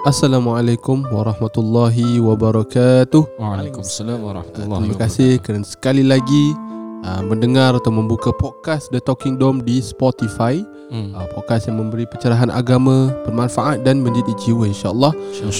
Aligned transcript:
Assalamualaikum 0.00 1.04
warahmatullahi 1.12 2.24
wabarakatuh. 2.24 3.36
Waalaikumsalam 3.36 4.24
warahmatullahi 4.24 4.88
Terima 4.88 4.96
kasih 4.96 5.36
kerana 5.44 5.60
sekali 5.60 6.00
lagi 6.00 6.56
uh, 7.04 7.20
mendengar 7.20 7.76
atau 7.76 7.92
membuka 7.92 8.32
podcast 8.32 8.88
The 8.88 9.04
Talking 9.04 9.36
Dome 9.36 9.60
di 9.60 9.84
Spotify. 9.84 10.64
Hmm. 10.88 11.12
Uh, 11.12 11.28
podcast 11.36 11.68
yang 11.68 11.84
memberi 11.84 12.08
pencerahan 12.08 12.48
agama, 12.48 13.12
bermanfaat 13.28 13.84
dan 13.84 14.00
mendidik 14.00 14.40
jiwa 14.40 14.64
insya-Allah. 14.72 15.12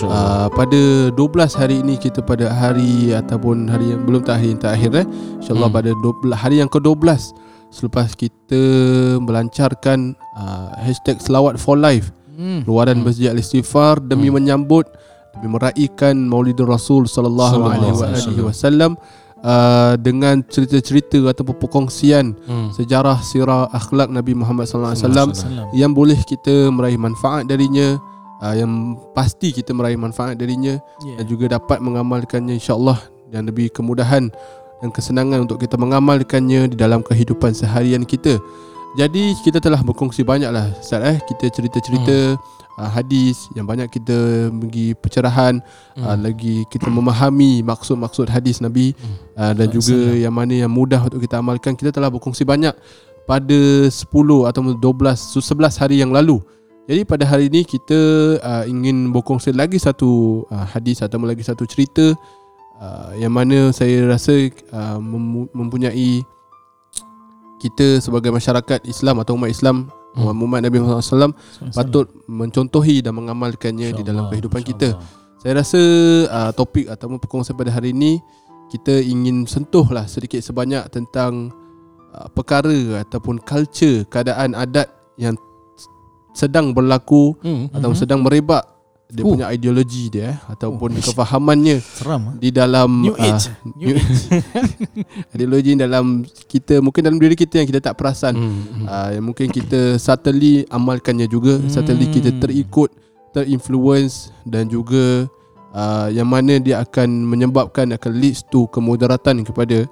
Uh, 0.09 0.49
pada 0.57 1.13
12 1.13 1.21
hari 1.61 1.85
ini 1.85 2.01
kita 2.01 2.25
pada 2.25 2.49
hari 2.49 3.13
ataupun 3.13 3.69
hari 3.69 3.93
yang 3.93 4.09
belum 4.09 4.25
tak 4.25 4.41
hari 4.41 4.57
yang 4.57 4.61
terakhir 4.65 5.05
eh. 5.05 5.07
Insya-Allah 5.45 5.69
Hmm. 5.69 5.77
pada 5.85 5.91
12 5.93 6.33
hari 6.33 6.57
yang 6.65 6.73
ke-12 6.73 7.37
selepas 7.69 8.17
kita 8.17 8.63
melancarkan 9.21 10.17
uh, 10.33 10.73
hashtag 10.81 11.21
selawat 11.21 11.61
for 11.61 11.77
life 11.77 12.09
Hmm. 12.37 12.61
luaran. 12.67 12.99
Masjid 13.03 13.31
Al-Istighfar 13.31 13.99
demi 14.01 14.31
Hmm. 14.31 14.39
menyambut 14.41 14.87
demi 15.35 15.49
meraihkan 15.51 16.15
Maulidur 16.17 16.67
Rasul 16.67 17.07
sallallahu 17.07 17.63
alaihi 17.71 18.43
wasallam 18.43 18.99
uh, 19.41 19.95
dengan 19.95 20.43
cerita-cerita 20.43 21.23
ataupun 21.31 21.55
perkongsian 21.59 22.35
Hmm. 22.47 22.69
sejarah 22.75 23.23
sirah 23.23 23.71
akhlak 23.71 24.11
Nabi 24.11 24.35
Muhammad 24.35 24.67
sallallahu 24.67 24.95
alaihi 24.95 25.07
wasallam 25.07 25.29
yang 25.73 25.95
boleh 25.95 26.19
kita 26.27 26.69
meraih 26.75 26.99
manfaat 26.99 27.47
darinya 27.47 27.95
uh, 28.43 28.55
yang 28.59 28.99
pasti 29.15 29.55
kita 29.55 29.71
meraih 29.71 29.97
manfaat 29.97 30.35
darinya 30.35 30.83
dan 31.19 31.25
juga 31.31 31.57
dapat 31.57 31.79
mengamalkannya 31.79 32.59
insya-Allah 32.59 32.99
dan 33.31 33.47
lebih 33.47 33.71
kemudahan 33.71 34.29
dan 34.81 34.89
kesenangan 34.91 35.45
untuk 35.45 35.61
kita 35.61 35.77
mengamalkannya 35.77 36.73
di 36.73 36.77
dalam 36.77 37.05
kehidupan 37.05 37.53
seharian 37.53 38.03
kita. 38.03 38.41
Jadi 38.99 39.39
kita 39.47 39.63
telah 39.63 39.79
berkongsi 39.87 40.27
banyaklah 40.27 40.75
Ustaz 40.75 40.99
eh 41.07 41.19
kita 41.23 41.47
cerita-cerita 41.47 42.35
hmm. 42.35 42.75
uh, 42.75 42.91
hadis 42.91 43.47
yang 43.55 43.63
banyak 43.63 43.87
kita 43.87 44.51
bagi 44.51 44.99
pencerahan 44.99 45.63
hmm. 45.95 46.03
uh, 46.03 46.19
lagi 46.19 46.67
kita 46.67 46.91
memahami 46.91 47.63
maksud-maksud 47.63 48.27
hadis 48.27 48.59
Nabi 48.59 48.91
Hmm. 48.99 49.15
uh, 49.39 49.53
dan 49.55 49.71
juga 49.71 49.95
yang 50.19 50.35
mana 50.35 50.67
yang 50.67 50.73
mudah 50.73 51.07
untuk 51.07 51.23
kita 51.23 51.39
amalkan 51.39 51.79
kita 51.79 51.95
telah 51.95 52.11
berkongsi 52.11 52.43
banyak 52.43 52.75
pada 53.31 53.61
10 53.87 54.11
atau 54.51 54.61
12 54.75 54.83
11 54.83 55.39
hari 55.79 56.03
yang 56.03 56.11
lalu. 56.11 56.43
Jadi 56.91 57.07
pada 57.07 57.23
hari 57.23 57.47
ini 57.47 57.63
kita 57.63 58.01
uh, 58.43 58.65
ingin 58.67 59.15
berkongsi 59.15 59.55
lagi 59.55 59.79
satu 59.79 60.43
uh, 60.51 60.67
hadis 60.67 60.99
atau 60.99 61.23
lagi 61.23 61.47
satu 61.47 61.63
cerita 61.63 62.19
uh, 62.83 63.15
yang 63.15 63.31
mana 63.31 63.71
saya 63.71 64.11
rasa 64.11 64.51
uh, 64.75 64.99
mem- 64.99 65.47
mempunyai 65.55 66.27
kita 67.61 68.01
sebagai 68.01 68.33
masyarakat 68.33 68.89
Islam 68.89 69.21
atau 69.21 69.37
umat 69.37 69.53
Islam 69.53 69.93
Hmm. 70.11 70.35
hmm. 70.35 70.43
umat 70.43 70.61
Nabi 70.67 70.83
Muhammad 70.83 71.07
SAW 71.07 71.31
patut 71.71 72.11
mencontohi 72.27 72.99
dan 72.99 73.15
mengamalkannya 73.15 73.95
di 73.95 74.03
dalam 74.03 74.27
kehidupan 74.27 74.67
kita. 74.67 74.99
Saya 75.39 75.63
rasa 75.63 75.81
uh, 76.27 76.51
topik 76.51 76.91
ataupun 76.91 77.23
perkongsian 77.23 77.55
pada 77.55 77.71
hari 77.71 77.95
ini 77.95 78.19
kita 78.75 78.99
ingin 78.99 79.47
sentuhlah 79.47 80.11
sedikit 80.11 80.43
sebanyak 80.43 80.83
tentang 80.91 81.55
uh, 82.11 82.27
perkara 82.27 83.07
ataupun 83.07 83.39
culture 83.39 84.03
keadaan 84.11 84.59
adat 84.59 84.91
yang 85.15 85.39
sedang 86.35 86.75
berlaku 86.75 87.39
Hmm. 87.39 87.71
atau 87.71 87.95
Mhm. 87.95 87.99
sedang 87.99 88.21
merebak 88.23 88.67
dia 89.11 89.23
Oh. 89.27 89.35
punya 89.35 89.47
ideologi 89.51 90.07
dia 90.09 90.35
eh, 90.35 90.37
ataupun 90.55 91.03
kefahamannya 91.03 91.83
Seram 91.83 92.23
ah. 92.31 92.35
di 92.39 92.49
dalam 92.55 92.91
New 93.11 93.17
age. 93.19 93.51
New 93.79 93.99
ideologi 95.35 95.75
dalam 95.75 96.23
kita 96.47 96.79
mungkin 96.79 97.03
dalam 97.03 97.19
diri 97.19 97.35
kita 97.35 97.59
yang 97.61 97.69
kita 97.69 97.93
tak 97.93 97.99
perasan 97.99 98.33
Hmm. 98.41 98.87
uh, 98.87 99.11
yang 99.13 99.25
mungkin 99.27 99.51
kita 99.51 99.99
subtly 99.99 100.65
amalkannya 100.71 101.27
juga 101.27 101.59
hmm. 101.59 101.69
subtly 101.69 102.07
kita 102.09 102.31
terikut 102.39 102.95
terinfluence 103.35 104.31
dan 104.47 104.71
juga 104.71 105.27
uh, 105.75 106.09
yang 106.11 106.27
mana 106.27 106.59
dia 106.59 106.83
akan 106.83 107.27
menyebabkan 107.27 107.91
akan 107.95 108.13
leads 108.19 108.43
to 108.47 108.67
kemudaratan 108.71 109.43
kepada 109.43 109.87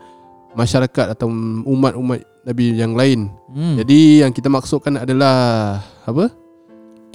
masyarakat 0.54 1.14
atau 1.19 1.28
umat-umat 1.66 2.25
Nabi 2.48 2.75
yang 2.75 2.97
lain. 2.97 3.28
Hmm. 3.53 3.76
Jadi 3.76 4.25
yang 4.25 4.32
kita 4.32 4.48
maksudkan 4.48 5.04
adalah 5.04 5.78
apa? 6.09 6.32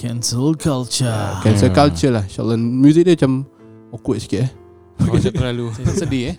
Cancel 0.04 0.52
culture. 0.60 1.40
Cancel 1.40 1.72
Hmm. 1.72 1.78
culture 1.80 2.12
lah. 2.12 2.28
InsyaAllah 2.28 2.60
music 2.60 3.08
dia 3.08 3.16
macam 3.16 3.48
awkward 3.96 4.20
sikit 4.20 4.40
eh. 4.44 4.52
Oh, 5.08 5.16
saya 5.16 5.32
terlalu 5.32 5.72
sedih 6.04 6.36
eh. 6.36 6.38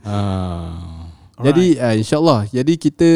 Ah. 0.00 1.12
Jadi 1.44 1.76
uh, 1.76 1.92
insyaAllah 1.92 2.48
Jadi 2.48 2.80
kita 2.80 3.10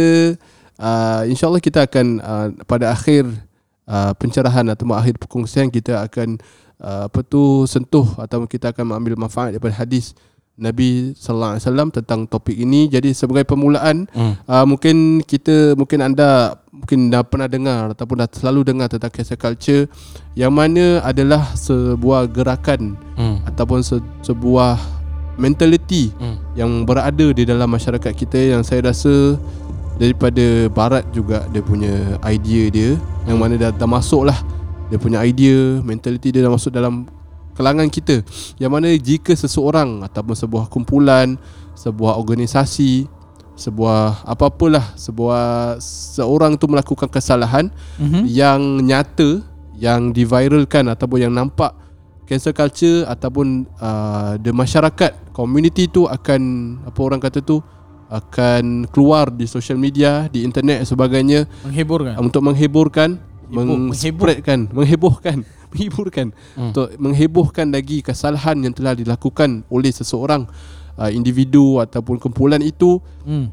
uh, 0.77 1.25
InsyaAllah 1.25 1.65
kita 1.65 1.89
akan 1.89 2.07
uh, 2.21 2.49
Pada 2.69 2.93
akhir 2.93 3.25
uh, 3.89 4.13
Pencerahan 4.21 4.69
Atau 4.69 4.85
akhir 4.93 5.17
perkongsian 5.17 5.73
Kita 5.73 6.05
akan 6.05 6.37
uh, 6.85 7.09
Apa 7.09 7.25
tu 7.25 7.65
Sentuh 7.65 8.05
Atau 8.21 8.45
kita 8.45 8.77
akan 8.77 8.93
mengambil 8.93 9.17
manfaat 9.17 9.57
Daripada 9.57 9.81
hadis 9.81 10.13
Nabi 10.55 11.13
Sallallahu 11.13 11.53
Alaihi 11.55 11.65
Wasallam 11.67 11.89
Tentang 11.91 12.21
topik 12.25 12.55
ini 12.55 12.87
Jadi 12.87 13.11
sebagai 13.11 13.43
permulaan 13.43 14.07
Hmm. 14.11 14.39
uh, 14.45 14.63
Mungkin 14.63 15.21
kita 15.21 15.75
Mungkin 15.75 15.99
anda 16.01 16.55
Mungkin 16.71 17.09
dah 17.09 17.23
pernah 17.23 17.47
dengar 17.47 17.91
Ataupun 17.91 18.19
dah 18.19 18.29
selalu 18.29 18.63
dengar 18.65 18.87
Tentang 18.87 19.11
cancel 19.11 19.35
culture 19.35 19.91
Yang 20.33 20.53
mana 20.53 20.85
adalah 21.01 21.55
Sebuah 21.55 22.27
gerakan 22.29 22.95
Hmm. 23.15 23.43
Ataupun 23.45 23.81
se- 23.81 23.99
sebuah 24.23 24.79
Mentality 25.35 26.15
Hmm. 26.15 26.39
yang 26.55 26.71
berada 26.83 27.27
di 27.29 27.43
dalam 27.43 27.67
masyarakat 27.67 28.15
kita 28.15 28.55
yang 28.55 28.63
saya 28.63 28.87
rasa 28.87 29.35
daripada 29.95 30.71
barat 30.71 31.03
juga 31.11 31.43
dia 31.51 31.59
punya 31.59 31.91
idea 32.25 32.67
dia 32.67 32.91
yang 33.25 33.39
mana 33.39 33.55
dah, 33.55 33.71
dah 33.71 33.87
masuk 33.89 34.27
lah 34.27 34.39
dia 34.87 34.95
punya 34.97 35.23
idea 35.23 35.79
mentality 35.81 36.31
dia 36.31 36.43
dah 36.43 36.51
masuk 36.51 36.71
dalam 36.71 37.07
kelangan 37.55 37.87
kita 37.87 38.21
yang 38.57 38.69
mana 38.69 38.91
jika 38.93 39.33
seseorang 39.33 40.03
ataupun 40.03 40.35
sebuah 40.35 40.65
kumpulan 40.67 41.39
sebuah 41.73 42.15
organisasi 42.15 43.07
sebuah 43.55 44.27
apa-apalah 44.27 44.95
sebuah 44.95 45.79
seorang 45.79 46.55
tu 46.55 46.67
melakukan 46.67 47.07
kesalahan 47.07 47.71
Mhm. 47.97 48.27
yang 48.27 48.61
nyata 48.81 49.43
yang 49.75 50.11
diviralkan 50.11 50.87
ataupun 50.87 51.19
yang 51.21 51.33
nampak 51.33 51.71
cancel 52.25 52.51
culture 52.51 53.05
ataupun 53.05 53.67
uh, 53.77 54.35
the 54.37 54.51
masyarakat 54.51 55.15
community 55.31 55.87
tu 55.87 56.05
akan 56.05 56.43
apa 56.83 56.99
orang 56.99 57.21
kata 57.21 57.39
tu 57.39 57.63
akan 58.09 58.87
keluar 58.89 59.29
di 59.29 59.45
social 59.45 59.75
media 59.77 60.27
di 60.29 60.43
internet 60.43 60.83
sebagainya 60.85 61.47
Menghiburkan. 61.63 62.15
untuk 62.19 62.43
menghiburkan 62.43 63.19
Hibur- 63.45 63.91
mengspreadkan 63.91 64.71
menghebohkan 64.71 65.43
menghiburkan 65.75 66.31
Hmm. 66.55 66.71
untuk 66.71 66.87
menghebohkan 67.03 67.67
lagi 67.75 68.01
kesalahan 68.01 68.63
yang 68.63 68.71
telah 68.71 68.95
dilakukan 68.95 69.67
oleh 69.67 69.91
seseorang 69.91 70.47
uh, 70.95 71.11
individu 71.11 71.83
ataupun 71.83 72.23
kumpulan 72.23 72.63
itu 72.63 73.03
Hmm. 73.27 73.51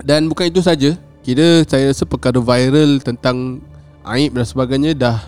dan 0.00 0.24
bukan 0.26 0.48
itu 0.48 0.64
saja 0.64 0.96
Kira 1.28 1.60
saya 1.68 1.92
rasa 1.92 2.08
perkara 2.08 2.40
viral 2.40 3.04
tentang 3.04 3.60
aib 4.16 4.32
dan 4.32 4.48
sebagainya 4.48 4.96
dah 4.96 5.18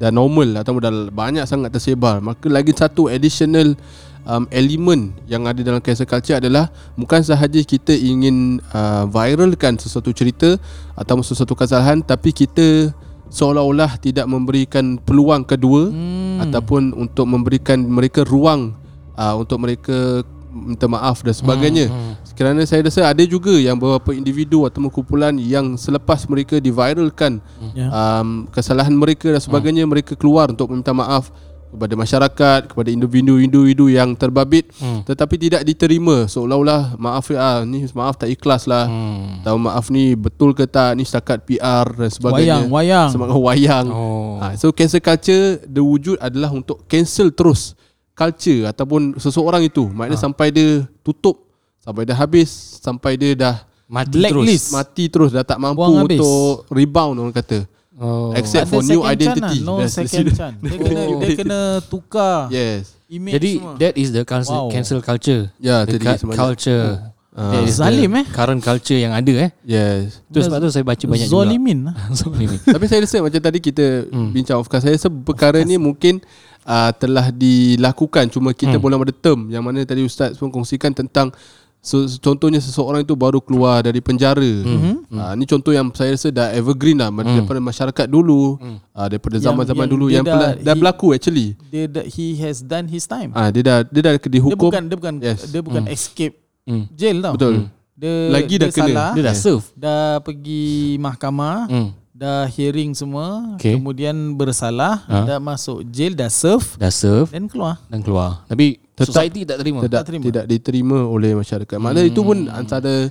dah 0.00 0.08
normal 0.08 0.56
atau 0.56 0.80
dah 0.80 1.12
banyak 1.12 1.44
sangat 1.44 1.68
tersebar. 1.68 2.24
Maka 2.24 2.48
lagi 2.48 2.72
satu 2.72 3.12
additional 3.12 3.76
um, 4.24 4.48
element 4.48 5.12
yang 5.28 5.44
ada 5.44 5.60
dalam 5.60 5.84
cancel 5.84 6.08
culture 6.08 6.40
adalah 6.40 6.72
bukan 6.96 7.20
sahaja 7.20 7.60
kita 7.60 7.92
ingin 7.92 8.64
uh, 8.72 9.04
viralkan 9.04 9.76
sesuatu 9.76 10.16
cerita 10.16 10.56
atau 10.96 11.20
sesuatu 11.20 11.52
kesalahan 11.52 12.00
tapi 12.00 12.32
kita 12.32 12.96
seolah-olah 13.28 13.96
tidak 13.98 14.24
memberikan 14.24 14.96
peluang 14.98 15.44
kedua 15.44 15.88
Hmm. 15.88 16.40
ataupun 16.40 16.94
untuk 16.94 17.26
memberikan 17.26 17.82
mereka 17.82 18.22
ruang 18.22 18.72
uh, 19.14 19.34
untuk 19.34 19.58
mereka 19.58 20.22
minta 20.48 20.88
maaf 20.88 21.20
dan 21.20 21.34
sebagainya. 21.34 21.86
Hmm. 21.86 22.16
Kerana 22.32 22.62
saya 22.64 22.86
rasa 22.86 23.10
ada 23.10 23.20
juga 23.22 23.50
yang 23.52 23.76
beberapa 23.76 24.14
individu 24.14 24.62
atau 24.64 24.80
kumpulan 24.88 25.34
yang 25.36 25.74
selepas 25.74 26.22
mereka 26.24 26.56
diviralkan 26.58 27.42
Ya. 27.74 27.90
um, 27.90 28.46
kesalahan 28.48 28.94
mereka 28.94 29.28
dan 29.28 29.42
sebagainya 29.42 29.84
mereka 29.84 30.14
keluar 30.14 30.48
untuk 30.48 30.70
meminta 30.70 30.94
maaf 30.94 31.34
kepada 31.68 31.94
masyarakat, 31.94 32.60
kepada 32.66 32.88
individu-individu 32.88 33.88
yang 33.88 34.12
terbabit 34.12 34.68
Hmm. 34.74 35.02
tetapi 35.02 35.34
tidak 35.38 35.62
diterima 35.62 36.24
seolah-olah 36.24 36.94
maaf 36.94 37.28
ah 37.32 37.62
ni 37.62 37.84
maaf 37.90 38.16
tak 38.16 38.28
ikhlas 38.28 38.64
lah. 38.64 38.84
Hmm. 38.84 39.40
Tahu 39.40 39.56
maaf 39.58 39.86
ni 39.88 40.12
betul 40.12 40.50
ke 40.50 40.64
tak 40.64 40.92
ni 40.92 41.02
setakat 41.02 41.42
PR 41.42 41.86
dan 41.88 42.08
sebagainya. 42.08 42.58
Wayang, 42.58 42.64
wayang. 42.68 43.08
Semangat 43.08 43.38
wayang. 43.46 43.86
Oh. 43.88 44.36
Ha, 44.38 44.54
so 44.54 44.70
cancel 44.70 44.98
culture 44.98 45.44
the 45.62 45.80
wujud 45.80 46.16
adalah 46.18 46.48
untuk 46.50 46.84
cancel 46.84 47.28
terus 47.28 47.76
culture 48.12 48.66
ataupun 48.66 49.14
seseorang 49.16 49.62
itu. 49.62 49.84
Maknanya 49.84 50.16
Ha. 50.16 50.24
sampai 50.24 50.48
dia 50.48 50.70
tutup, 51.00 51.46
sampai 51.78 52.02
dia 52.02 52.14
habis, 52.14 52.50
sampai 52.78 53.14
dia 53.14 53.32
dah 53.34 53.56
Mati 53.84 54.20
Blacklist. 54.20 54.68
terus. 54.68 54.74
mati 54.74 55.04
terus 55.06 55.30
dah 55.30 55.40
tak 55.42 55.56
mampu 55.56 55.80
Buang 55.80 56.02
habis. 56.02 56.18
untuk 56.18 56.68
rebound 56.68 57.16
orang 57.16 57.32
kata. 57.32 57.64
Oh. 57.98 58.30
Except 58.32 58.66
for 58.66 58.80
new 58.80 59.02
identity. 59.02 59.58
lah. 59.58 59.66
No 59.66 59.74
That's 59.82 59.98
second 59.98 60.30
chance. 60.30 60.54
Dia 60.56 60.78
kena 60.86 61.02
dia 61.18 61.30
kena 61.34 61.60
tukar 61.84 62.46
Yes. 62.48 62.94
image 63.06 63.34
Jadi 63.34 63.50
semua. 63.58 63.74
that 63.76 63.94
is 63.94 64.08
the 64.10 64.22
cancel, 64.22 64.54
Wow. 64.54 64.70
cancel 64.70 65.00
culture. 65.00 65.50
Ya, 65.58 65.82
the 65.82 65.98
sebenarnya. 65.98 66.36
culture. 66.36 66.86
Ah. 67.32 67.54
That 67.54 67.62
is 67.64 67.78
Zalim, 67.78 68.10
eh? 68.14 68.26
Current 68.26 68.58
culture 68.60 68.94
yang 68.94 69.14
ada 69.14 69.30
eh. 69.30 69.50
Yes. 69.62 70.22
Tu 70.26 70.38
sebab 70.38 70.58
tu 70.58 70.70
saya 70.70 70.82
baca 70.82 70.98
banyak 71.00 71.26
juga. 71.26 71.34
Zolimin 71.38 71.78
lah. 71.86 71.94
Zolimin. 72.18 72.58
Tapi 72.58 72.84
saya 72.86 73.02
rasa 73.02 73.18
macam 73.18 73.38
tadi 73.38 73.58
kita 73.58 74.10
Hmm. 74.10 74.30
bincang 74.30 74.58
of 74.58 74.66
course 74.66 74.82
saya 74.82 74.94
rasa 74.94 75.06
perkara 75.06 75.62
ni 75.62 75.74
mungkin 75.74 76.18
uh, 76.62 76.90
telah 76.92 77.30
dilakukan 77.30 78.26
cuma 78.28 78.50
kita 78.50 78.74
hmm. 78.74 78.82
belum 78.82 78.98
ada 79.02 79.14
term 79.14 79.40
yang 79.48 79.62
mana 79.62 79.82
tadi 79.82 80.02
ustaz 80.02 80.34
pun 80.34 80.50
kongsikan 80.50 80.90
tentang 80.90 81.30
so, 81.78 82.02
contohnya 82.18 82.58
seseorang 82.58 83.00
itu 83.00 83.12
baru 83.12 83.38
keluar 83.38 83.80
dari 83.80 83.98
penjara. 83.98 84.52
Hmm. 84.60 85.02
Uh, 85.08 85.32
ni 85.34 85.44
contoh 85.44 85.70
yang 85.70 85.88
saya 85.90 86.12
rasa 86.12 86.28
dah 86.28 86.52
evergreen 86.52 86.96
lah 86.96 87.08
hmm. 87.08 87.24
daripada 87.24 87.58
masyarakat 87.58 88.06
dulu 88.06 88.56
hmm. 88.56 88.78
uh, 88.92 89.06
daripada 89.06 89.36
zaman-zaman 89.38 89.84
yang 89.84 89.90
dulu 89.90 90.06
dia 90.06 90.14
yang 90.14 90.24
dah- 90.24 90.36
dah, 90.36 90.52
dah 90.58 90.74
he- 90.74 90.80
berlaku 90.80 91.06
actually. 91.12 91.48
Dia, 91.68 91.84
dah- 91.86 92.04
he 92.04 92.36
has 92.36 92.60
done 92.60 92.86
his 92.86 93.04
time. 93.04 93.32
Ah 93.32 93.46
uh, 93.46 93.48
dia 93.48 93.62
dah 93.62 93.78
dia 93.82 94.02
dah 94.02 94.12
dia 94.14 94.30
dihukum. 94.30 94.68
bukan 94.68 94.82
dia 94.84 94.96
bukan 94.96 95.14
Yes. 95.18 95.48
dia 95.48 95.60
bukan 95.60 95.84
escape 95.86 96.36
Hmm. 96.62 96.84
jail 96.92 97.16
tau. 97.18 97.32
Betul. 97.32 97.54
Dia 97.96 98.14
Lagi 98.30 98.54
dia 98.54 98.62
dah 98.62 98.70
kena. 98.70 98.86
salah, 98.86 99.10
Dia 99.10 99.22
dah 99.24 99.34
serve. 99.34 99.66
dah 99.74 100.20
pergi 100.20 100.66
mahkamah, 101.00 101.66
Hmm. 101.66 101.88
Dah 102.18 102.50
hearing 102.50 102.90
semua, 102.92 103.54
Okay. 103.54 103.78
kemudian 103.78 104.34
bersalah, 104.34 105.06
Ha. 105.06 105.22
dah 105.24 105.38
masuk 105.38 105.86
jail, 105.86 106.12
dah 106.12 106.26
serve 106.26 106.66
Dah 106.74 106.90
serve 106.90 107.30
dan 107.30 107.46
keluar. 107.46 107.78
dan 107.86 108.02
keluar. 108.02 108.42
Tapi 108.44 108.82
Tetap- 108.90 109.06
society 109.06 109.46
tak 109.46 109.56
terima. 109.56 109.78
tidak 109.80 110.02
terima. 110.02 110.22
tidak 110.24 110.44
diterima 110.44 110.98
oleh 111.00 111.32
masyarakat. 111.32 111.78
Maknanya 111.78 112.08
itu 112.08 112.20
pun 112.20 112.50
antara 112.50 113.06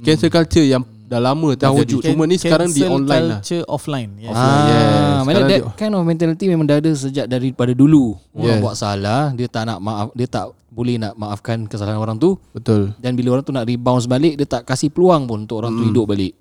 cancel 0.00 0.30
culture 0.30 0.64
yang 0.64 0.80
dah 1.04 1.16
lama 1.18 1.52
dah 1.54 1.68
wujud. 1.70 2.00
Cuma 2.02 2.24
ni 2.24 2.36
sekarang 2.36 2.68
di 2.68 2.80
online 2.82 3.24
lah. 3.26 3.38
culture 3.38 3.64
offline. 3.66 4.10
Yes. 4.18 4.32
Ah, 4.32 4.40
yes. 4.40 4.80
Mana 5.18 5.24
Sekarang 5.26 5.44
that 5.46 5.60
dia- 5.60 5.76
kind 5.76 5.92
of 5.94 6.02
mentality 6.02 6.44
memang 6.46 6.66
dah 6.66 6.76
ada 6.78 6.90
sejak 6.90 7.26
daripada 7.26 7.72
dulu. 7.72 8.16
Orang 8.30 8.48
Yes. 8.50 8.64
buat 8.64 8.76
salah, 8.76 9.22
dia 9.30 9.44
tak 9.46 9.64
nak 9.66 9.78
maaf, 9.78 10.08
dia 10.12 10.24
tak 10.24 10.46
boleh 10.68 10.96
nak 10.96 11.16
maafkan 11.16 11.64
kesalahan 11.64 11.96
orang 11.96 12.16
tu 12.16 12.36
Betul. 12.50 12.92
dan 12.96 13.12
bila 13.12 13.34
orang 13.34 13.42
tu 13.42 13.50
nak 13.50 13.64
rebounce 13.64 14.04
balik, 14.04 14.36
dia 14.36 14.46
tak 14.46 14.64
kasih 14.64 14.88
peluang 14.88 15.24
pun 15.24 15.44
untuk 15.44 15.58
orang 15.58 15.72
tu 15.74 15.82
Hmm. 15.82 15.90
hidup 15.90 16.06
balik. 16.06 16.32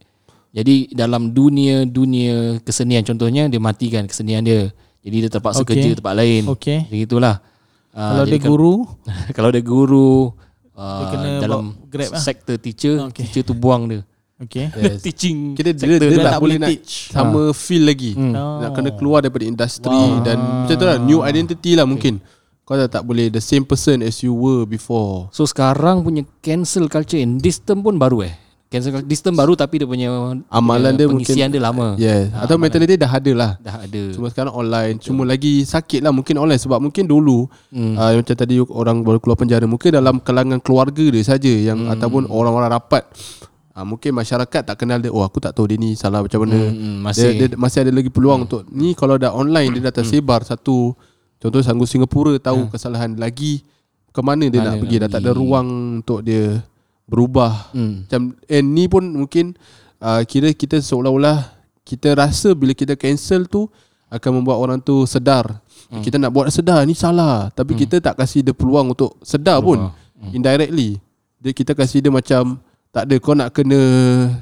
Jadi 0.49 0.89
dalam 0.91 1.29
dunia 1.29 1.83
dunia 1.83 2.57
kesenian 2.59 3.03
contohnya 3.03 3.45
dia 3.45 3.57
matikan 3.57 4.03
kesenian 4.03 4.41
dia. 4.41 4.71
Jadi 4.99 5.17
dia 5.23 5.29
terpaksa 5.29 5.61
Okay. 5.61 5.75
kerja 5.75 5.89
tempat 5.95 6.13
lain. 6.13 6.41
Okay. 6.49 6.79
Jadi 6.85 7.01
itulah. 7.03 7.39
Ah, 7.91 8.13
Kalau 8.13 8.23
dia 8.23 8.31
jadi 8.31 8.39
guru, 8.43 8.73
kalau 9.35 9.49
dia 9.49 9.63
guru 9.63 10.11
uh, 10.73 11.03
kena 11.09 11.29
dalam 11.39 11.63
Grab 11.87 12.13
lah. 12.13 12.21
sektor 12.21 12.55
teacher, 12.55 13.07
Okay. 13.07 13.25
teacher 13.25 13.43
tu 13.43 13.53
buang 13.53 13.87
dia. 13.87 14.01
okay. 14.37 14.69
Yes. 14.77 15.01
Teaching 15.01 15.53
Kita 15.53 15.71
dia, 15.71 15.81
sector 15.97 16.07
dia 16.07 16.13
dia 16.13 16.25
tak 16.27 16.37
boleh 16.37 16.57
boleh 16.57 16.57
nak 16.59 16.69
teach. 16.69 17.09
sama 17.09 17.41
feel 17.51 17.83
lagi. 17.83 18.13
Hmm. 18.13 18.33
Oh. 18.33 18.59
Nak 18.61 18.69
kena 18.71 18.89
keluar 18.93 19.19
daripada 19.19 19.45
industri 19.45 19.89
Wow. 19.89 20.21
dan 20.21 20.37
macam 20.37 20.75
tu 20.75 20.85
lah 20.85 20.97
new 20.97 21.19
identity 21.21 21.73
lah 21.73 21.85
mungkin. 21.85 22.21
Kau 22.61 22.75
dah 22.75 22.85
tak 22.85 23.01
boleh 23.01 23.31
the 23.31 23.39
same 23.39 23.63
person 23.63 24.03
as 24.03 24.19
you 24.19 24.29
were 24.29 24.61
before. 24.61 25.31
So 25.31 25.47
sekarang 25.47 26.03
punya 26.03 26.21
cancel 26.39 26.85
culture 26.85 27.15
and 27.15 27.39
this 27.39 27.57
term 27.57 27.79
pun 27.79 27.95
baru 27.95 28.27
eh. 28.27 28.35
Cancel 28.67 28.91
culture 28.91 29.07
this 29.07 29.19
term 29.19 29.31
baru 29.31 29.55
tapi 29.55 29.79
dia 29.79 29.87
punya 29.87 30.11
Amalan 30.47 30.91
dia 30.93 31.07
pengisian 31.07 31.47
mungkin 31.47 31.55
dia 31.55 31.61
lama. 31.63 31.87
Yes. 31.95 32.29
Ah, 32.29 32.43
Atau 32.43 32.55
amalan. 32.55 32.67
mentality 32.67 32.95
dah 32.95 33.09
ada 33.09 33.31
lah. 33.31 33.51
Dah 33.57 33.75
ada. 33.79 34.03
Cuma 34.11 34.27
sekarang 34.27 34.51
online 34.51 34.99
Cuma 34.99 35.23
lagi 35.23 35.63
sakit 35.63 35.99
lah 35.99 36.11
Mungkin 36.11 36.35
online 36.35 36.59
Sebab 36.59 36.77
mungkin 36.77 37.03
dulu 37.03 37.47
Hmm. 37.69 37.95
uh, 37.95 38.11
Macam 38.13 38.35
tadi 38.35 38.59
orang 38.59 39.01
baru 39.01 39.17
keluar 39.17 39.35
penjara 39.35 39.63
Mungkin 39.63 39.89
dalam 39.89 40.19
kalangan 40.19 40.59
keluarga 40.59 40.99
dia 41.05 41.23
saja 41.23 41.47
Yang 41.47 41.79
ataupun 41.89 42.27
orang-orang 42.27 42.67
rapat 42.69 43.07
uh, 43.71 43.81
Mungkin 43.81 44.11
masyarakat 44.11 44.61
tak 44.63 44.75
kenal 44.75 44.99
dia 44.99 45.09
Oh 45.09 45.21
aku 45.21 45.39
tak 45.39 45.51
tahu 45.51 45.65
dia 45.65 45.75
ni 45.75 45.93
salah 45.93 46.19
macam 46.19 46.43
mana 46.43 46.59
Hmm, 46.59 46.75
hmm, 46.75 46.95
masih. 47.01 47.29
Dia, 47.33 47.47
dia 47.47 47.55
masih 47.55 47.79
ada 47.81 47.91
lagi 47.93 48.09
peluang 48.09 48.43
untuk 48.43 48.67
Ni 48.67 48.91
kalau 48.91 49.15
dah 49.15 49.31
online 49.31 49.71
Dia 49.73 49.87
dah 49.87 49.95
tersebar 49.95 50.43
satu 50.43 50.91
Contoh 51.37 51.61
Sanggup 51.61 51.87
Singapura 51.87 52.35
Tahu 52.35 52.67
kesalahan 52.67 53.15
lagi 53.15 53.63
Ke 54.09 54.19
mana 54.19 54.43
dia 54.45 54.59
Mana 54.59 54.69
nak 54.69 54.83
pergi 54.83 54.95
nak 54.97 55.01
Dah 55.01 55.09
tak 55.09 55.21
ada 55.21 55.31
ruang 55.31 55.67
Untuk 55.97 56.19
dia 56.21 56.59
Berubah 57.07 57.71
Hmm. 57.71 58.03
macam 58.03 58.35
and 58.51 58.67
ni 58.75 58.85
pun 58.91 59.03
mungkin 59.07 59.55
uh, 60.03 60.21
kira 60.27 60.51
kita 60.51 60.83
seolah-olah 60.83 61.55
kita 61.87 62.19
rasa 62.19 62.51
bila 62.51 62.75
kita 62.75 62.99
cancel 62.99 63.47
tu 63.47 63.71
akan 64.11 64.43
membuat 64.43 64.59
orang 64.59 64.79
tu 64.83 65.07
sedar. 65.07 65.63
Hmm. 65.87 66.03
Kita 66.03 66.19
nak 66.19 66.35
buat 66.35 66.51
sedar 66.51 66.83
ni 66.83 66.91
salah 66.91 67.47
tapi 67.55 67.75
hmm. 67.75 67.79
kita 67.87 67.95
tak 68.03 68.19
kasih 68.19 68.43
dia 68.43 68.51
peluang 68.51 68.91
untuk 68.91 69.15
sedar 69.23 69.63
pun 69.63 69.87
hmm. 69.87 70.35
indirectly. 70.35 70.99
Dia 71.39 71.55
kita 71.55 71.71
kasih 71.71 72.03
dia 72.03 72.11
macam 72.11 72.59
tak 72.91 73.07
ada 73.07 73.15
kau 73.23 73.35
nak 73.35 73.55
kena 73.55 73.79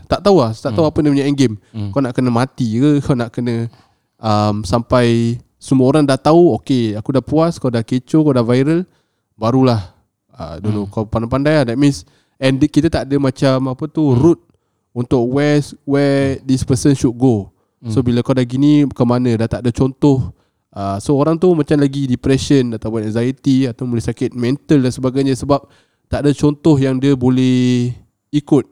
tak 0.09 0.25
tahu 0.25 0.41
lah 0.41 0.53
tak 0.53 0.73
tahu 0.73 0.85
apa 0.89 0.97
dia 1.05 1.11
punya 1.13 1.25
end 1.29 1.37
game. 1.37 1.55
Hmm. 1.69 1.93
Kau 1.93 2.01
nak 2.01 2.17
kena 2.17 2.33
mati 2.33 2.81
ke 2.81 2.97
kau 3.05 3.13
nak 3.13 3.29
kena 3.29 3.69
um, 4.17 4.65
sampai 4.65 5.37
semua 5.65 5.89
orang 5.89 6.05
dah 6.05 6.19
tahu 6.19 6.53
okay 6.53 6.93
aku 6.93 7.09
dah 7.15 7.23
puas 7.25 7.57
kau 7.57 7.73
dah 7.73 7.81
kecoh 7.81 8.21
kau 8.21 8.33
dah 8.35 8.45
viral 8.45 8.85
barulah 9.33 9.97
uh, 10.37 10.61
don't 10.61 10.77
know 10.77 10.85
kau 10.85 11.09
pandai-pandai 11.09 11.53
lah 11.61 11.65
that 11.73 11.77
means 11.79 12.05
and 12.37 12.59
kita 12.61 12.87
tak 12.87 13.07
ada 13.07 13.15
macam 13.17 13.71
apa 13.71 13.85
tu 13.85 14.11
route 14.11 14.41
untuk 14.91 15.27
where 15.27 15.59
where 15.83 16.39
this 16.41 16.61
person 16.61 16.93
should 16.93 17.13
go. 17.13 17.51
So 17.85 18.01
bila 18.01 18.25
kau 18.25 18.33
dah 18.33 18.41
gini 18.41 18.81
ke 18.89 19.03
mana 19.05 19.37
dah 19.37 19.45
tak 19.45 19.61
ada 19.61 19.69
contoh 19.69 20.33
uh, 20.73 20.97
so 20.97 21.13
orang 21.13 21.37
tu 21.37 21.53
macam 21.53 21.77
lagi 21.77 22.09
depression 22.09 22.73
ataupun 22.73 23.05
anxiety 23.05 23.69
atau 23.69 23.85
boleh 23.85 24.01
sakit 24.01 24.33
mental 24.33 24.81
dan 24.81 24.89
sebagainya 24.89 25.37
sebab 25.37 25.69
tak 26.09 26.25
ada 26.25 26.33
contoh 26.33 26.73
yang 26.75 26.97
dia 26.97 27.13
boleh 27.13 27.93
ikut 28.33 28.65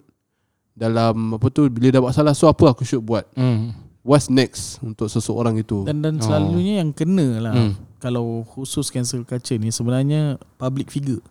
dalam 0.74 1.38
apa 1.38 1.46
tu 1.54 1.70
bila 1.70 1.94
dah 1.94 2.02
buat 2.02 2.14
salah 2.14 2.34
so 2.34 2.50
apa 2.50 2.74
aku 2.74 2.82
should 2.82 3.06
buat 3.06 3.30
Hmm. 3.38 3.78
what's 4.02 4.34
next 4.34 4.82
untuk 4.82 5.06
seseorang 5.06 5.62
itu 5.62 5.86
Dan 5.86 6.02
dan 6.02 6.18
selalunya 6.18 6.82
yang 6.82 6.90
kena 6.90 7.38
lah 7.38 7.54
Hmm. 7.54 7.74
kalau 8.02 8.42
khusus 8.44 8.90
cancel 8.90 9.22
culture 9.22 9.62
ni 9.62 9.70
sebenarnya 9.70 10.42
public 10.58 10.90
figure. 10.90 11.22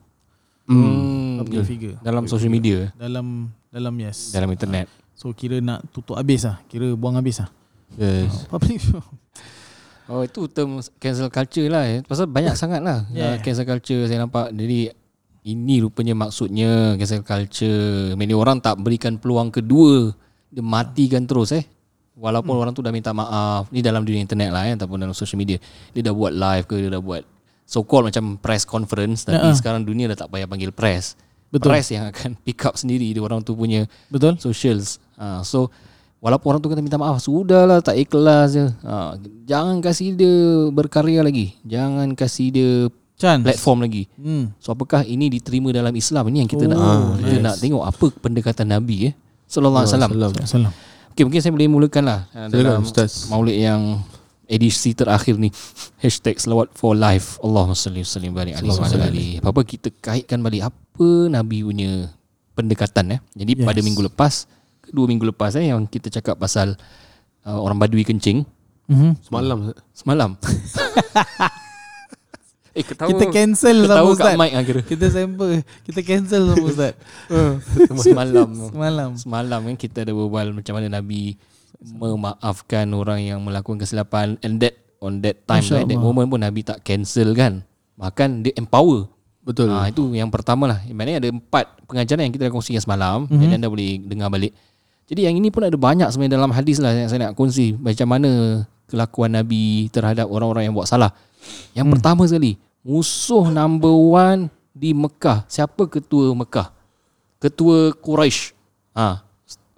Hmm. 0.67 0.77
Hmm. 0.77 1.35
Public 1.43 1.65
figure. 1.67 1.97
Dalam 2.03 2.25
social 2.31 2.53
media, 2.53 2.91
Dalam 2.95 3.51
dalam 3.73 3.95
yes. 3.99 4.31
dalam 4.31 4.53
internet. 4.53 4.87
So 5.17 5.33
kira 5.33 5.63
nak 5.63 5.87
tutup 5.95 6.19
habis 6.19 6.45
lah. 6.45 6.61
Kira 6.67 6.93
buang 6.99 7.17
habis 7.17 7.41
lah. 7.41 7.49
yes 7.95 8.51
Public 8.51 8.83
Oh 10.11 10.21
itu 10.27 10.45
term 10.51 10.83
cancel 10.99 11.31
culture 11.31 11.71
lah 11.71 11.87
eh. 11.87 12.03
Pasal 12.03 12.27
banyak 12.27 12.59
sangat 12.59 12.83
lah 12.83 13.07
Yeah. 13.15 13.39
yeah. 13.39 13.41
cancel 13.41 13.65
culture 13.65 14.03
saya 14.11 14.19
nampak. 14.21 14.51
Jadi 14.53 14.91
ini 15.47 15.79
rupanya 15.81 16.13
maksudnya 16.19 16.99
cancel 16.99 17.23
culture. 17.23 18.13
Many 18.19 18.35
orang 18.35 18.59
tak 18.59 18.83
berikan 18.83 19.17
peluang 19.17 19.55
kedua. 19.55 20.11
Dia 20.53 20.61
matikan 20.61 21.25
terus 21.25 21.55
eh. 21.55 21.65
Walaupun 22.13 22.53
hmm. 22.53 22.63
orang 22.67 22.73
tu 22.77 22.85
dah 22.85 22.93
minta 22.93 23.15
maaf. 23.17 23.73
Ni 23.73 23.81
dalam 23.81 24.05
dunia 24.05 24.21
internet 24.21 24.51
lah 24.53 24.69
eh. 24.69 24.75
Ataupun 24.77 25.01
dalam 25.01 25.17
social 25.17 25.39
media. 25.41 25.57
Dia 25.97 26.11
dah 26.11 26.15
buat 26.15 26.35
live 26.35 26.65
ke. 26.67 26.77
Dia 26.83 26.91
dah 26.93 27.01
buat 27.01 27.23
so 27.65 27.81
called 27.81 28.07
macam 28.07 28.37
press 28.37 28.63
conference. 28.63 29.25
Tapi 29.25 29.41
Ya. 29.41 29.53
sekarang 29.53 29.83
dunia 29.83 30.07
dah 30.09 30.19
tak 30.19 30.29
payah 30.29 30.45
panggil 30.45 30.71
press. 30.71 31.15
Betul. 31.49 31.71
Press 31.71 31.89
yang 31.89 32.07
akan 32.07 32.37
pick 32.45 32.63
up 32.63 32.75
sendiri. 32.75 33.09
Dia 33.09 33.21
orang 33.21 33.41
tu 33.41 33.53
punya 33.53 33.85
Betul? 34.09 34.37
socials. 34.39 34.97
Ha, 35.15 35.41
so 35.43 35.69
walaupun 36.19 36.49
orang 36.49 36.61
tu 36.61 36.69
kata 36.69 36.81
minta 36.81 36.97
maaf, 36.97 37.19
sudahlah 37.19 37.79
tak 37.79 37.99
ikhlas 37.99 38.49
je. 38.53 38.67
Ha, 38.81 39.15
jangan 39.45 39.79
kasih 39.79 40.13
dia 40.13 40.33
berkarya 40.69 41.21
lagi. 41.21 41.53
Jangan 41.63 42.13
kasih 42.13 42.49
dia 42.49 42.73
Chance. 43.15 43.45
platform 43.45 43.85
lagi. 43.85 44.09
Hmm. 44.15 44.51
So 44.57 44.73
apakah 44.73 45.05
ini 45.05 45.29
diterima 45.29 45.71
dalam 45.71 45.93
Islam? 45.93 46.25
Ini 46.27 46.43
yang 46.43 46.51
kita 46.51 46.65
Oh, 46.65 46.73
nak 46.73 46.81
kita 47.21 47.37
yes. 47.37 47.43
nak 47.43 47.57
tengok 47.59 47.83
apa 47.85 48.07
pendekatan 48.19 48.67
Nabi 48.67 48.97
eh. 49.09 49.15
Sallallahu 49.45 49.85
alaihi 49.85 49.93
wasallam. 49.93 50.33
Salam. 50.43 50.73
Okey, 51.13 51.23
mungkin 51.23 51.39
saya 51.39 51.53
boleh 51.53 51.69
mulakan 51.69 52.03
lah 52.03 52.21
uh, 52.33 52.49
Silakan, 52.49 52.65
dalam 52.65 52.83
Ustaz. 52.83 53.29
maulid 53.29 53.53
yang 53.55 54.01
edisi 54.53 54.93
terakhir 54.93 55.35
ni 55.35 55.49
Hashtag 55.99 56.37
selawat 56.37 56.69
for 56.73 56.93
life 56.93 57.41
Allahumma 57.41 57.73
salli 57.73 58.01
wa 58.01 58.11
sallim 58.11 58.33
balik 58.33 58.55
alaihi 58.55 58.69
wa 58.71 58.85
sallam 58.85 59.13
Apa-apa 59.41 59.63
kita 59.65 59.89
kaitkan 59.91 60.39
balik 60.39 60.69
Apa 60.69 61.09
Nabi 61.27 61.65
punya 61.65 62.13
pendekatan 62.53 63.17
eh. 63.17 63.21
Jadi 63.33 63.57
Yes. 63.57 63.65
pada 63.65 63.81
minggu 63.81 64.03
lepas 64.05 64.45
Dua 64.87 65.07
minggu 65.07 65.25
lepas 65.27 65.57
eh 65.57 65.73
Yang 65.73 65.89
kita 65.91 66.13
cakap 66.13 66.37
pasal 66.37 66.77
uh, 67.43 67.59
Orang 67.59 67.77
badui 67.77 68.05
kencing 68.05 68.45
Mhm. 68.83 69.25
semalam 69.25 69.73
Semalam 69.91 70.31
Eh 72.73 72.81
ketawa 72.83 73.09
Kita 73.09 73.25
cancel 73.29 73.85
sama 73.85 73.95
kat 73.95 74.05
Ustaz. 74.11 74.35
mic 74.35 74.51
lah 74.51 74.65
kira 74.65 74.81
Kita 74.83 75.07
sample. 75.07 75.61
Kita 75.83 76.01
cancel 76.03 76.43
sama 76.47 76.65
Ustaz. 76.73 76.93
Semalam 78.01 78.49
Semalam. 78.69 79.11
Semalam 79.15 79.61
kan 79.63 79.77
kita 79.77 79.99
ada 80.03 80.13
berbual 80.13 80.53
Macam 80.53 80.73
mana 80.75 80.89
Nabi 80.91 81.37
Memaafkan 81.81 82.87
orang 82.93 83.25
yang 83.25 83.39
melakukan 83.41 83.81
kesilapan 83.81 84.37
And 84.45 84.61
that 84.61 84.77
On 85.03 85.19
that 85.25 85.43
time 85.49 85.65
Masya 85.65 85.83
right, 85.83 85.89
That 85.89 85.99
moment 85.99 86.29
pun 86.31 86.41
Nabi 86.43 86.61
tak 86.63 86.85
cancel 86.85 87.33
kan 87.35 87.65
Bahkan 87.99 88.45
dia 88.47 88.53
empower 88.59 89.11
betul 89.43 89.75
Ah 89.75 89.91
itu 89.91 90.15
yang 90.15 90.31
pertama 90.31 90.71
lah. 90.71 90.79
Maknanya 90.87 91.19
ada 91.19 91.29
empat 91.35 91.67
pengajaran 91.91 92.31
yang 92.31 92.35
kita 92.35 92.47
dah 92.47 92.55
kongsikan 92.55 92.83
semalam 92.83 93.27
Mhm. 93.27 93.35
mm-hmm. 93.35 93.51
dan 93.51 93.57
anda 93.59 93.69
boleh 93.69 93.91
dengar 94.07 94.29
balik. 94.31 94.53
Jadi 95.11 95.27
yang 95.27 95.35
ini 95.35 95.51
pun 95.51 95.67
ada 95.67 95.75
banyak 95.75 96.09
sebenarnya 96.09 96.39
dalam 96.39 96.55
hadis 96.55 96.79
lah 96.79 96.95
yang 96.95 97.11
saya 97.11 97.29
nak 97.29 97.35
kongsi 97.35 97.75
macam 97.75 98.07
mana 98.07 98.63
kelakuan 98.87 99.35
Nabi 99.35 99.91
terhadap 99.91 100.31
orang-orang 100.31 100.71
yang 100.71 100.75
buat 100.79 100.87
salah. 100.87 101.11
Yang 101.75 101.87
hmm. 101.91 101.95
pertama 101.99 102.23
sekali, 102.25 102.57
musuh 102.87 103.51
number 103.51 103.93
one 103.93 104.47
di 104.73 104.95
Mekah. 104.95 105.45
Siapa 105.51 105.91
ketua 105.91 106.33
Mekah? 106.33 106.71
Ketua 107.43 107.91
Quraisy. 107.99 108.55
Ah, 108.95 109.27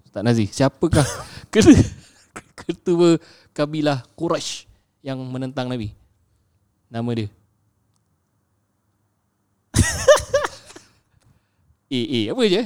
Ustaz 0.05 0.23
Nazi, 0.23 0.47
siapakah 0.53 1.07
ketua, 1.55 3.17
kabilah 3.57 4.03
Quraisy 4.15 4.67
yang 5.01 5.23
menentang 5.23 5.71
Nabi? 5.71 5.95
Nama 6.89 7.11
dia. 7.15 7.29
Eh, 11.93 12.07
eh, 12.11 12.25
apa 12.33 12.43
je? 12.49 12.63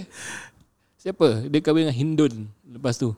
Siapa? 0.96 1.44
Dia 1.46 1.60
kahwin 1.60 1.84
dengan 1.84 1.96
Hindun 1.96 2.34
lepas 2.64 2.96
tu. 2.96 3.12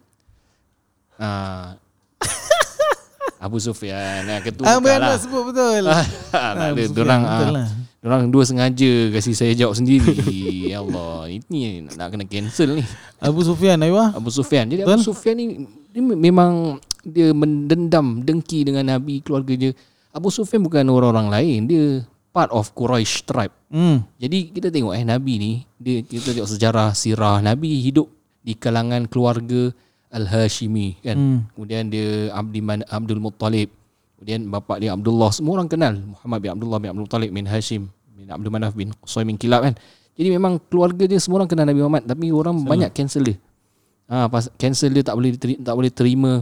Ah. 1.14 1.76
Abu 3.44 3.56
Sufyan 3.56 4.26
nah, 4.26 4.40
ketua 4.42 4.64
Ah, 4.66 4.76
Mekah 4.76 4.96
benar 4.98 5.00
lah. 5.14 5.20
sebut 5.20 5.42
betul. 5.52 5.82
tak 5.86 5.94
Ah, 6.34 6.50
ada. 6.50 6.64
Abu 6.72 6.82
Sufyan, 6.82 6.96
Dorang, 6.96 7.22
betul 7.22 7.46
ah, 7.54 7.68
dorang 8.00 8.32
dua 8.32 8.48
sengaja 8.48 9.12
kasi 9.12 9.36
saya 9.36 9.52
jawab 9.52 9.76
sendiri. 9.76 10.16
ya 10.72 10.80
Allah, 10.84 11.28
ini 11.28 11.84
nak 11.84 12.16
kena 12.16 12.24
cancel 12.24 12.80
ni. 12.80 12.84
Abu 13.20 13.44
Sufyan, 13.44 13.80
Aywa. 13.84 14.16
Abu 14.16 14.32
Sufyan. 14.32 14.68
Jadi 14.72 14.88
Abu. 14.88 15.04
Sufyan 15.04 15.36
ni 15.36 15.68
dia 15.92 16.00
memang 16.02 16.80
dia 17.04 17.32
mendendam 17.36 18.24
dengki 18.24 18.64
dengan 18.64 18.88
Nabi 18.88 19.20
keluarga 19.20 19.52
dia. 19.52 19.72
Abu 20.10 20.32
Sufyan 20.32 20.64
bukan 20.64 20.82
orang-orang 20.90 21.28
lain, 21.30 21.58
dia 21.70 21.84
part 22.34 22.50
of 22.50 22.72
Quraisy 22.74 23.26
tribe. 23.26 23.54
Hmm. 23.70 24.02
Jadi 24.18 24.50
kita 24.50 24.70
tengok 24.70 24.94
eh 24.96 25.04
Nabi 25.06 25.34
ni 25.38 25.52
dia 25.78 26.02
kita 26.02 26.34
tengok 26.34 26.50
sejarah 26.50 26.90
sirah 26.94 27.38
Nabi 27.42 27.78
hidup 27.82 28.10
di 28.40 28.56
kalangan 28.56 29.06
keluarga 29.06 29.70
Al-Hashimi 30.10 30.98
kan. 31.04 31.16
Hmm. 31.18 31.38
Kemudian 31.54 31.86
dia 31.92 32.34
Abdi 32.34 32.60
Man, 32.64 32.82
Abdul 32.90 33.22
Muttalib. 33.22 33.70
Kemudian 34.20 34.52
bapa 34.52 34.76
dia 34.76 34.92
Abdullah. 34.92 35.32
Semua 35.32 35.56
orang 35.56 35.64
kenal 35.72 35.96
Muhammad 35.96 36.38
bin 36.44 36.50
Abdullah 36.52 36.76
bin 36.76 36.88
Abdul 36.92 37.04
Muttalib 37.08 37.30
bin 37.32 37.48
Hashim 37.48 37.88
bin 38.12 38.28
Abdul 38.28 38.52
Manaf 38.52 38.76
bin 38.76 38.92
Qusay 39.00 39.24
bin 39.24 39.40
Kilab 39.40 39.64
kan. 39.64 39.74
Jadi 40.12 40.28
memang 40.28 40.60
keluarga 40.68 41.08
dia 41.08 41.16
semua 41.16 41.40
orang 41.40 41.48
kenal 41.48 41.64
Nabi 41.64 41.80
Muhammad 41.80 42.04
tapi 42.04 42.28
orang 42.28 42.60
Sama. 42.60 42.68
banyak 42.68 42.90
cancel 42.92 43.22
dia. 43.24 43.36
Ah 44.04 44.28
pas 44.28 44.52
cancel 44.60 44.92
dia 44.92 45.00
tak 45.00 45.16
boleh 45.16 45.32
diterima, 45.32 45.58
tak 45.64 45.72
boleh 45.72 45.88
terima 45.88 46.32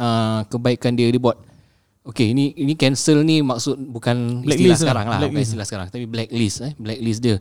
ah 0.00 0.48
kebaikan 0.48 0.96
dia 0.96 1.12
dia 1.12 1.20
buat 1.20 1.36
Okay, 2.08 2.32
ini 2.32 2.56
ini 2.56 2.72
cancel 2.72 3.20
ni 3.20 3.44
maksud 3.44 3.76
bukan 3.92 4.40
istilah 4.40 4.48
Blacklist 4.48 4.72
lah. 4.72 4.80
sekarang 4.80 5.04
lah, 5.04 5.12
bukan 5.12 5.28
Blacklist. 5.28 5.48
istilah 5.52 5.66
sekarang, 5.68 5.86
tapi 5.92 6.04
blacklist 6.08 6.56
eh, 6.64 6.72
blacklist 6.80 7.20
dia. 7.20 7.36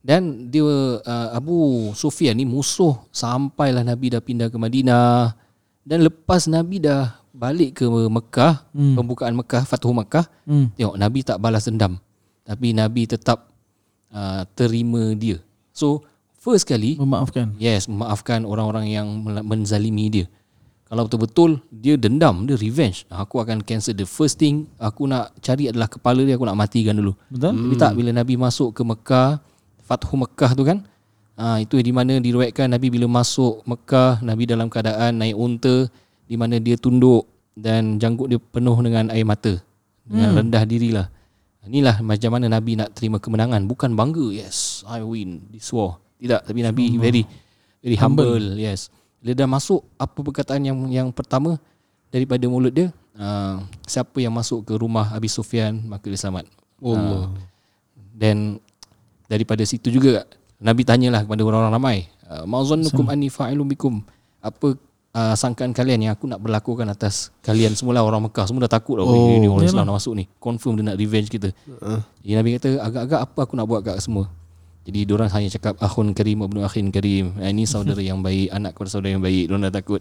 Dan 0.00 0.48
dia 0.48 0.64
uh, 0.64 1.28
Abu 1.36 1.92
Sufyan 1.92 2.32
ni 2.32 2.48
musuh 2.48 2.96
sampailah 3.12 3.84
Nabi 3.84 4.08
dah 4.08 4.24
pindah 4.24 4.48
ke 4.48 4.56
Madinah. 4.56 5.36
Dan 5.84 6.08
lepas 6.08 6.48
Nabi 6.48 6.80
dah 6.80 7.20
balik 7.38 7.78
ke 7.78 7.86
Mekah, 7.86 8.66
Hmm. 8.74 8.98
pembukaan 8.98 9.34
Mekah, 9.38 9.62
Fathu 9.62 9.94
Mekah, 9.94 10.26
Hmm. 10.42 10.74
tengok 10.74 10.98
Nabi 10.98 11.18
tak 11.22 11.38
balas 11.38 11.70
dendam. 11.70 12.02
Tapi 12.42 12.74
Nabi 12.74 13.06
tetap 13.06 13.54
uh, 14.10 14.42
terima 14.58 15.14
dia. 15.14 15.38
So, 15.70 16.02
first 16.42 16.66
kali 16.66 16.98
Memaafkan. 16.98 17.54
Yes, 17.62 17.86
memaafkan 17.86 18.42
orang-orang 18.42 18.90
yang 18.90 19.06
menzalimi 19.46 20.10
dia. 20.10 20.26
Kalau 20.88 21.04
betul-betul 21.04 21.60
dia 21.68 22.00
dendam, 22.00 22.48
dia 22.48 22.56
revenge. 22.56 23.04
Aku 23.12 23.44
akan 23.44 23.60
cancel 23.60 23.92
the 23.92 24.08
first 24.08 24.40
thing 24.40 24.64
aku 24.80 25.04
nak 25.04 25.36
cari 25.44 25.68
adalah 25.68 25.84
kepala 25.84 26.24
dia 26.24 26.40
aku 26.40 26.48
nak 26.48 26.56
matikan 26.56 26.96
dulu. 26.96 27.12
Betul? 27.28 27.52
Tapi 27.52 27.74
tak 27.76 27.92
bila 27.92 28.10
Nabi 28.10 28.40
masuk 28.40 28.72
ke 28.72 28.82
Mekah, 28.82 29.38
Fathu 29.84 30.16
Mekah 30.16 30.56
tu 30.56 30.64
kan. 30.64 30.80
Ah 31.38 31.60
itu 31.60 31.76
di 31.78 31.92
mana 31.92 32.16
diriwayatkan 32.18 32.72
Nabi 32.72 32.88
bila 32.88 33.04
masuk 33.06 33.60
Mekah, 33.68 34.24
Nabi 34.24 34.48
dalam 34.48 34.72
keadaan 34.72 35.20
naik 35.20 35.36
unta 35.36 35.92
di 36.28 36.36
mana 36.36 36.60
dia 36.60 36.76
tunduk 36.76 37.24
dan 37.56 37.96
janggut 37.96 38.28
dia 38.28 38.38
penuh 38.38 38.76
dengan 38.84 39.08
air 39.10 39.24
mata. 39.24 39.56
Dengan 40.08 40.40
rendah 40.40 40.64
dirilah. 40.64 41.08
Inilah 41.68 42.00
macam 42.00 42.32
mana 42.32 42.48
Nabi 42.48 42.80
nak 42.80 42.96
terima 42.96 43.20
kemenangan, 43.20 43.68
bukan 43.68 43.92
bangga. 43.92 44.32
Yes, 44.32 44.80
I 44.88 45.04
win 45.04 45.44
this 45.52 45.68
war. 45.68 46.00
Tidak, 46.16 46.48
tapi 46.48 46.64
Nabi 46.64 46.96
very 46.96 47.28
very 47.84 47.96
humble. 48.00 48.56
Yes. 48.56 48.88
Bila 49.20 49.36
dah 49.36 49.48
masuk 49.50 49.84
apa 50.00 50.16
perkataan 50.16 50.64
yang 50.64 50.78
yang 50.88 51.08
pertama 51.12 51.60
daripada 52.08 52.40
mulut 52.48 52.72
dia, 52.72 52.88
uh, 53.20 53.60
siapa 53.84 54.16
yang 54.16 54.32
masuk 54.32 54.64
ke 54.64 54.72
rumah 54.80 55.12
Abi 55.12 55.28
Sufyan 55.28 55.76
maka 55.84 56.08
dia 56.08 56.16
selamat. 56.16 56.48
Allah. 56.80 57.36
Dan 58.16 58.56
daripada 59.28 59.60
situ 59.68 59.92
juga 59.92 60.24
Nabi 60.56 60.88
tanyalah 60.88 61.22
kepada 61.28 61.44
orang-orang 61.44 61.74
ramai, 61.74 61.98
uh, 62.32 62.48
"Ma'zannukum 62.48 63.12
anni 63.12 63.28
fa'ilun 63.28 63.68
bikum?" 63.68 64.00
Apa 64.40 64.72
uh, 65.14 65.34
sangkaan 65.36 65.72
kalian 65.72 66.08
yang 66.08 66.12
aku 66.16 66.28
nak 66.28 66.40
berlakukan 66.42 66.84
atas 66.88 67.32
kalian 67.40 67.72
semula 67.72 68.04
orang 68.04 68.28
Mekah 68.28 68.44
semua 68.48 68.66
dah 68.68 68.72
takut 68.76 69.00
dah 69.00 69.04
oh, 69.06 69.36
ini 69.36 69.48
orang. 69.48 69.64
Islam 69.64 69.84
nak 69.88 69.96
masuk 70.02 70.12
ni. 70.18 70.24
Confirm 70.40 70.80
dia 70.80 70.84
nak 70.92 70.96
revenge 70.98 71.28
kita. 71.32 71.48
Uh. 71.80 72.00
Jadi 72.24 72.34
Nabi 72.36 72.48
kata 72.58 72.70
agak-agak 72.82 73.20
apa 73.24 73.38
aku 73.44 73.54
nak 73.56 73.66
buat 73.68 73.80
kat 73.84 73.96
semua. 74.02 74.28
Jadi 74.88 75.04
diorang 75.04 75.28
hanya 75.28 75.52
cakap 75.52 75.76
akhun 75.84 76.16
karim 76.16 76.40
ibnu 76.48 76.64
akhin 76.64 76.88
karim. 76.88 77.36
Ah, 77.36 77.52
Ini 77.52 77.68
saudara 77.68 78.00
yang 78.00 78.24
baik, 78.24 78.48
anak 78.48 78.72
kepada 78.72 78.88
saudara 78.88 79.12
yang 79.12 79.20
baik. 79.20 79.52
Diorang 79.52 79.68
dah 79.68 79.74
takut. 79.74 80.00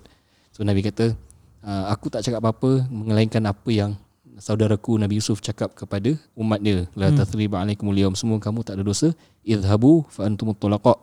So 0.56 0.64
Nabi 0.64 0.80
kata 0.80 1.12
"Ah, 1.60 1.92
aku 1.92 2.08
tak 2.08 2.24
cakap 2.24 2.40
apa-apa 2.40 2.88
melainkan 2.88 3.44
apa 3.44 3.68
yang 3.68 4.00
saudaraku 4.40 4.96
Nabi 4.96 5.20
Yusuf 5.20 5.44
cakap 5.44 5.76
kepada 5.76 6.16
umat 6.38 6.62
dia. 6.64 6.88
La 6.96 7.12
tathriba 7.12 7.60
alaikumul 7.60 7.98
yawm. 7.98 8.16
Semua 8.16 8.40
kamu 8.40 8.64
tak 8.64 8.80
ada 8.80 8.84
dosa. 8.86 9.12
Idhabu 9.44 10.08
fa 10.08 10.24
antumut 10.30 10.56
tulaqa. 10.56 10.96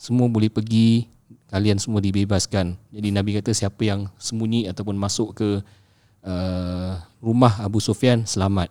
Semua 0.00 0.32
boleh 0.32 0.48
pergi, 0.48 1.04
kalian 1.50 1.82
semua 1.82 1.98
dibebaskan. 1.98 2.78
Jadi 2.94 3.08
Nabi 3.10 3.34
kata 3.36 3.50
siapa 3.50 3.82
yang 3.82 4.06
sembunyi 4.16 4.70
ataupun 4.70 4.94
masuk 4.94 5.34
ke 5.34 5.48
uh, 6.22 6.92
rumah 7.18 7.58
Abu 7.60 7.82
Sufyan 7.82 8.22
selamat. 8.22 8.70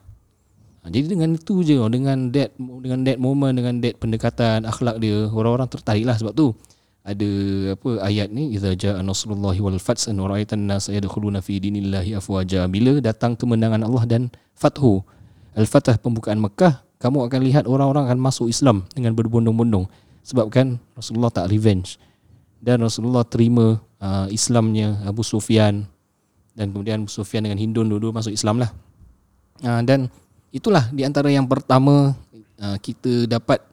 Ha, 0.80 0.88
jadi 0.88 1.12
dengan 1.12 1.36
itu 1.36 1.60
je 1.68 1.76
dengan 1.92 2.32
that 2.32 2.56
dengan 2.56 3.04
that 3.04 3.20
moment 3.20 3.52
dengan 3.52 3.84
that 3.84 4.00
pendekatan 4.00 4.64
akhlak 4.64 4.96
dia 5.04 5.28
orang-orang 5.28 5.68
tertarik 5.68 6.08
lah 6.08 6.16
sebab 6.16 6.32
tu 6.32 6.56
ada 7.04 7.32
apa 7.76 7.90
ayat 8.06 8.32
ni 8.32 8.56
idza 8.56 8.72
jaa 8.80 9.04
nasrullahi 9.04 9.60
wal 9.60 9.76
fath 9.76 10.08
an 10.08 10.24
ra'aitan 10.24 10.68
nas 10.72 10.88
yadkhuluna 10.88 11.44
fi 11.44 11.60
dinillahi 11.60 12.16
afwaja 12.16 12.64
bila 12.72 13.04
datang 13.04 13.36
kemenangan 13.36 13.84
Allah 13.84 14.04
dan 14.08 14.24
fathu 14.56 15.04
al-fath 15.58 16.00
pembukaan 16.00 16.40
Mekah 16.40 16.80
kamu 17.00 17.28
akan 17.28 17.40
lihat 17.44 17.64
orang-orang 17.68 18.08
akan 18.08 18.20
masuk 18.20 18.48
Islam 18.52 18.88
dengan 18.96 19.16
berbondong-bondong 19.16 19.88
sebab 20.24 20.48
kan 20.48 20.80
Rasulullah 20.96 21.32
tak 21.32 21.52
revenge 21.52 22.00
dan 22.60 22.84
Rasulullah 22.84 23.24
terima 23.24 23.80
uh, 24.00 24.28
Islamnya 24.30 25.00
Abu 25.04 25.24
Sufyan 25.24 25.88
dan 26.54 26.66
kemudian 26.70 27.04
Abu 27.04 27.12
Sufyan 27.12 27.48
dengan 27.48 27.58
Hindun 27.58 27.88
dulu 27.88 28.12
masuk 28.12 28.32
Islam 28.32 28.60
lah 28.60 28.72
uh, 29.64 29.82
dan 29.82 30.12
itulah 30.52 30.88
di 30.92 31.08
antara 31.08 31.32
yang 31.32 31.48
pertama 31.48 32.14
uh, 32.60 32.78
kita 32.80 33.26
dapat 33.26 33.64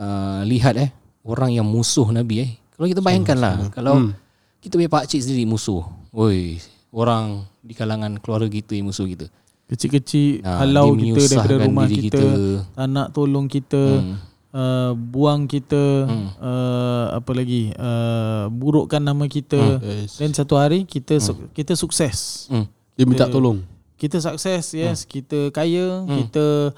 uh, 0.00 0.40
lihat 0.44 0.76
eh 0.80 0.90
orang 1.26 1.50
yang 1.52 1.66
musuh 1.66 2.06
Nabi 2.08 2.36
eh. 2.46 2.50
Kalau 2.76 2.86
kita 2.86 3.00
bayangkanlah 3.00 3.72
kalau 3.72 3.94
Hmm. 3.98 4.12
kita 4.60 4.76
punya 4.76 4.90
pak 4.92 5.08
cik 5.08 5.20
sendiri 5.24 5.44
musuh. 5.48 5.82
Woi, 6.12 6.60
orang 6.92 7.42
di 7.60 7.72
kalangan 7.72 8.20
keluarga 8.20 8.46
kita 8.46 8.76
yang 8.76 8.88
musuh 8.88 9.08
kita. 9.08 9.26
Kecil-kecil 9.66 10.46
Ah, 10.46 10.62
halau 10.62 10.94
kita 10.94 11.18
daripada 11.26 11.54
rumah 11.66 11.84
diri 11.90 12.06
kita, 12.06 12.22
tak 12.70 12.86
nak 12.86 13.10
tolong 13.10 13.50
kita, 13.50 13.82
Hmm. 13.98 14.16
Uh, 14.56 14.96
buang 14.96 15.44
kita, 15.44 16.08
Hmm. 16.08 16.32
uh, 16.38 17.06
apa 17.12 17.30
lagi, 17.30 17.76
uh, 17.76 18.48
burukkan 18.48 18.98
nama 18.98 19.28
kita. 19.28 19.60
Hmm. 19.76 19.84
Yes. 19.84 20.16
Dan 20.16 20.32
satu 20.32 20.56
hari 20.56 20.82
kita 20.82 21.20
su- 21.20 21.52
kita 21.52 21.76
sukses. 21.76 22.48
Hmm. 22.48 22.64
Dia 22.96 23.04
minta 23.04 23.28
Dia- 23.28 23.34
tolong. 23.34 23.60
Kita 23.96 24.16
sukses, 24.18 24.72
yes, 24.72 25.04
kita 25.04 25.48
kaya, 25.50 26.04
kita 26.04 26.68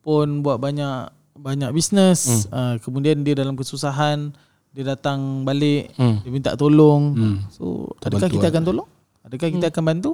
pun 0.00 0.42
buat 0.42 0.58
banyak 0.58 1.10
banyak 1.34 1.70
bisnes. 1.70 2.46
Uh, 2.48 2.78
kemudian 2.78 3.18
dia 3.20 3.34
dalam 3.34 3.54
kesusahan, 3.54 4.30
dia 4.70 4.84
datang 4.84 5.42
balik, 5.42 5.90
Hmm. 5.94 6.22
dia 6.22 6.30
minta 6.30 6.50
tolong. 6.54 7.02
Hmm. 7.14 7.36
So, 7.48 7.90
adakah 7.98 8.26
bantu 8.26 8.34
kita 8.34 8.46
lah. 8.46 8.52
akan 8.52 8.62
tolong? 8.64 8.88
Adakah 9.22 9.48
kita 9.50 9.66
akan 9.68 9.84
bantu? 9.84 10.10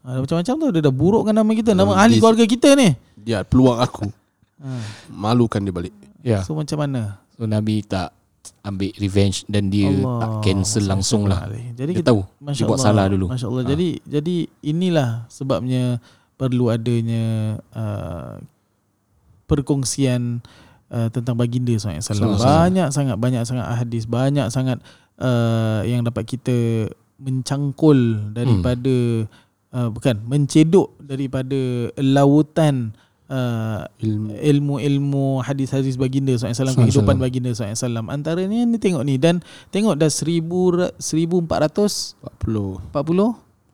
Uh, 0.00 0.24
macam-macam 0.24 0.54
tu 0.56 0.66
dia 0.72 0.82
dah 0.82 0.90
burukkan 0.90 1.30
nama 1.30 1.50
kita, 1.52 1.70
nama 1.72 1.92
Hmm, 1.92 2.00
ahli 2.00 2.16
keluarga 2.16 2.44
kita 2.44 2.68
ni. 2.72 2.88
Dia 3.14 3.44
peluang 3.44 3.76
aku. 3.78 4.08
Ha. 4.58 4.68
Malukan 5.08 5.60
dia 5.60 5.70
balik. 5.70 5.94
Ya. 6.22 6.42
So 6.42 6.54
macam 6.58 6.78
mana? 6.82 7.22
So 7.38 7.46
Nabi 7.46 7.86
tak 7.86 8.14
ambil 8.64 8.90
revenge 8.98 9.44
dan 9.46 9.68
dia 9.68 9.88
Allah. 9.92 10.18
tak 10.20 10.30
cancel 10.44 10.84
langsung 10.88 11.28
lah. 11.28 11.46
Jadi 11.48 11.90
Dia 11.92 11.98
kita 12.00 12.10
tahu 12.10 12.22
Masya 12.40 12.60
dia 12.64 12.68
buat 12.68 12.78
Allah, 12.80 12.88
salah 12.90 13.06
dulu. 13.08 13.26
Masya 13.30 13.46
Allah. 13.48 13.64
Ha. 13.64 13.68
Jadi 13.70 13.88
jadi 14.04 14.36
inilah 14.64 15.10
sebabnya 15.30 15.82
perlu 16.38 16.70
adanya 16.70 17.58
uh, 17.74 18.38
perkongsian 19.48 20.44
uh, 20.92 21.08
tentang 21.10 21.34
baginda 21.34 21.74
SAW. 21.76 22.38
Banyak 22.38 22.88
sangat 22.92 23.16
banyak 23.16 23.42
sangat 23.48 23.66
hadis, 23.74 24.04
banyak 24.06 24.46
sangat 24.52 24.78
uh, 25.18 25.82
yang 25.84 26.04
dapat 26.04 26.24
kita 26.28 26.88
mencangkul 27.18 28.30
daripada 28.30 29.26
uh, 29.74 29.88
bukan 29.90 30.22
mencedok 30.22 30.94
daripada 31.02 31.90
lautan 31.98 32.94
uh, 33.28 33.84
Ilmu. 34.00 34.34
ilmu-ilmu 34.34 35.40
hadis-hadis 35.40 35.94
baginda 35.94 36.32
SAW 36.34 36.52
kehidupan 36.74 37.16
baginda 37.16 37.52
SAW 37.52 38.08
antaranya 38.08 38.64
ni 38.64 38.76
tengok 38.76 39.04
ni 39.04 39.16
dan 39.16 39.40
tengok 39.70 39.96
dah 39.96 40.10
1000 40.10 40.42
ra- 40.74 40.92
1441 40.96 42.18
40. 42.92 42.92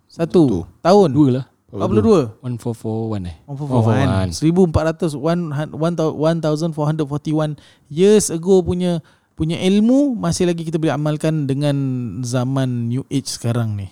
Satu. 0.06 0.62
tahun 0.78 1.10
Dua 1.10 1.30
lah. 1.40 1.44
42 1.74 2.38
1441 2.38 3.26
eh. 3.26 3.36
1441 3.50 5.18
1400 5.18 6.70
1441 6.70 7.58
years 7.90 8.30
ago 8.30 8.62
punya 8.62 9.02
punya 9.34 9.58
ilmu 9.58 10.14
masih 10.14 10.46
lagi 10.46 10.62
kita 10.62 10.78
boleh 10.78 10.94
amalkan 10.94 11.50
dengan 11.50 11.74
zaman 12.22 12.86
new 12.86 13.02
age 13.10 13.26
sekarang 13.26 13.74
ni. 13.74 13.90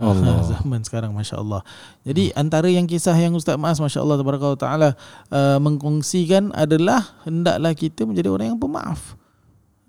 Allah. 0.08 0.42
zaman 0.48 0.80
sekarang 0.80 1.12
masya-Allah. 1.12 1.60
Jadi 2.02 2.32
antara 2.32 2.66
yang 2.66 2.88
kisah 2.88 3.14
yang 3.14 3.36
Ustaz 3.36 3.60
Mas 3.60 3.76
masya-Allah 3.76 4.20
taala 4.56 4.88
uh, 5.28 5.58
mengkongsikan 5.60 6.50
adalah 6.52 7.04
hendaklah 7.22 7.76
kita 7.76 8.08
menjadi 8.08 8.32
orang 8.32 8.56
yang 8.56 8.60
pemaaf. 8.60 9.14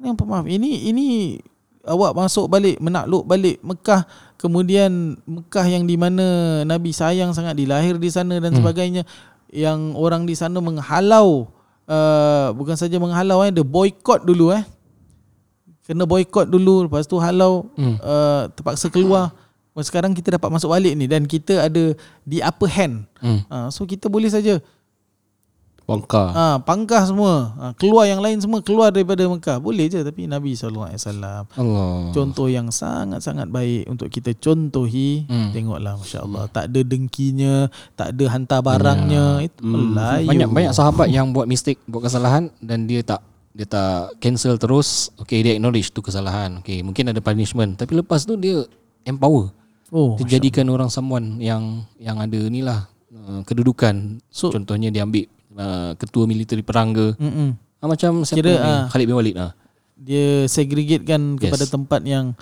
Yang 0.01 0.15
pemaaf. 0.19 0.45
Ini 0.45 0.91
ini 0.91 1.39
awak 1.81 2.13
masuk 2.13 2.45
balik 2.45 2.77
menakluk 2.77 3.25
balik 3.25 3.57
Mekah 3.65 4.05
kemudian 4.37 5.17
Mekah 5.25 5.65
yang 5.65 5.89
di 5.89 5.97
mana 5.97 6.61
Nabi 6.61 6.93
sayang 6.93 7.33
sangat 7.33 7.57
dilahir 7.57 7.97
di 7.97 8.09
sana 8.09 8.37
dan 8.37 8.53
Hmm. 8.53 8.61
sebagainya 8.61 9.01
yang 9.49 9.97
orang 9.97 10.29
di 10.29 10.37
sana 10.37 10.61
menghalau 10.61 11.49
uh, 11.89 12.53
bukan 12.53 12.77
saja 12.77 13.01
menghalau 13.01 13.41
eh 13.41 13.49
dia 13.49 13.65
boykot 13.65 14.21
dulu 14.21 14.53
eh 14.53 14.61
kena 15.81 16.05
boykot 16.05 16.47
dulu 16.47 16.85
lepas 16.85 17.09
tu 17.09 17.17
halau 17.17 17.65
Hmm. 17.73 17.97
uh, 17.99 18.45
terpaksa 18.53 18.87
keluar 18.87 19.33
Wah, 19.33 19.40
sekarang 19.73 20.11
kita 20.11 20.35
dapat 20.35 20.51
masuk 20.51 20.67
balik 20.69 20.93
ni 20.93 21.07
dan 21.07 21.23
kita 21.23 21.65
ada 21.65 21.95
di 22.21 22.37
upper 22.39 22.67
hand 22.67 23.07
Hmm. 23.17 23.39
uh, 23.47 23.67
so 23.67 23.83
kita 23.83 24.05
boleh 24.05 24.27
saja 24.27 24.59
Bangka. 25.81 26.23
Ah, 26.31 26.55
pangkah 26.61 27.03
semua. 27.03 27.51
Ah, 27.59 27.73
keluar 27.75 28.07
yang 28.07 28.23
lain 28.23 28.39
semua 28.39 28.63
keluar 28.63 28.95
daripada 28.95 29.27
Mekah. 29.27 29.59
Boleh 29.59 29.91
je 29.91 29.99
tapi 29.99 30.23
Nabi 30.23 30.55
SAW 30.55 30.87
Allah. 30.87 32.15
contoh 32.15 32.47
yang 32.47 32.71
sangat-sangat 32.71 33.51
baik 33.51 33.89
untuk 33.89 34.07
kita 34.07 34.31
contohi. 34.31 35.27
Hmm. 35.27 35.51
Tengoklah 35.51 35.99
masya-Allah, 35.99 36.47
tak 36.47 36.71
ada 36.71 36.79
dengkinya, 36.79 37.67
tak 37.91 38.15
ada 38.15 38.25
hantar 38.29 38.59
barangnya. 38.63 39.25
Itu 39.43 39.59
Hmm. 39.59 39.91
Melayu. 39.91 40.29
Banyak 40.31 40.49
banyak 40.53 40.71
sahabat 40.71 41.11
yang 41.11 41.35
buat 41.35 41.43
mistake, 41.43 41.81
buat 41.83 42.07
kesalahan 42.07 42.47
dan 42.63 42.87
dia 42.87 43.03
tak 43.03 43.19
dia 43.51 43.67
tak 43.67 44.15
cancel 44.23 44.55
terus. 44.55 45.11
Okay, 45.19 45.43
dia 45.43 45.59
acknowledge 45.59 45.91
tu 45.91 45.99
kesalahan. 45.99 46.63
Okay, 46.63 46.79
mungkin 46.79 47.11
ada 47.11 47.19
punishment. 47.19 47.75
Tapi 47.75 47.99
lepas 47.99 48.23
tu 48.23 48.39
dia 48.39 48.63
empower. 49.03 49.51
Oh, 49.91 50.15
Dia 50.15 50.39
jadikan 50.39 50.65
orang 50.67 50.87
someone 50.87 51.35
yang 51.37 51.83
yang 51.97 52.15
ada 52.15 52.39
ni 52.47 52.63
lah 52.63 52.87
uh, 53.11 53.43
kedudukan. 53.43 54.23
So- 54.27 54.47
Contohnya 54.49 54.87
dia 54.87 55.03
ambil 55.03 55.27
uh, 55.53 55.91
ketua 55.95 56.23
militeri 56.23 56.63
perang 56.63 56.91
ke. 56.91 57.11
Mm-mm. 57.13 57.59
Ah, 57.77 57.87
macam 57.87 58.23
siapa 58.23 58.39
Kira, 58.39 58.51
ni? 58.51 58.57
ah. 58.57 58.83
Khalid 58.87 59.05
bin 59.05 59.15
Walid 59.15 59.35
ah. 59.35 59.51
dia 59.93 60.47
segregatekan 60.47 61.35
Yes. 61.35 61.41
kepada 61.43 61.65
tempat 61.67 62.01
yang 62.03 62.33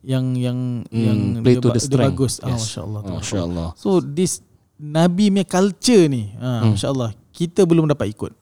yang 0.00 0.24
yang 0.32 0.58
Hmm, 0.84 0.96
yang 0.96 1.18
play 1.40 1.54
dia, 1.54 1.60
to 1.60 1.68
the 1.68 1.74
dia 1.74 1.84
strength. 1.84 2.06
bagus. 2.14 2.32
Ah, 2.38 2.48
Yes. 2.48 2.60
masya-Allah. 2.62 3.00
Oh, 3.02 3.12
Masya-Allah. 3.18 3.68
So 3.74 3.88
this 3.98 4.40
Nabi 4.76 5.28
punya 5.28 5.44
culture 5.44 6.06
ni, 6.06 6.32
ah, 6.36 6.62
Hmm. 6.62 6.72
masya-Allah, 6.72 7.10
kita 7.30 7.62
belum 7.62 7.86
dapat 7.86 8.10
ikut. 8.10 8.32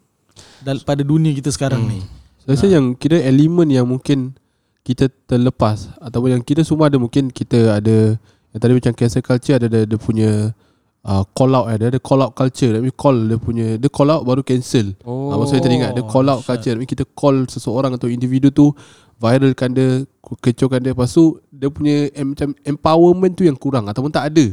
Dal- 0.61 0.81
pada 0.83 1.01
dunia 1.01 1.33
kita 1.33 1.49
sekarang 1.49 1.81
Hmm. 1.81 1.91
ni. 1.91 2.01
Saya 2.41 2.55
rasa 2.55 2.67
yang 2.69 2.93
kira 2.93 3.17
elemen 3.17 3.69
yang 3.69 3.85
mungkin 3.85 4.37
kita 4.81 5.09
terlepas 5.25 5.93
ataupun 5.99 6.29
yang 6.31 6.43
kita 6.43 6.61
semua 6.61 6.89
ada 6.89 6.97
mungkin 6.97 7.29
kita 7.29 7.75
ada 7.75 8.17
yang 8.51 8.61
tadi 8.61 8.73
macam 8.75 8.93
cancel 8.95 9.23
culture 9.23 9.57
ada 9.57 9.67
dia, 9.71 9.83
dia 9.87 9.99
punya 9.99 10.31
uh, 11.07 11.23
call 11.33 11.53
out 11.55 11.67
ada 11.71 11.91
ada 11.91 11.99
call 12.03 12.21
out 12.25 12.33
culture 12.35 12.75
tapi 12.75 12.91
call 12.93 13.17
dia 13.31 13.39
punya 13.39 13.67
dia 13.79 13.91
call 13.91 14.11
out 14.11 14.23
baru 14.27 14.43
cancel. 14.43 14.93
Oh, 15.07 15.31
uh, 15.31 15.47
saya 15.47 15.63
teringat 15.63 15.95
dia 15.95 16.05
call 16.05 16.27
out 16.27 16.43
dahsyat. 16.43 16.49
culture 16.49 16.73
tapi 16.79 16.87
kita 16.89 17.05
call 17.15 17.47
seseorang 17.47 17.95
atau 17.95 18.11
individu 18.11 18.51
tu 18.51 18.75
viralkan 19.21 19.71
dia 19.77 19.89
kecohkan 20.41 20.81
dia 20.81 20.97
lepas 20.97 21.13
tu 21.13 21.37
dia 21.53 21.69
punya 21.69 22.09
em, 22.17 22.33
macam 22.33 22.57
empowerment 22.65 23.33
tu 23.37 23.45
yang 23.45 23.57
kurang 23.57 23.87
ataupun 23.87 24.11
tak 24.11 24.33
ada. 24.33 24.47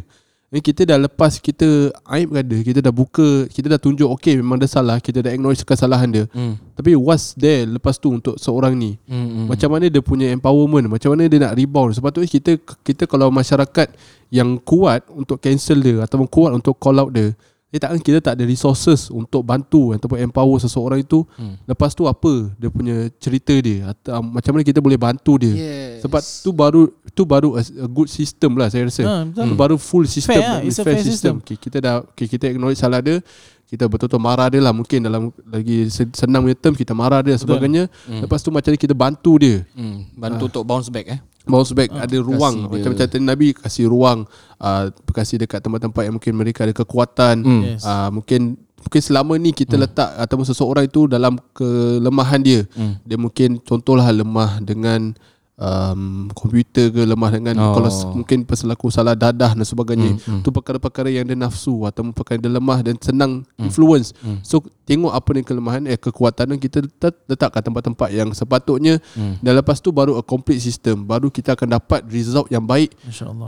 Kita 0.47 0.87
dah 0.87 0.95
lepas 0.95 1.43
kita 1.43 1.91
aibkan 2.07 2.39
dia, 2.39 2.63
kita 2.63 2.79
dah 2.79 2.95
buka, 2.95 3.51
kita 3.51 3.67
dah 3.67 3.75
tunjuk 3.75 4.07
okey 4.15 4.39
memang 4.39 4.55
dia 4.55 4.71
salah, 4.71 4.95
kita 5.03 5.19
dah 5.19 5.35
acknowledge 5.35 5.67
kesalahan 5.67 6.07
dia. 6.07 6.25
Hmm. 6.31 6.55
Tapi 6.71 6.95
what's 6.95 7.35
there 7.35 7.67
lepas 7.67 7.99
tu 7.99 8.15
untuk 8.15 8.39
seorang 8.39 8.71
ni? 8.79 8.95
Hmm. 9.11 9.27
hmm. 9.27 9.45
Macam 9.51 9.75
mana 9.75 9.91
dia 9.91 9.99
punya 9.99 10.31
empowerment, 10.31 10.87
macam 10.87 11.11
mana 11.11 11.27
dia 11.27 11.43
nak 11.43 11.51
rebound. 11.51 11.99
Sepatutnya 11.99 12.31
kita 12.31 12.51
kita 12.79 13.03
kalau 13.11 13.27
masyarakat 13.27 13.91
yang 14.31 14.55
kuat 14.63 15.03
untuk 15.11 15.35
cancel 15.43 15.83
dia 15.83 16.07
ataupun 16.07 16.31
kuat 16.31 16.55
untuk 16.55 16.79
call 16.79 16.95
out 16.95 17.11
dia, 17.11 17.35
dia 17.67 17.83
takkan 17.83 17.99
kita 17.99 18.23
tak 18.23 18.39
ada 18.39 18.47
resources 18.47 19.11
untuk 19.11 19.43
bantu 19.43 19.91
ataupun 19.91 20.23
empower 20.23 20.55
seseorang 20.55 21.03
itu. 21.03 21.27
Hmm. 21.35 21.59
Lepas 21.67 21.91
tu 21.91 22.07
apa 22.07 22.47
dia 22.55 22.71
punya 22.71 23.11
cerita 23.19 23.51
dia 23.59 23.91
atau 23.91 24.23
macam 24.23 24.55
mana 24.55 24.63
kita 24.63 24.79
boleh 24.79 24.95
bantu 24.95 25.35
dia. 25.35 25.51
Yes. 25.51 26.07
Sebab 26.07 26.21
tu 26.23 26.49
baru 26.55 26.81
tu 27.11 27.27
baru 27.27 27.59
a, 27.59 27.61
a 27.83 27.87
good 27.91 28.07
system 28.07 28.55
lah 28.55 28.71
saya 28.71 28.87
rasa. 28.87 29.03
Ha, 29.03 29.15
betul. 29.27 29.43
Tu 29.51 29.55
baru 29.59 29.75
full 29.75 30.07
system 30.07 30.39
Fair 30.39 30.47
lah, 30.47 30.59
it's 30.63 30.79
a 30.79 30.83
fair 30.87 31.03
system. 31.03 31.43
Okay, 31.43 31.59
kita 31.59 31.83
dah 31.83 31.95
okay, 32.07 32.31
kita 32.31 32.47
acknowledge 32.47 32.79
salah 32.79 33.03
dia 33.03 33.19
kita 33.67 33.83
betul-betul 33.85 34.17
marah 34.17 34.47
dia 34.47 34.59
lah 34.59 34.71
mungkin 34.71 34.99
dalam 35.01 35.21
lagi 35.45 35.87
se- 35.87 36.07
senang 36.13 36.41
punya 36.41 36.55
term 36.55 36.71
kita 36.71 36.91
marah 36.91 37.19
dia 37.19 37.35
sebagainya 37.35 37.91
Hmm. 38.03 38.23
lepas 38.23 38.39
tu 38.39 38.47
macam 38.47 38.69
ni 38.69 38.77
kita 38.77 38.91
bantu 38.91 39.35
dia 39.35 39.67
Hmm. 39.71 40.07
Bantu 40.13 40.47
untuk 40.47 40.63
bounce 40.63 40.87
back 40.87 41.07
eh. 41.09 41.19
bounce 41.43 41.71
back 41.71 41.91
ada 41.91 42.17
ruang 42.17 42.67
macam 42.69 42.89
macam 42.89 43.05
tadi 43.05 43.19
Nabi 43.21 43.47
kasih 43.53 43.85
ruang 43.85 44.23
uh, 44.57 44.83
kasih 45.09 45.37
dekat 45.37 45.59
tempat-tempat 45.59 46.01
yang 46.01 46.15
mungkin 46.15 46.33
mereka 46.33 46.63
ada 46.63 46.71
kekuatan 46.73 47.35
Hmm. 47.39 47.61
Yes. 47.65 47.83
uh, 47.83 48.07
mungkin 48.09 48.55
mungkin 48.77 49.01
selama 49.01 49.35
ni 49.35 49.51
kita 49.51 49.75
letak 49.75 50.15
ataupun 50.17 50.43
seseorang 50.43 50.85
itu 50.85 51.05
dalam 51.05 51.35
kelemahan 51.51 52.39
dia 52.39 52.63
Hmm. 52.69 52.95
dia 53.01 53.15
mungkin 53.15 53.59
contohlah 53.59 54.07
lemah 54.09 54.59
dengan 54.59 55.11
um, 55.57 56.29
komputer 56.31 56.93
ke 56.93 57.01
lemah 57.01 57.33
dengan 57.33 57.55
Oh. 57.57 57.73
kalau 57.73 57.89
mungkin 58.13 58.45
perselaku 58.45 58.87
salah 58.87 59.17
dadah 59.17 59.57
dan 59.57 59.65
sebagainya 59.65 60.15
Hmm, 60.15 60.39
hmm. 60.39 60.41
tu 60.45 60.53
perkara-perkara 60.53 61.09
yang 61.09 61.25
dia 61.25 61.33
nafsu 61.33 61.83
atau 61.83 62.05
perkara 62.13 62.37
dia 62.37 62.47
lemah 62.47 62.85
dan 62.85 62.95
senang 63.01 63.41
influence 63.57 64.13
Hmm. 64.21 64.37
so 64.45 64.61
tengok 64.85 65.11
apa 65.11 65.29
ni 65.33 65.41
kelemahan 65.41 65.83
eh 65.83 65.97
kekuatan 65.97 66.53
dan 66.53 66.57
kita 66.57 66.85
letak, 66.85 67.13
letakkan 67.25 67.61
tempat-tempat 67.63 68.09
yang 68.13 68.29
sepatutnya 68.31 69.01
Hmm. 69.17 69.41
dan 69.41 69.57
lepas 69.57 69.81
tu 69.81 69.89
baru 69.89 70.15
a 70.15 70.23
complete 70.23 70.61
system 70.61 71.03
baru 71.03 71.27
kita 71.27 71.57
akan 71.57 71.75
dapat 71.75 72.05
result 72.07 72.47
yang 72.47 72.63
baik 72.63 72.93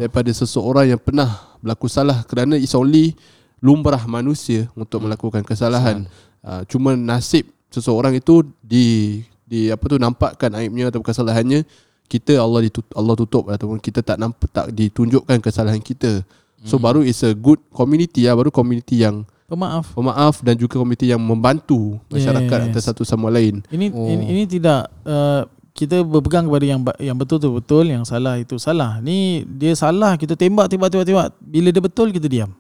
daripada 0.02 0.34
seseorang 0.34 0.89
yang 0.89 1.00
pernah 1.00 1.30
berlaku 1.62 1.86
salah 1.86 2.26
kerana 2.26 2.58
it's 2.58 2.74
only 2.74 3.13
lumrah 3.60 4.02
manusia 4.06 4.72
untuk 4.74 5.04
melakukan 5.04 5.43
kesalahan. 5.43 6.08
Uh, 6.39 6.63
cuma 6.63 6.95
nasib 6.95 7.43
seseorang 7.67 8.15
itu 8.15 8.41
di 8.63 9.19
di 9.43 9.67
apa 9.67 9.84
tu 9.84 10.00
nampakkan 10.00 10.48
aibnya 10.56 10.88
atau 10.88 11.04
kesalahannya 11.04 11.67
kita 12.10 12.36
Allah 12.36 12.65
ditutup, 12.65 12.89
Allah 12.91 13.15
tutup 13.15 13.43
ataupun 13.48 13.78
kita 13.78 14.02
tak 14.02 14.17
nampak 14.17 14.50
tak 14.50 14.65
ditunjukkan 14.69 15.38
kesalahan 15.39 15.80
kita. 15.80 16.26
So 16.60 16.76
baru 16.76 17.00
it's 17.02 17.22
a 17.22 17.32
good 17.32 17.62
community 17.69 18.26
ya 18.26 18.34
baru 18.34 18.50
community 18.50 19.00
yang 19.00 19.24
Pemaaf. 19.45 19.95
pemaaf 19.95 20.43
dan 20.43 20.54
juga 20.54 20.76
community 20.76 21.08
yang 21.08 21.17
membantu 21.17 21.98
masyarakat 22.08 22.52
Yes. 22.52 22.65
antara 22.67 22.84
satu 22.84 23.02
sama 23.02 23.30
lain. 23.30 23.63
Ini 23.67 23.89
Oh. 23.89 24.06
ini, 24.06 24.24
ini 24.28 24.43
tidak 24.43 24.91
uh, 25.02 25.48
kita 25.72 26.04
berpegang 26.04 26.45
kepada 26.45 26.65
yang 26.67 26.82
ba- 26.84 27.00
yang 27.00 27.15
betul 27.15 27.39
tu 27.39 27.50
betul, 27.50 27.88
yang 27.88 28.04
salah 28.04 28.36
itu 28.36 28.58
salah. 28.58 29.00
Ni 29.00 29.48
dia 29.48 29.72
salah 29.74 30.17
kita 30.17 30.36
tembak 30.36 30.67
tembak 30.67 30.91
tembak 30.91 31.08
tembak. 31.08 31.28
Bila 31.39 31.69
dia 31.69 31.80
betul 31.80 32.12
kita 32.12 32.28
diam. 32.28 32.52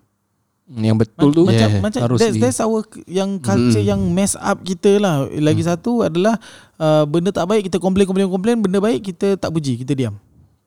Yang 0.69 0.97
betul 1.01 1.29
tu 1.33 1.41
macam 1.49 1.65
yeah, 1.65 1.81
macam 1.81 1.99
harus 2.05 2.21
that's, 2.21 2.37
di, 2.37 2.41
that's 2.45 2.61
our 2.61 2.85
yang 3.09 3.41
culture 3.41 3.81
Hmm. 3.81 3.89
yang 3.89 4.01
mess 4.13 4.37
up 4.37 4.61
kita 4.61 5.01
lah. 5.01 5.25
Lagi 5.25 5.65
satu 5.65 6.05
adalah 6.05 6.37
uh, 6.77 7.09
benda 7.09 7.33
tak 7.33 7.49
baik 7.49 7.73
kita 7.73 7.81
komplain 7.81 8.05
komplain 8.05 8.29
komplain, 8.29 8.61
benda 8.61 8.77
baik 8.77 9.01
kita 9.01 9.33
tak 9.33 9.49
puji, 9.49 9.81
kita 9.81 9.97
diam. 9.97 10.13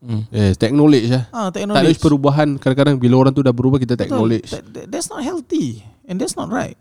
Hmm. 0.03 0.27
Yes, 0.35 0.59
technology 0.59 1.07
lah. 1.07 1.31
Ah, 1.31 1.47
Tak 1.49 1.63
ada 1.63 1.71
technology. 1.87 2.03
perubahan 2.03 2.59
kadang-kadang 2.59 2.99
bila 2.99 3.23
orang 3.23 3.31
tu 3.31 3.39
dah 3.39 3.55
berubah 3.55 3.79
kita 3.79 3.95
Betul. 3.95 4.11
acknowledge. 4.11 4.51
That, 4.51 4.67
that, 4.75 4.87
that's 4.91 5.07
not 5.07 5.23
healthy 5.23 5.87
and 6.03 6.19
that's 6.19 6.35
not 6.35 6.51
right. 6.51 6.75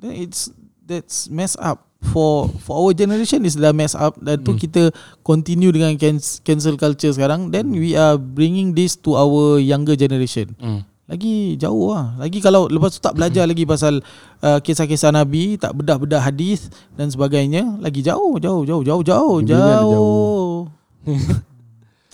Then 0.00 0.16
It's 0.16 0.48
that's 0.80 1.28
mess 1.28 1.60
up 1.60 1.84
for 2.00 2.48
for 2.58 2.80
our 2.80 2.96
generation 2.96 3.44
is 3.44 3.60
dah 3.60 3.76
mess 3.76 3.92
up 3.92 4.16
dan 4.16 4.40
tu 4.40 4.56
kita 4.56 4.88
continue 5.20 5.68
dengan 5.68 5.92
can- 6.00 6.40
cancel 6.40 6.80
culture 6.80 7.12
sekarang 7.12 7.52
then 7.52 7.68
we 7.68 7.92
are 7.92 8.16
bringing 8.16 8.72
this 8.72 8.96
to 8.96 9.12
our 9.12 9.60
younger 9.60 9.92
generation. 9.92 10.56
Hmm. 10.56 10.88
Lagi 11.10 11.58
jauh 11.58 11.90
lah. 11.90 12.14
Lagi 12.22 12.38
kalau 12.38 12.70
lepas 12.70 12.94
tu 12.94 13.02
tak 13.02 13.18
belajar 13.18 13.42
lagi 13.42 13.66
pasal 13.66 13.98
uh, 14.46 14.62
Kisah-kisah 14.62 15.10
Nabi 15.10 15.58
Tak 15.58 15.74
bedah-bedah 15.74 16.22
hadis 16.22 16.70
Dan 16.94 17.10
sebagainya 17.10 17.82
Lagi 17.82 17.98
jauh 17.98 18.38
Jauh 18.38 18.62
Jauh 18.62 18.82
Jauh 18.86 19.02
Jauh 19.02 19.36
dia 19.42 19.58
Jauh, 19.58 20.70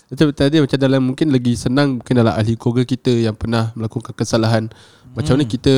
Macam 0.09 0.26
tadi 0.38 0.64
macam 0.64 0.78
dalam 0.80 1.02
mungkin 1.12 1.28
lagi 1.28 1.52
senang 1.61 2.00
mungkin 2.00 2.14
dalam 2.16 2.32
ahli 2.32 2.56
keluarga 2.56 2.88
kita 2.88 3.12
yang 3.12 3.37
pernah 3.37 3.74
melakukan 3.76 4.16
kesalahan. 4.16 4.72
Macam 5.12 5.37
mana 5.37 5.44
kita 5.44 5.74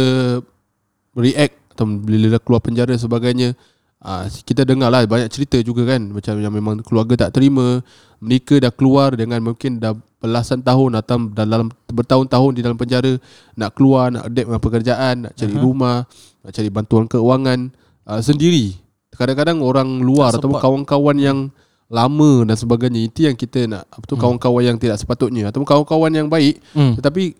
react 1.18 1.58
atau 1.74 1.86
bila 1.88 2.38
dah 2.38 2.42
keluar 2.42 2.60
penjara 2.62 2.94
dan 2.94 3.00
sebagainya. 3.00 3.58
Ah, 3.98 4.30
kita 4.30 4.62
dengar 4.62 4.94
lah 4.94 5.02
banyak 5.10 5.26
cerita 5.26 5.58
juga 5.58 5.82
kan 5.82 6.14
macam 6.14 6.38
yang 6.38 6.54
memang 6.54 6.86
keluarga 6.86 7.26
tak 7.26 7.40
terima. 7.40 7.82
Mereka 8.22 8.62
dah 8.62 8.70
keluar 8.70 9.18
dengan 9.18 9.42
mungkin 9.42 9.82
dah 9.82 9.98
belasan 10.18 10.60
tahun 10.60 10.98
atau 10.98 11.30
dalam 11.30 11.70
bertahun-tahun 11.86 12.50
di 12.52 12.60
dalam 12.60 12.74
penjara 12.74 13.14
nak 13.54 13.70
keluar 13.72 14.10
nak 14.10 14.26
adapt 14.26 14.46
dengan 14.46 14.60
pekerjaan 14.60 15.14
nak 15.22 15.32
cari 15.32 15.54
Aha. 15.54 15.62
rumah 15.62 15.96
nak 16.42 16.52
cari 16.52 16.68
bantuan 16.68 17.04
keuangan 17.06 17.70
ah, 18.02 18.18
sendiri 18.18 18.74
kadang-kadang 19.10 19.58
orang 19.60 19.98
luar 19.98 20.30
support. 20.30 20.58
kawan-kawan 20.58 21.16
yang 21.16 21.38
lama 21.86 22.44
dan 22.44 22.54
sebagainya 22.54 23.00
itu 23.00 23.24
yang 23.24 23.34
kita 23.34 23.64
nak 23.64 23.86
apa 23.88 24.04
tu 24.04 24.14
kawan-kawan 24.14 24.62
yang 24.62 24.76
tidak 24.76 24.94
sepatutnya 24.96 25.48
ataupun 25.48 25.64
kawan-kawan 25.64 26.12
yang 26.12 26.26
baik 26.26 26.60
Hmm. 26.70 26.92
tetapi 26.94 27.32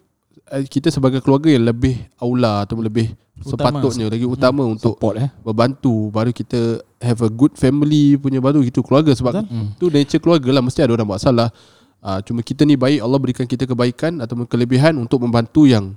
eh, 0.48 0.64
kita 0.64 0.88
sebagai 0.88 1.18
keluarga 1.18 1.50
yang 1.50 1.66
lebih 1.66 1.98
aula 2.16 2.62
ataupun 2.62 2.82
lebih 2.82 3.10
Utama. 3.38 3.78
sepatutnya 3.78 4.10
lagi 4.10 4.26
utama 4.26 4.66
untuk 4.66 4.98
Support 4.98 5.14
eh. 5.16 5.30
membantu 5.44 6.10
baru 6.10 6.30
kita 6.30 6.58
have 6.98 7.22
a 7.22 7.30
good 7.30 7.54
family 7.54 8.18
punya 8.18 8.38
baru 8.38 8.58
gitu 8.60 8.82
keluarga 8.82 9.14
sebab 9.14 9.30
Betul. 9.36 9.46
Hmm. 9.46 9.68
tu 9.74 9.86
nature 9.88 10.18
keluarga 10.18 10.50
lah 10.50 10.62
mesti 10.62 10.80
ada 10.80 10.90
orang 10.92 11.06
buat 11.06 11.22
salah 11.22 11.50
uh, 12.02 12.18
cuma 12.22 12.40
kita 12.42 12.66
ni 12.66 12.74
baik 12.74 13.00
Allah 13.02 13.18
berikan 13.20 13.46
kita 13.46 13.64
kebaikan 13.64 14.20
ataupun 14.22 14.44
kelebihan 14.44 14.96
untuk 14.98 15.22
membantu 15.22 15.64
yang 15.68 15.94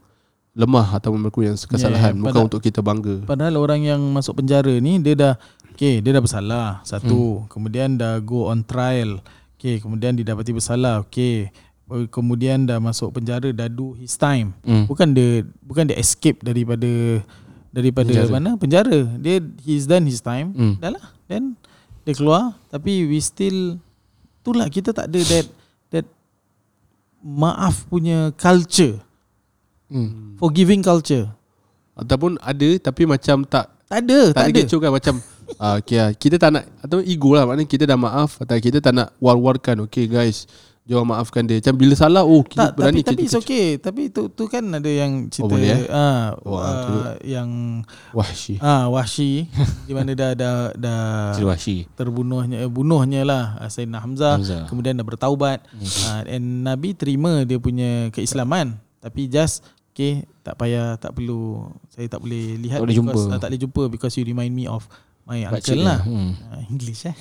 lemah 0.52 1.00
atau 1.00 1.16
melakukan 1.16 1.56
yang 1.56 1.58
kesalahan 1.58 2.14
yeah, 2.16 2.24
bukan 2.28 2.34
pada- 2.44 2.48
untuk 2.52 2.62
kita 2.62 2.80
bangga 2.84 3.24
Padahal 3.24 3.56
orang 3.56 3.88
yang 3.88 4.04
masuk 4.12 4.44
penjara 4.44 4.84
ni 4.84 5.00
Dia 5.00 5.16
dah 5.16 5.34
Okay 5.72 6.04
dia 6.04 6.12
dah 6.12 6.20
bersalah 6.20 6.84
Satu 6.84 7.48
Kemudian 7.48 7.96
dah 7.96 8.20
go 8.20 8.52
on 8.52 8.60
trial 8.68 9.24
Okay, 9.62 9.78
kemudian 9.78 10.18
didapati 10.18 10.58
bersalah. 10.58 11.06
Okay, 11.06 11.54
kemudian 12.10 12.66
dah 12.66 12.82
masuk 12.82 13.14
penjara, 13.14 13.54
dah 13.54 13.70
do 13.70 13.94
his 13.94 14.18
time. 14.18 14.58
Hmm. 14.66 14.90
Bukan 14.90 15.14
dia 15.14 15.46
bukan 15.62 15.86
dia 15.86 16.02
escape 16.02 16.42
daripada 16.42 16.90
daripada 17.70 18.10
Penjara. 18.10 18.34
mana? 18.34 18.58
Penjara. 18.58 19.06
Dia 19.22 19.38
he's 19.62 19.86
done 19.86 20.10
his 20.10 20.18
time. 20.18 20.50
Hmm. 20.58 20.82
Dah 20.82 20.98
lah. 20.98 21.14
Then 21.30 21.62
dia 22.02 22.18
keluar 22.18 22.58
tapi 22.74 23.06
we 23.06 23.22
still 23.22 23.78
itulah 24.42 24.66
kita 24.66 24.98
tak 24.98 25.14
ada 25.14 25.22
that 25.30 25.46
maaf 27.22 27.86
punya 27.88 28.34
culture. 28.36 29.00
Hmm. 29.88 30.36
Forgiving 30.42 30.82
culture. 30.82 31.30
Ataupun 31.96 32.42
ada 32.42 32.70
tapi 32.82 33.06
macam 33.06 33.46
tak 33.46 33.70
Tak 33.92 34.08
ada, 34.08 34.20
tak, 34.32 34.36
tak, 34.36 34.46
ada 34.48 34.60
kecoh 34.64 34.80
kan 34.80 34.92
macam 34.96 35.16
ah, 35.60 35.76
okay, 35.76 36.00
lah. 36.00 36.10
kita 36.16 36.36
tak 36.40 36.50
nak 36.56 36.64
atau 36.80 37.04
ego 37.04 37.36
lah 37.36 37.44
maknanya 37.44 37.68
kita 37.68 37.84
dah 37.84 38.00
maaf 38.00 38.40
atau 38.40 38.56
kita 38.56 38.80
tak 38.80 38.96
nak 38.96 39.12
war-warkan 39.20 39.84
okay 39.84 40.08
guys 40.08 40.48
jom 40.84 41.06
maafkan 41.06 41.46
dia 41.46 41.56
macam 41.56 41.78
bila 41.78 41.94
salah 41.94 42.24
oh 42.24 42.42
kita 42.42 42.58
Tak, 42.58 42.72
tapi 42.72 42.80
berani 42.82 43.02
tapi 43.02 43.22
it's 43.22 43.32
kecoh- 43.32 43.44
okay. 43.44 43.68
Tapi 43.78 44.02
tu 44.10 44.28
tu 44.28 44.44
kan 44.46 44.66
ada 44.66 44.88
yang 44.88 45.30
cerita 45.30 45.48
boleh, 45.48 45.70
eh? 45.70 45.82
ah 45.88 46.34
Wah, 46.42 46.58
ah, 46.60 46.74
tu- 46.84 47.04
yang 47.24 47.50
wahsy 48.12 48.58
ah 48.58 48.86
wahsy 48.88 49.46
di 49.88 49.94
mana 49.94 50.12
dah 50.12 50.32
dah 50.34 50.56
dah 50.74 51.02
Wahsy. 51.40 51.86
terbunuhnya 51.94 52.58
eh, 52.60 52.68
bunuhnya 52.68 53.22
lah 53.22 53.44
ah, 53.58 53.68
Sayyidina 53.68 54.00
Hamzah, 54.00 54.36
Hamzah. 54.36 54.64
kemudian 54.68 54.94
dah 54.94 55.06
bertaubat 55.06 55.64
uh, 55.70 56.22
and 56.26 56.64
Nabi 56.64 56.92
terima 56.92 57.44
dia 57.44 57.56
punya 57.56 58.10
keislaman 58.10 58.74
tapi 58.98 59.26
just 59.26 59.62
okay 59.92 60.26
tak 60.42 60.58
payah 60.58 60.98
tak 60.98 61.14
perlu 61.14 61.70
saya 61.88 62.10
tak 62.10 62.20
boleh 62.20 62.58
lihat 62.58 62.80
Tak 62.80 62.84
boleh 62.84 62.98
because, 62.98 63.22
jumpa. 63.22 63.38
tak 63.38 63.48
boleh 63.48 63.62
jumpa 63.62 63.84
because 63.88 64.14
you 64.16 64.26
remind 64.26 64.52
me 64.52 64.66
of 64.66 64.90
my 65.32 65.48
uncle 65.48 65.80
lah 65.80 66.04
dia. 66.04 66.12
Hmm. 66.12 66.32
uh, 66.52 66.62
English 66.68 67.08
eh 67.08 67.16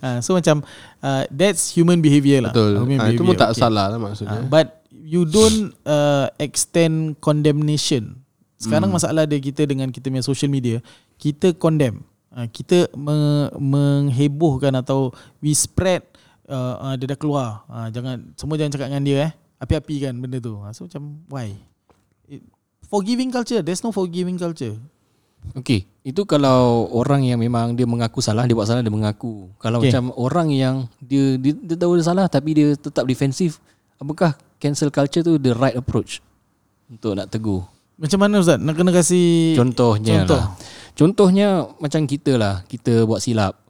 uh, 0.00 0.18
so 0.24 0.32
macam 0.32 0.64
uh, 1.04 1.28
that's 1.28 1.76
human 1.76 2.00
behavior 2.00 2.40
lah 2.40 2.52
betul 2.56 2.80
human 2.88 2.96
ah, 3.04 3.12
itu 3.12 3.20
pun 3.20 3.36
tak 3.36 3.52
okay. 3.52 3.60
salah 3.60 3.92
lah 3.92 3.98
Uh, 4.00 4.04
maksudnya 4.08 4.40
but 4.48 4.80
you 5.10 5.26
don't 5.26 5.74
uh, 5.82 6.30
extend 6.38 7.18
condemnation. 7.18 8.22
Sekarang 8.60 8.94
Hmm. 8.94 9.02
masalah 9.02 9.26
dia 9.26 9.42
kita 9.42 9.66
dengan 9.66 9.90
kita 9.90 10.06
punya 10.06 10.22
social 10.22 10.46
media, 10.46 10.78
kita 11.18 11.50
condemn. 11.58 12.06
Uh, 12.30 12.46
kita 12.46 12.86
me- 12.94 13.50
menghebohkan 13.58 14.70
atau 14.78 15.10
we 15.42 15.50
spread 15.50 16.06
uh, 16.46 16.78
uh, 16.78 16.94
dia 16.94 17.10
dah 17.10 17.18
keluar. 17.18 17.66
Uh, 17.66 17.90
jangan 17.90 18.22
semua 18.38 18.54
jangan 18.54 18.70
cakap 18.78 18.86
dengan 18.94 19.02
dia 19.02 19.18
eh. 19.26 19.32
Api-api 19.58 19.94
kan 20.06 20.14
benda 20.14 20.38
tu. 20.38 20.54
Uh, 20.62 20.70
so 20.70 20.86
macam 20.86 21.18
why? 21.26 21.58
It, 22.30 22.46
forgiving 22.86 23.34
culture. 23.34 23.66
There's 23.66 23.82
no 23.82 23.90
forgiving 23.90 24.38
culture. 24.38 24.78
Okey, 25.50 25.82
itu 26.06 26.22
kalau 26.30 26.86
orang 26.94 27.26
yang 27.26 27.42
memang 27.42 27.74
dia 27.74 27.82
mengaku 27.82 28.22
salah, 28.22 28.46
dia 28.46 28.54
buat 28.54 28.70
salah 28.70 28.86
dia 28.86 28.92
mengaku. 28.92 29.50
Kalau 29.58 29.82
okay. 29.82 29.90
macam 29.90 30.14
orang 30.14 30.48
yang 30.54 30.74
dia, 31.02 31.34
dia 31.36 31.52
dia 31.58 31.76
tahu 31.76 31.98
dia 31.98 32.06
salah 32.06 32.30
tapi 32.30 32.54
dia 32.54 32.68
tetap 32.78 33.02
defensif, 33.02 33.58
apakah 33.98 34.38
cancel 34.62 34.94
culture 34.94 35.26
tu 35.26 35.40
the 35.42 35.50
right 35.56 35.74
approach 35.74 36.22
untuk 36.86 37.18
nak 37.18 37.28
tegur? 37.28 37.66
Macam 38.00 38.18
mana 38.22 38.40
Ustaz? 38.40 38.56
Nak 38.56 38.74
kena 38.78 38.90
kasih 38.96 39.58
Contohnya 39.58 40.24
contoh. 40.24 40.40
lah. 40.40 40.46
Contohnya 40.96 41.48
macam 41.76 42.00
kita 42.08 42.32
lah, 42.40 42.64
kita 42.64 43.04
buat 43.04 43.20
silap. 43.20 43.60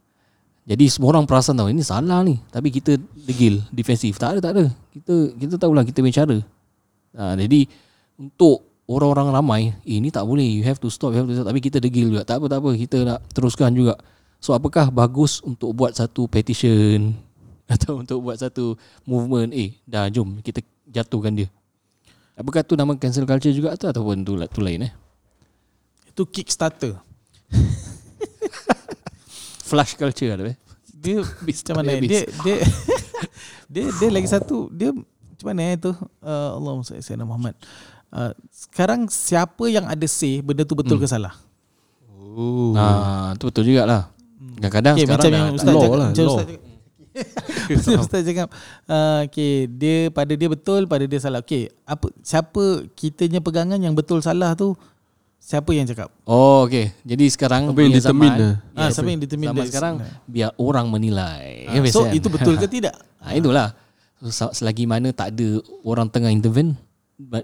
Jadi 0.63 0.87
semua 0.87 1.11
orang 1.11 1.25
perasan 1.27 1.57
tahu 1.57 1.67
ini 1.67 1.83
salah 1.83 2.21
ni, 2.23 2.39
tapi 2.53 2.71
kita 2.71 2.95
degil, 3.27 3.59
defensif. 3.73 4.15
Tak 4.21 4.37
ada, 4.37 4.39
tak 4.39 4.51
ada. 4.55 4.65
Kita 4.93 5.15
kita 5.35 5.53
tahulah 5.59 5.83
kita 5.83 5.99
punya 5.99 6.15
cara. 6.23 6.37
Ha, 7.17 7.35
jadi 7.35 7.67
untuk 8.15 8.70
orang-orang 8.91 9.27
ramai, 9.31 9.61
eh, 9.87 10.01
ini 10.01 10.11
tak 10.11 10.27
boleh, 10.27 10.43
you 10.43 10.65
have 10.67 10.81
to 10.81 10.91
stop, 10.91 11.15
you 11.15 11.23
have 11.23 11.29
to 11.29 11.35
stop. 11.37 11.47
Tapi 11.47 11.63
kita 11.63 11.79
degil 11.79 12.11
juga. 12.11 12.27
Tak 12.27 12.41
apa, 12.41 12.45
tak 12.51 12.59
apa, 12.59 12.69
kita 12.75 12.97
nak 13.07 13.19
teruskan 13.31 13.71
juga. 13.71 13.95
So 14.41 14.57
apakah 14.57 14.89
bagus 14.89 15.37
untuk 15.45 15.69
buat 15.77 15.93
satu 15.93 16.25
petition 16.25 17.13
atau 17.73 18.01
untuk 18.01 18.25
buat 18.25 18.41
satu 18.41 18.73
movement, 19.05 19.53
eh 19.53 19.77
dah 19.85 20.09
jom 20.09 20.41
kita 20.41 20.65
jatuhkan 20.89 21.37
dia. 21.37 21.47
Apakah 22.35 22.65
tu 22.65 22.73
nama 22.73 22.97
cancel 22.97 23.29
culture 23.29 23.53
juga 23.53 23.77
tu 23.77 23.85
ataupun 23.85 24.25
tu, 24.25 24.33
tu 24.49 24.59
lain 24.65 24.89
eh? 24.89 24.93
Itu 26.09 26.25
Kickstarter. 26.25 26.97
Flash 29.69 29.93
culture 29.93 30.33
ada 30.33 30.49
eh? 30.49 30.57
Dia 30.89 31.21
macam 31.45 31.73
mana 31.77 31.91
eh? 31.95 32.01
dia 32.01 32.21
dia 32.43 32.57
dia 33.71 33.85
dia 33.87 34.09
lagi 34.11 34.27
satu 34.27 34.67
dia 34.73 34.91
macam 34.91 35.45
mana 35.47 35.73
eh 35.73 35.77
tu 35.79 35.91
uh, 35.95 36.49
Allahumma 36.59 36.83
salli 36.83 37.23
Muhammad 37.23 37.55
uh, 38.11 38.31
sekarang 38.49 39.07
siapa 39.07 39.65
yang 39.65 39.85
ada 39.85 40.05
say 40.05 40.39
benda 40.39 40.61
tu 40.61 40.73
betul 40.73 40.95
hmm. 40.95 41.03
ke 41.03 41.09
salah 41.09 41.33
oh 42.13 42.71
Ah, 42.73 43.35
tu 43.35 43.47
betul 43.47 43.65
jugalah. 43.65 44.07
Kadang-kadang 44.53 44.93
okay, 44.93 45.03
sekarang 45.03 45.19
macam 45.19 45.27
dah 45.27 45.37
yang 45.37 45.47
tak- 45.47 45.57
ustaz 45.57 45.69
law 45.69 45.81
cakap 45.81 45.97
lah, 45.97 46.07
macam 46.07 46.23
law. 46.23 46.31
ustaz 46.31 46.47
cakap 46.47 46.61
ustaz 48.01 48.21
cakap 48.23 48.47
uh, 48.85 49.19
okay, 49.21 49.53
dia 49.67 49.97
pada 50.09 50.31
dia 50.31 50.47
betul 50.47 50.81
pada 50.85 51.03
dia 51.03 51.19
salah 51.19 51.41
okey 51.41 51.67
apa 51.83 52.07
siapa 52.21 52.63
kitanya 52.91 53.39
pegangan 53.39 53.75
yang 53.77 53.91
betul 53.91 54.19
salah 54.19 54.53
tu 54.53 54.77
siapa 55.37 55.67
yang 55.71 55.83
cakap 55.83 56.07
Oh, 56.23 56.63
okey. 56.63 56.93
Jadi 57.03 57.25
sekarang 57.27 57.67
Apa 57.67 57.81
yang 57.81 57.91
determine 57.91 58.31
zaman, 58.31 58.39
lah? 58.39 58.53
ah 58.77 58.89
siapa 58.89 59.09
yang 59.09 59.19
determine 59.19 59.49
zaman 59.49 59.65
sekarang 59.67 59.93
sebenarnya? 59.97 60.29
biar 60.29 60.49
orang 60.55 60.85
menilai. 60.87 61.45
Ah, 61.65 61.73
Ya, 61.73 61.79
biasa 61.81 61.91
so 61.91 62.01
kan? 62.01 62.13
itu 62.13 62.27
betul 62.29 62.55
ke 62.55 62.67
tidak 62.77 62.95
Ah, 63.17 63.33
itulah. 63.33 63.67
So, 64.17 64.29
sel- 64.29 64.53
selagi 64.55 64.85
mana 64.85 65.09
tak 65.09 65.33
ada 65.33 65.47
orang 65.81 66.07
tengah 66.07 66.29
intervene, 66.29 66.77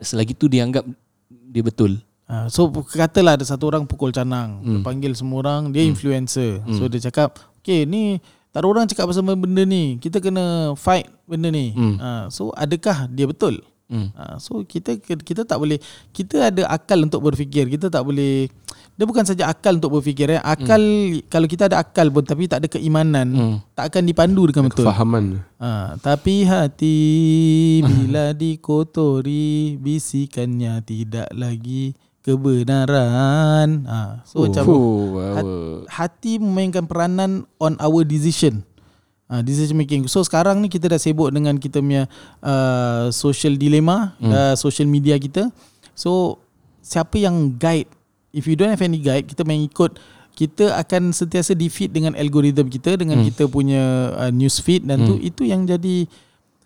selagi 0.02 0.34
tu 0.34 0.48
dia 0.48 0.64
anggap 0.64 0.84
dia 1.30 1.64
betul. 1.64 2.00
Ah, 2.28 2.52
so 2.52 2.68
katalah 2.72 3.40
ada 3.40 3.46
satu 3.48 3.72
orang 3.72 3.88
pukul 3.88 4.12
canang, 4.12 4.60
hmm. 4.60 4.84
panggil 4.84 5.16
semua 5.16 5.48
orang, 5.48 5.72
dia 5.72 5.88
influencer. 5.88 6.60
So 6.76 6.92
dia 6.92 7.00
cakap, 7.08 7.40
"Okay, 7.64 7.88
ni 7.88 8.20
tak 8.52 8.64
ada 8.64 8.68
orang 8.68 8.84
cakap 8.84 9.08
pasal 9.08 9.24
benda 9.24 9.64
ni. 9.64 9.96
Kita 9.96 10.20
kena 10.20 10.76
fight 10.76 11.08
benda 11.24 11.48
ni." 11.48 11.72
Hmm. 11.72 11.96
Ah, 12.04 12.26
so 12.28 12.52
adakah 12.52 13.08
dia 13.08 13.24
betul? 13.32 13.64
Hmm. 13.88 14.12
Ah, 14.20 14.36
so 14.36 14.68
kita 14.68 15.00
kita 15.00 15.48
tak 15.48 15.56
boleh 15.56 15.80
kita 16.12 16.52
ada 16.52 16.68
akal 16.68 17.00
untuk 17.08 17.24
berfikir. 17.24 17.72
Kita 17.72 17.88
tak 17.88 18.04
boleh 18.04 18.52
dia 18.98 19.06
bukan 19.06 19.24
saja 19.24 19.48
akal 19.48 19.80
untuk 19.80 19.96
berfikir 19.96 20.28
eh. 20.36 20.42
Akal 20.44 20.82
kalau 21.32 21.48
kita 21.48 21.72
ada 21.72 21.80
akal 21.80 22.12
pun 22.12 22.26
tapi 22.26 22.52
tak 22.52 22.66
ada 22.66 22.68
keimanan, 22.68 23.28
Hmm. 23.32 23.58
tak 23.78 23.94
akan 23.94 24.04
dipandu 24.10 24.50
dengan 24.52 24.68
betul. 24.68 24.90
Fahaman 24.90 25.40
Ha, 25.58 25.96
tapi 26.02 26.44
hati 26.44 27.00
bila 27.88 28.36
dikotori 28.36 29.78
bisikannya 29.80 30.84
tidak 30.84 31.30
lagi 31.32 31.96
kebenaran. 32.22 33.88
Ha, 33.88 34.28
so 34.28 34.44
oh. 34.44 34.52
macam 34.52 34.64
Oh, 34.68 35.86
hati 35.88 36.44
memainkan 36.44 36.84
peranan 36.90 37.48
on 37.58 37.80
our 37.80 38.04
decision. 38.04 38.68
Ha, 39.28 39.44
decision 39.44 39.76
making. 39.76 40.08
So 40.08 40.24
sekarang 40.24 40.64
ni 40.64 40.72
kita 40.72 40.88
dah 40.88 40.96
sibuk 40.96 41.28
dengan 41.36 41.60
kita 41.60 41.84
punya 41.84 42.08
uh, 42.40 43.12
social 43.12 43.60
dilemma, 43.60 44.16
hmm. 44.24 44.32
uh, 44.32 44.56
social 44.56 44.88
media 44.88 45.20
kita. 45.20 45.52
So 45.92 46.40
siapa 46.80 47.20
yang 47.20 47.60
guide? 47.60 47.92
If 48.32 48.48
you 48.48 48.56
don't 48.56 48.72
have 48.72 48.84
any 48.84 49.04
guide, 49.04 49.28
kita 49.28 49.44
main 49.44 49.68
ikut 49.68 50.00
kita 50.38 50.78
akan 50.78 51.12
sentiasa 51.12 51.58
defeat 51.58 51.90
dengan 51.90 52.14
algoritma 52.14 52.64
kita 52.70 52.94
dengan 52.96 53.20
hmm. 53.20 53.28
kita 53.34 53.44
punya 53.50 54.14
uh, 54.16 54.32
news 54.32 54.62
feed 54.62 54.86
dan 54.86 55.02
hmm. 55.04 55.08
tu 55.10 55.14
itu 55.20 55.42
yang 55.50 55.66
jadi 55.66 56.06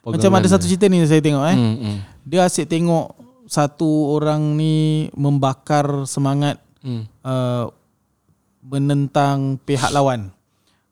Pegangan 0.01 0.17
macam 0.17 0.31
ada 0.41 0.47
satu 0.49 0.65
cerita 0.67 0.89
ni 0.89 1.01
saya 1.07 1.21
tengok 1.23 1.45
eh. 1.45 1.57
Hmm, 1.57 1.75
hmm. 1.77 1.97
Dia 2.27 2.49
asyik 2.49 2.67
tengok 2.67 3.15
satu 3.47 4.17
orang 4.17 4.57
ni 4.59 5.07
membakar 5.15 6.03
semangat 6.09 6.59
Hmm. 6.81 7.05
uh, 7.21 7.69
menentang 8.65 9.61
pihak 9.61 9.93
lawan. 9.93 10.33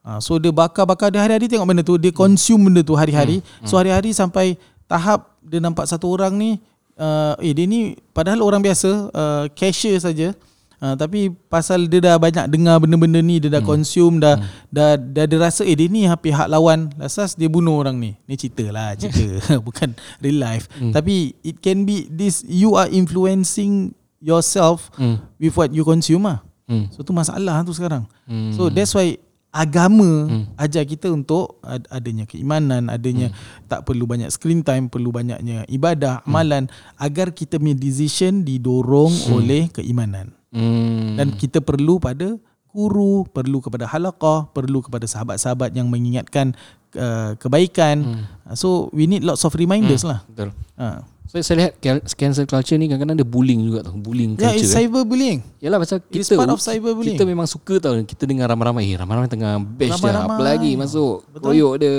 Uh, 0.09 0.17
so 0.17 0.41
dia 0.41 0.49
bakar-bakar 0.49 1.13
dia 1.13 1.21
hari-hari 1.21 1.45
tengok 1.45 1.69
benda 1.69 1.85
tu, 1.85 1.93
dia 1.95 2.09
consume 2.09 2.65
benda 2.65 2.81
tu 2.81 2.97
hari-hari. 2.97 3.45
So 3.61 3.77
hari-hari 3.77 4.09
sampai 4.09 4.57
tahap 4.89 5.37
dia 5.39 5.61
nampak 5.61 5.85
satu 5.85 6.09
orang 6.09 6.33
ni 6.33 6.57
uh, 6.97 7.37
eh 7.37 7.53
dia 7.53 7.69
ni 7.69 7.93
padahal 8.09 8.41
orang 8.41 8.57
biasa 8.59 8.89
uh, 9.07 9.45
cashier 9.53 10.01
saja. 10.01 10.33
Uh, 10.79 10.95
tapi 10.95 11.27
pasal 11.51 11.85
dia 11.85 11.99
dah 11.99 12.15
banyak 12.15 12.47
dengar 12.47 12.79
benda-benda 12.79 13.19
ni 13.19 13.37
dia 13.37 13.51
dah 13.51 13.59
consume 13.61 14.17
dah, 14.17 14.39
dah 14.71 14.95
dah 14.95 15.27
dia 15.27 15.35
rasa 15.37 15.61
eh 15.61 15.75
dia 15.75 15.85
ni 15.85 16.07
ha- 16.07 16.15
pihak 16.15 16.47
lawan 16.47 16.87
lasas 16.95 17.35
dia 17.35 17.51
bunuh 17.51 17.75
orang 17.75 17.99
ni 17.99 18.15
ni 18.23 18.33
cerita 18.33 18.63
lah 18.71 18.95
cerita 18.95 19.19
bukan 19.67 19.91
real 20.23 20.39
life 20.39 20.71
tapi 20.89 21.35
it 21.43 21.59
can 21.59 21.83
be 21.83 22.07
this 22.07 22.47
you 22.47 22.79
are 22.79 22.87
influencing 22.87 23.91
yourself 24.23 24.87
Hmm. 24.95 25.19
with 25.35 25.51
what 25.53 25.67
you 25.69 25.83
consume 25.83 26.23
lah 26.23 26.39
Hmm. 26.63 26.85
So 26.93 27.01
tu 27.01 27.11
masalah 27.11 27.65
tu 27.65 27.73
sekarang. 27.73 28.05
Hmm. 28.23 28.53
So 28.53 28.69
that's 28.69 28.93
why 28.93 29.17
agama 29.49 30.29
hmm. 30.29 30.53
ajar 30.61 30.85
kita 30.85 31.09
untuk 31.09 31.57
ad- 31.65 31.89
adanya 31.89 32.29
keimanan, 32.29 32.85
adanya 32.89 33.33
hmm. 33.33 33.65
tak 33.65 33.81
perlu 33.85 34.05
banyak 34.05 34.29
screen 34.29 34.61
time, 34.61 34.87
perlu 34.87 35.09
banyaknya 35.09 35.65
ibadah, 35.65 36.21
hmm. 36.21 36.27
amalan 36.29 36.63
agar 37.01 37.33
kita 37.33 37.57
punya 37.57 37.73
decision 37.73 38.45
didorong 38.45 39.09
hmm. 39.09 39.33
oleh 39.33 39.63
keimanan. 39.73 40.33
Hmm. 40.53 41.17
Dan 41.17 41.33
kita 41.33 41.61
perlu 41.61 41.97
pada 41.97 42.37
guru, 42.69 43.25
perlu 43.29 43.57
kepada 43.61 43.89
halaqah, 43.89 44.53
perlu 44.53 44.85
kepada 44.85 45.09
sahabat-sahabat 45.09 45.73
yang 45.73 45.89
mengingatkan 45.89 46.53
uh, 46.93 47.33
kebaikan. 47.41 48.25
Hmm. 48.25 48.53
So 48.53 48.93
we 48.93 49.09
need 49.09 49.25
lots 49.25 49.41
of 49.45 49.57
reminders 49.57 50.05
hmm. 50.05 50.11
lah. 50.13 50.19
Betul. 50.29 50.49
Ha. 50.77 51.01
So, 51.29 51.37
saya 51.45 51.69
lihat 51.69 51.77
cancel 52.17 52.49
culture 52.49 52.73
ni 52.73 52.89
kadang-kadang 52.89 53.21
ada 53.21 53.27
bullying 53.27 53.61
juga 53.61 53.85
tau. 53.85 53.93
Bullying 53.93 54.33
Yeah, 54.33 54.49
culture. 54.49 54.65
it's 54.65 54.73
eh. 54.73 54.89
cyberbullying. 54.89 55.39
Yalah 55.61 55.77
macam 55.77 56.01
It's 56.09 56.25
kita 56.25 56.41
part 56.41 56.49
of 56.49 56.57
cyberbullying. 56.57 57.21
Kita 57.21 57.29
memang 57.29 57.45
suka 57.45 57.77
tau 57.77 57.93
Kita 58.01 58.25
dengar 58.25 58.49
ramai-ramai 58.49 58.89
eh, 58.89 58.97
Ramai-ramai 58.97 59.29
tengah 59.29 59.61
bash 59.61 60.01
dah. 60.01 60.25
Apa 60.25 60.41
lagi 60.41 60.73
masuk 60.73 61.21
Betul. 61.29 61.53
Royok 61.53 61.73
dia 61.77 61.95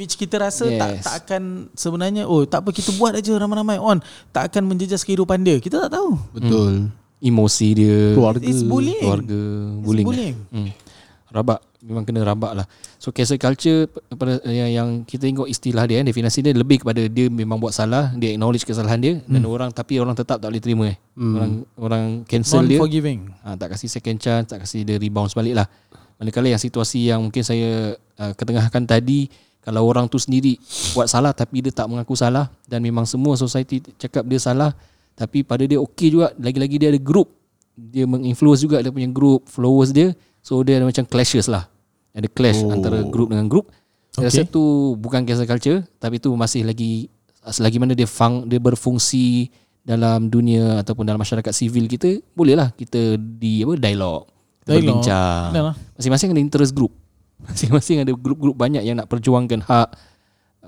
which 0.00 0.16
kita 0.16 0.40
rasa 0.40 0.64
yes. 0.64 0.80
tak 0.80 0.90
tak 1.04 1.14
akan 1.26 1.42
sebenarnya 1.76 2.24
oh 2.24 2.48
tak 2.48 2.64
apa 2.64 2.72
kita 2.72 2.88
buat 2.96 3.12
aja 3.12 3.36
ramai-ramai 3.36 3.76
on 3.76 4.00
tak 4.32 4.48
akan 4.48 4.72
menjejas 4.72 5.04
kehidupan 5.04 5.44
dia 5.44 5.60
kita 5.60 5.76
tak 5.76 5.92
tahu 5.92 6.16
Betul. 6.32 6.88
Emosi 7.20 7.68
dia 7.76 8.16
Keluarga. 8.16 8.40
it's 8.48 8.64
bullying 8.64 8.96
Keluarga 9.04 9.40
It's 9.76 9.84
Bullying, 9.84 10.06
bullying. 10.08 10.36
Hmm. 10.48 10.70
Rabak 11.28 11.60
Memang 11.80 12.04
kena 12.04 12.20
rabak 12.20 12.52
lah. 12.52 12.66
So 13.00 13.08
cancel 13.08 13.40
culture 13.40 13.88
pada 14.12 14.36
yang, 14.44 14.68
yang 14.68 14.88
kita 15.08 15.24
tengok 15.24 15.48
istilah 15.48 15.88
dia 15.88 16.04
eh, 16.04 16.12
Definasi 16.12 16.44
dia 16.44 16.52
lebih 16.52 16.84
kepada 16.84 17.00
Dia 17.08 17.32
memang 17.32 17.56
buat 17.56 17.72
salah 17.72 18.12
Dia 18.20 18.36
acknowledge 18.36 18.68
kesalahan 18.68 19.00
dia 19.00 19.16
Dan 19.24 19.48
orang 19.48 19.72
Tapi 19.72 19.96
orang 19.96 20.12
tetap 20.12 20.36
tak 20.44 20.52
boleh 20.52 20.60
terima 20.60 20.84
eh. 20.92 21.00
Orang 21.16 21.50
orang 21.80 22.04
cancel 22.28 22.68
dia 22.68 22.76
forgiving. 22.76 23.32
ha, 23.40 23.56
Tak 23.56 23.72
kasih 23.72 23.88
second 23.88 24.20
chance 24.20 24.52
Tak 24.52 24.68
kasih 24.68 24.84
dia 24.84 25.00
rebound 25.00 25.32
balik 25.32 25.56
lah. 25.56 25.66
Manakala 26.20 26.52
yang 26.52 26.60
situasi 26.60 27.08
yang 27.08 27.24
mungkin 27.24 27.40
saya 27.40 27.96
uh, 27.96 28.32
ketengahkan 28.36 28.84
tadi 28.84 29.32
Kalau 29.64 29.80
orang 29.88 30.04
tu 30.04 30.20
sendiri 30.20 30.60
buat 30.92 31.08
salah 31.08 31.32
Tapi 31.32 31.64
dia 31.64 31.72
tak 31.72 31.88
mengaku 31.88 32.12
salah 32.12 32.52
Dan 32.68 32.84
memang 32.84 33.08
semua 33.08 33.40
society 33.40 33.80
cakap 33.96 34.28
dia 34.28 34.36
salah 34.36 34.76
Tapi 35.16 35.48
pada 35.48 35.64
dia 35.64 35.80
okey 35.80 36.12
juga 36.12 36.28
Lagi-lagi 36.36 36.76
dia 36.76 36.92
ada 36.92 37.00
group 37.00 37.32
Dia 37.72 38.04
menginfluence 38.04 38.60
juga 38.60 38.84
dia 38.84 38.92
punya 38.92 39.08
group 39.08 39.48
Followers 39.48 39.96
dia 39.96 40.12
So 40.40 40.60
dia 40.64 40.80
ada 40.80 40.88
macam 40.88 41.04
clashes 41.04 41.46
lah 41.46 41.68
Ada 42.12 42.26
clash 42.26 42.60
oh. 42.64 42.72
antara 42.72 43.04
group 43.04 43.28
dengan 43.30 43.46
group 43.46 43.68
Saya 44.10 44.26
rasa 44.28 44.42
Okay. 44.42 44.52
tu 44.52 44.62
bukan 44.96 45.22
cancel 45.22 45.46
culture 45.46 45.78
Tapi 45.96 46.16
tu 46.18 46.32
masih 46.34 46.64
lagi 46.64 47.06
Selagi 47.40 47.80
mana 47.80 47.96
dia 47.96 48.04
fung, 48.04 48.44
dia 48.44 48.60
berfungsi 48.60 49.48
dalam 49.80 50.28
dunia 50.28 50.84
ataupun 50.84 51.08
dalam 51.08 51.16
masyarakat 51.16 51.50
sivil 51.56 51.88
kita 51.88 52.20
bolehlah 52.36 52.68
kita 52.76 53.16
di 53.16 53.64
apa 53.64 53.80
dialog 53.80 54.28
kita 54.60 54.76
Dialog. 54.76 54.84
berbincang 55.00 55.44
Dah 55.56 55.62
lah. 55.72 55.74
masing-masing 55.96 56.28
ada 56.36 56.40
interest 56.44 56.72
group 56.76 56.92
masing-masing 57.48 58.04
ada 58.04 58.12
grup-grup 58.12 58.52
banyak 58.52 58.84
yang 58.84 59.00
nak 59.00 59.08
perjuangkan 59.08 59.64
hak 59.64 59.88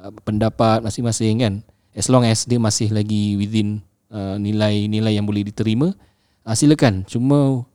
uh, 0.00 0.10
pendapat 0.24 0.80
masing-masing 0.80 1.44
kan 1.44 1.54
as 1.92 2.08
long 2.08 2.24
as 2.24 2.48
dia 2.48 2.56
masih 2.56 2.88
lagi 2.88 3.36
within 3.36 3.84
uh, 4.08 4.40
nilai-nilai 4.40 5.12
yang 5.12 5.28
boleh 5.28 5.44
diterima 5.44 5.92
uh, 6.48 6.56
silakan 6.56 7.04
cuma 7.04 7.68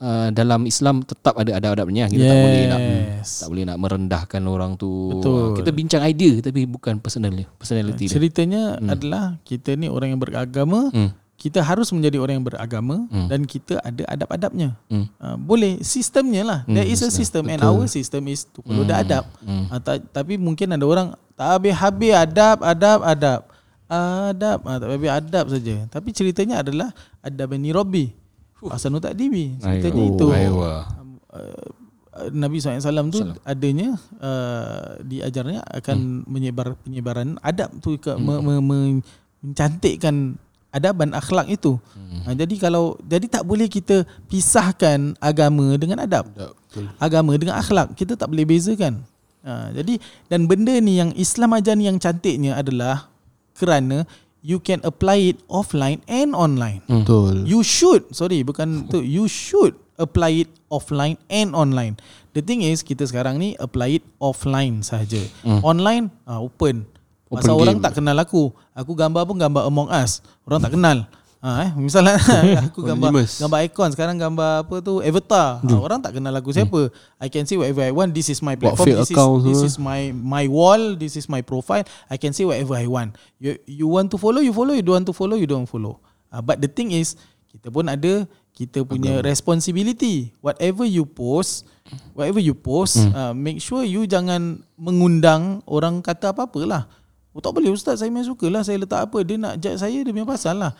uh, 0.00 0.28
dalam 0.32 0.64
Islam 0.64 1.00
tetap 1.02 1.36
ada 1.36 1.56
adab-adabnya. 1.56 2.08
Kita 2.08 2.24
tak 2.24 2.36
boleh 2.40 2.64
nak 2.66 2.80
Yes. 2.80 3.30
tak 3.42 3.48
boleh 3.48 3.64
nak 3.64 3.78
merendahkan 3.80 4.42
orang 4.44 4.72
tu. 4.76 4.90
Betul. 5.16 5.32
Uh, 5.34 5.56
kita 5.56 5.70
bincang 5.72 6.02
idea 6.04 6.38
tapi 6.40 6.68
bukan 6.68 7.00
personal 7.00 7.32
personality 7.56 8.06
dia. 8.06 8.14
Ceritanya 8.16 8.76
adalah 8.80 9.40
kita 9.42 9.74
ni 9.74 9.88
orang 9.88 10.14
yang 10.14 10.20
beragama 10.20 10.92
hmm. 10.92 11.10
kita 11.36 11.60
harus 11.60 11.92
menjadi 11.92 12.16
orang 12.16 12.40
yang 12.40 12.46
beragama 12.46 12.96
Hmm. 13.12 13.28
dan 13.28 13.44
kita 13.44 13.80
ada 13.80 14.02
adab-adabnya. 14.08 14.76
Hmm. 14.88 15.06
Uh, 15.20 15.36
boleh 15.36 15.80
sistemnya 15.80 16.42
lah. 16.44 16.60
There 16.64 16.86
is 16.86 17.00
a 17.02 17.10
system 17.10 17.48
and 17.48 17.60
our 17.60 17.84
system 17.88 18.28
is 18.28 18.44
to 18.52 18.60
follow 18.64 18.84
the 18.84 18.96
adab. 18.96 19.24
Hmm. 19.44 19.68
uh, 19.68 19.80
ta- 19.80 20.00
tapi 20.02 20.36
mungkin 20.36 20.72
ada 20.72 20.84
orang 20.84 21.08
tak 21.36 21.48
habis-habis 21.60 22.12
adab 22.16 22.64
adab 22.64 23.00
adab. 23.04 23.40
Adab 23.86 24.58
uh, 24.66 24.76
tak 24.82 24.88
habis 24.90 25.12
adab 25.14 25.44
saja. 25.46 25.76
Tapi 25.86 26.10
ceritanya 26.10 26.58
adalah 26.58 26.90
adab 27.22 27.54
ni 27.54 27.70
Robbi 27.70 28.25
Asanu 28.72 28.98
tak 28.98 29.14
dibi 29.14 29.56
ceritanya 29.60 30.02
Aiyo. 30.02 30.14
itu 30.16 30.26
Aiyo. 30.32 30.56
uh, 30.56 30.80
Nabi 32.32 32.56
SAW 32.56 33.12
tu 33.12 33.20
adanya 33.44 33.92
uh, 34.24 34.96
diajarnya 35.04 35.60
akan 35.68 36.24
menyebar 36.24 36.72
penyebaran 36.80 37.36
adab 37.44 37.68
tu 37.84 38.00
ke, 38.00 38.16
me, 38.16 38.40
me, 38.40 38.54
me, 38.64 38.78
mencantikkan 39.44 40.40
adaban 40.72 41.16
akhlak 41.16 41.48
itu. 41.48 41.80
Ha, 42.28 42.36
jadi 42.36 42.54
kalau 42.60 43.00
jadi 43.00 43.24
tak 43.32 43.48
boleh 43.48 43.64
kita 43.64 44.04
pisahkan 44.28 45.16
agama 45.24 45.72
dengan 45.80 46.04
adab. 46.04 46.28
Betul. 46.36 46.92
Agama 47.00 47.32
dengan 47.40 47.56
akhlak 47.56 47.96
kita 47.96 48.12
tak 48.12 48.28
boleh 48.28 48.44
bezakan. 48.44 49.00
Ha, 49.40 49.72
jadi 49.72 49.96
dan 50.28 50.44
benda 50.44 50.76
ni 50.76 51.00
yang 51.00 51.16
Islam 51.16 51.56
ajar 51.56 51.80
ni 51.80 51.88
yang 51.88 51.96
cantiknya 51.96 52.60
adalah 52.60 53.08
kerana 53.56 54.04
you 54.46 54.62
can 54.62 54.78
apply 54.86 55.34
it 55.34 55.42
offline 55.50 55.98
and 56.06 56.30
online. 56.30 56.86
Betul. 56.86 57.42
You 57.42 57.66
should 57.66 58.06
sorry 58.14 58.46
bukan 58.46 58.86
tu 58.94 59.02
you 59.02 59.26
should 59.26 59.74
apply 59.98 60.46
it 60.46 60.50
offline 60.70 61.18
and 61.26 61.50
online. 61.50 61.98
The 62.30 62.46
thing 62.46 62.62
is 62.62 62.86
kita 62.86 63.02
sekarang 63.10 63.42
ni 63.42 63.58
apply 63.58 63.98
it 63.98 64.04
offline 64.22 64.86
sahaja. 64.86 65.18
Online 65.66 66.14
ah, 66.30 66.38
open. 66.38 66.86
Pasal 67.26 67.58
Open 67.58 67.62
orang 67.66 67.76
game. 67.82 67.84
tak 67.90 67.98
kenal 67.98 68.16
aku. 68.22 68.54
Aku 68.70 68.94
gambar 68.94 69.26
pun 69.26 69.34
gambar 69.34 69.66
Among 69.66 69.90
Us. 69.90 70.22
Orang 70.46 70.62
tak 70.62 70.78
kenal. 70.78 71.10
Ha, 71.46 71.62
eh, 71.62 71.70
misalnya 71.78 72.18
aku 72.66 72.82
gambar 72.82 73.14
Anonymous. 73.14 73.38
gambar 73.38 73.58
icon 73.70 73.94
sekarang 73.94 74.18
gambar 74.18 74.66
apa 74.66 74.82
tu 74.82 74.98
avatar. 74.98 75.62
Ha, 75.62 75.78
orang 75.78 76.02
tak 76.02 76.18
kenal 76.18 76.34
aku 76.34 76.50
siapa. 76.50 76.90
I 77.22 77.30
can 77.30 77.46
see 77.46 77.54
whatever 77.54 77.86
I 77.86 77.94
want. 77.94 78.10
This 78.10 78.26
is 78.26 78.42
my 78.42 78.58
platform. 78.58 78.90
This 78.90 79.14
is 79.14 79.18
this 79.46 79.60
is 79.62 79.74
my 79.78 80.10
my 80.10 80.50
wall. 80.50 80.98
This 80.98 81.14
is 81.14 81.30
my 81.30 81.46
profile. 81.46 81.86
I 82.10 82.18
can 82.18 82.34
say 82.34 82.42
whatever 82.42 82.74
I 82.74 82.90
want. 82.90 83.14
You 83.38 83.54
you 83.62 83.86
want 83.86 84.10
to 84.10 84.18
follow, 84.18 84.42
you 84.42 84.50
follow. 84.50 84.74
You 84.74 84.82
don't 84.82 84.98
want 84.98 85.06
to 85.06 85.14
follow, 85.14 85.38
you 85.38 85.46
don't 85.46 85.70
follow. 85.70 86.02
Uh, 86.34 86.42
but 86.42 86.58
the 86.58 86.66
thing 86.66 86.90
is, 86.90 87.14
kita 87.46 87.70
pun 87.70 87.86
ada 87.86 88.26
kita 88.50 88.82
punya 88.82 89.22
responsibility. 89.22 90.34
Whatever 90.42 90.82
you 90.82 91.06
post, 91.06 91.62
whatever 92.10 92.42
you 92.42 92.58
post, 92.58 92.98
Hmm. 92.98 93.14
uh, 93.14 93.32
make 93.32 93.62
sure 93.62 93.86
you 93.86 94.02
jangan 94.04 94.66
mengundang 94.74 95.62
orang 95.62 96.02
kata 96.02 96.34
apa-apa 96.34 96.60
lah. 96.66 96.82
Oh 97.30 97.38
tak 97.38 97.52
boleh 97.52 97.70
ustaz, 97.70 98.00
saya 98.00 98.08
memang 98.10 98.26
suka 98.26 98.48
lah. 98.48 98.64
Saya 98.64 98.80
letak 98.80 99.06
apa, 99.06 99.20
dia 99.22 99.36
nak 99.36 99.60
judge 99.60 99.76
saya, 99.78 100.00
dia 100.00 100.08
punya 100.10 100.24
pasal 100.24 100.56
lah. 100.56 100.72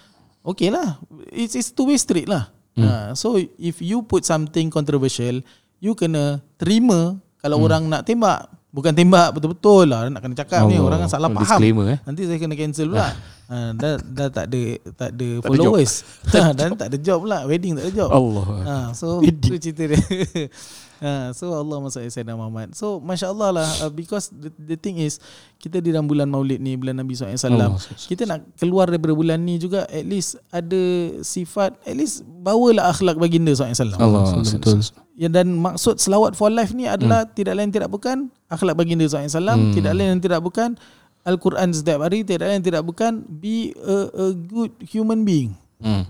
Okay 0.47 0.71
lah. 0.71 1.03
It's, 1.29 1.53
it's 1.53 1.69
two 1.69 1.85
way 1.85 1.97
street 1.97 2.27
lah. 2.27 2.55
Hmm. 2.73 2.85
Uh, 2.85 3.11
so 3.13 3.35
if 3.57 3.81
you 3.81 4.01
put 4.01 4.23
something 4.23 4.69
controversial, 4.69 5.43
you 5.77 5.93
kena 5.93 6.39
terima 6.55 7.15
kalau 7.37 7.59
Hmm. 7.59 7.67
orang 7.67 7.83
nak 7.89 8.03
tembak. 8.03 8.47
Bukan 8.69 8.93
tembak 8.93 9.33
betul-betul 9.33 9.89
lah 9.89 10.05
nak 10.07 10.21
kena 10.21 10.37
cakap 10.37 10.69
ni 10.69 10.77
Allah. 10.77 10.85
orang 10.85 10.99
kan 11.01 11.09
salah 11.09 11.29
Oh, 11.29 11.41
faham. 11.41 11.61
eh. 11.89 11.97
Nanti 11.99 12.23
saya 12.23 12.37
kena 12.37 12.55
cancel 12.55 12.93
pula. 12.93 13.09
ha, 13.49 13.57
dah 13.81 13.97
dah 13.97 14.29
tak 14.29 14.45
ada 14.47 14.61
tak 14.93 15.11
ada 15.11 15.29
ada 15.33 15.47
followers. 15.49 15.93
Ha, 16.37 16.53
dan 16.53 16.77
tak 16.77 16.93
ada 16.93 16.99
job 17.01 17.25
pula. 17.25 17.49
Wedding 17.49 17.73
tak 17.75 17.89
ada 17.89 17.93
job. 17.97 18.11
Allah 18.13 18.47
Ha, 18.61 18.75
so 18.93 19.25
itu 19.25 19.57
cerita 19.57 19.89
dia. 19.89 19.97
ha, 21.03 21.33
so 21.33 21.53
Allah 21.53 21.77
masya 21.81 22.07
Sayyidina 22.09 22.37
Muhammad. 22.37 22.73
So 22.73 23.01
masya-Allah 23.01 23.51
lah 23.63 23.69
uh, 23.85 23.93
because 23.93 24.33
the, 24.33 24.49
the 24.57 24.77
thing 24.79 24.97
is 25.01 25.21
kita 25.57 25.81
di 25.81 25.91
dalam 25.93 26.07
bulan 26.07 26.29
Maulid 26.29 26.61
ni 26.61 26.77
bulan 26.77 27.01
Nabi 27.01 27.17
SAW 27.17 27.33
Allah. 27.33 27.75
kita 28.07 28.29
nak 28.29 28.45
keluar 28.57 28.89
daripada 28.89 29.13
bulan 29.17 29.41
ni 29.43 29.57
juga 29.57 29.85
at 29.89 30.05
least 30.05 30.37
ada 30.49 30.83
sifat 31.21 31.77
at 31.85 31.97
least 31.97 32.23
bawalah 32.25 32.93
akhlak 32.93 33.17
baginda 33.21 33.53
SAW. 33.53 33.97
Allah 33.97 34.41
Betul. 34.41 34.81
Ya 35.17 35.33
dan 35.33 35.57
maksud 35.57 35.97
selawat 35.97 36.37
for 36.37 36.53
life 36.53 36.77
ni 36.77 36.85
adalah 36.85 37.25
Hmm. 37.25 37.33
tidak 37.33 37.55
lain 37.57 37.71
tidak 37.73 37.89
bukan 37.89 38.29
akhlak 38.53 38.77
baginda 38.77 39.09
SAW, 39.09 39.33
hmm. 39.33 39.73
tidak 39.73 39.93
lain 39.97 40.21
tidak 40.21 40.41
bukan 40.45 40.77
Al-Quran 41.27 41.75
setiap 41.75 42.07
hari, 42.07 42.23
tidak 42.23 42.47
lain 42.47 42.63
tidak 42.63 42.87
bukan 42.87 43.25
be 43.27 43.75
a, 43.83 43.97
a 44.15 44.27
good 44.37 44.71
human 44.87 45.27
being. 45.27 45.59
Hmm. 45.83 46.07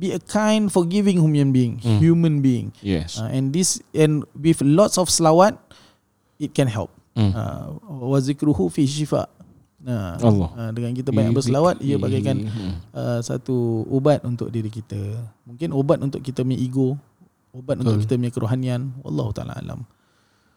Be 0.00 0.16
a 0.16 0.20
kind 0.24 0.72
forgiving 0.72 1.20
human 1.20 1.52
being, 1.52 1.76
human 2.00 2.40
being. 2.40 2.72
Yes. 2.80 3.20
Uh, 3.20 3.28
and 3.28 3.52
this 3.52 3.84
and 3.92 4.24
with 4.32 4.64
lots 4.64 4.96
of 4.96 5.12
selawat 5.12 5.60
it 6.40 6.56
can 6.56 6.72
help. 6.72 6.88
Hmm. 7.12 7.36
Uh, 7.36 7.76
wa 8.08 8.16
zikruhu 8.16 8.72
fi 8.72 8.88
shifa. 8.88 9.28
Uh, 9.84 10.16
Allah. 10.24 10.48
Uh, 10.56 10.70
dengan 10.72 10.96
kita 10.96 11.12
banyak 11.12 11.36
berselawat 11.36 11.84
ia 11.84 12.00
bagaikan 12.00 12.48
Hmm. 12.48 12.80
uh, 12.96 13.20
satu 13.20 13.84
ubat 13.92 14.24
untuk 14.24 14.48
diri 14.48 14.72
kita. 14.72 14.96
Mungkin 15.44 15.76
ubat 15.76 16.00
untuk 16.00 16.24
kita 16.24 16.48
punya 16.48 16.56
ego, 16.56 16.96
ubat 17.52 17.76
untuk 17.84 18.00
kita 18.00 18.16
punya 18.16 18.32
kerohanian. 18.32 18.96
Wallahu 19.04 19.36
taala 19.36 19.52
alam. 19.60 19.84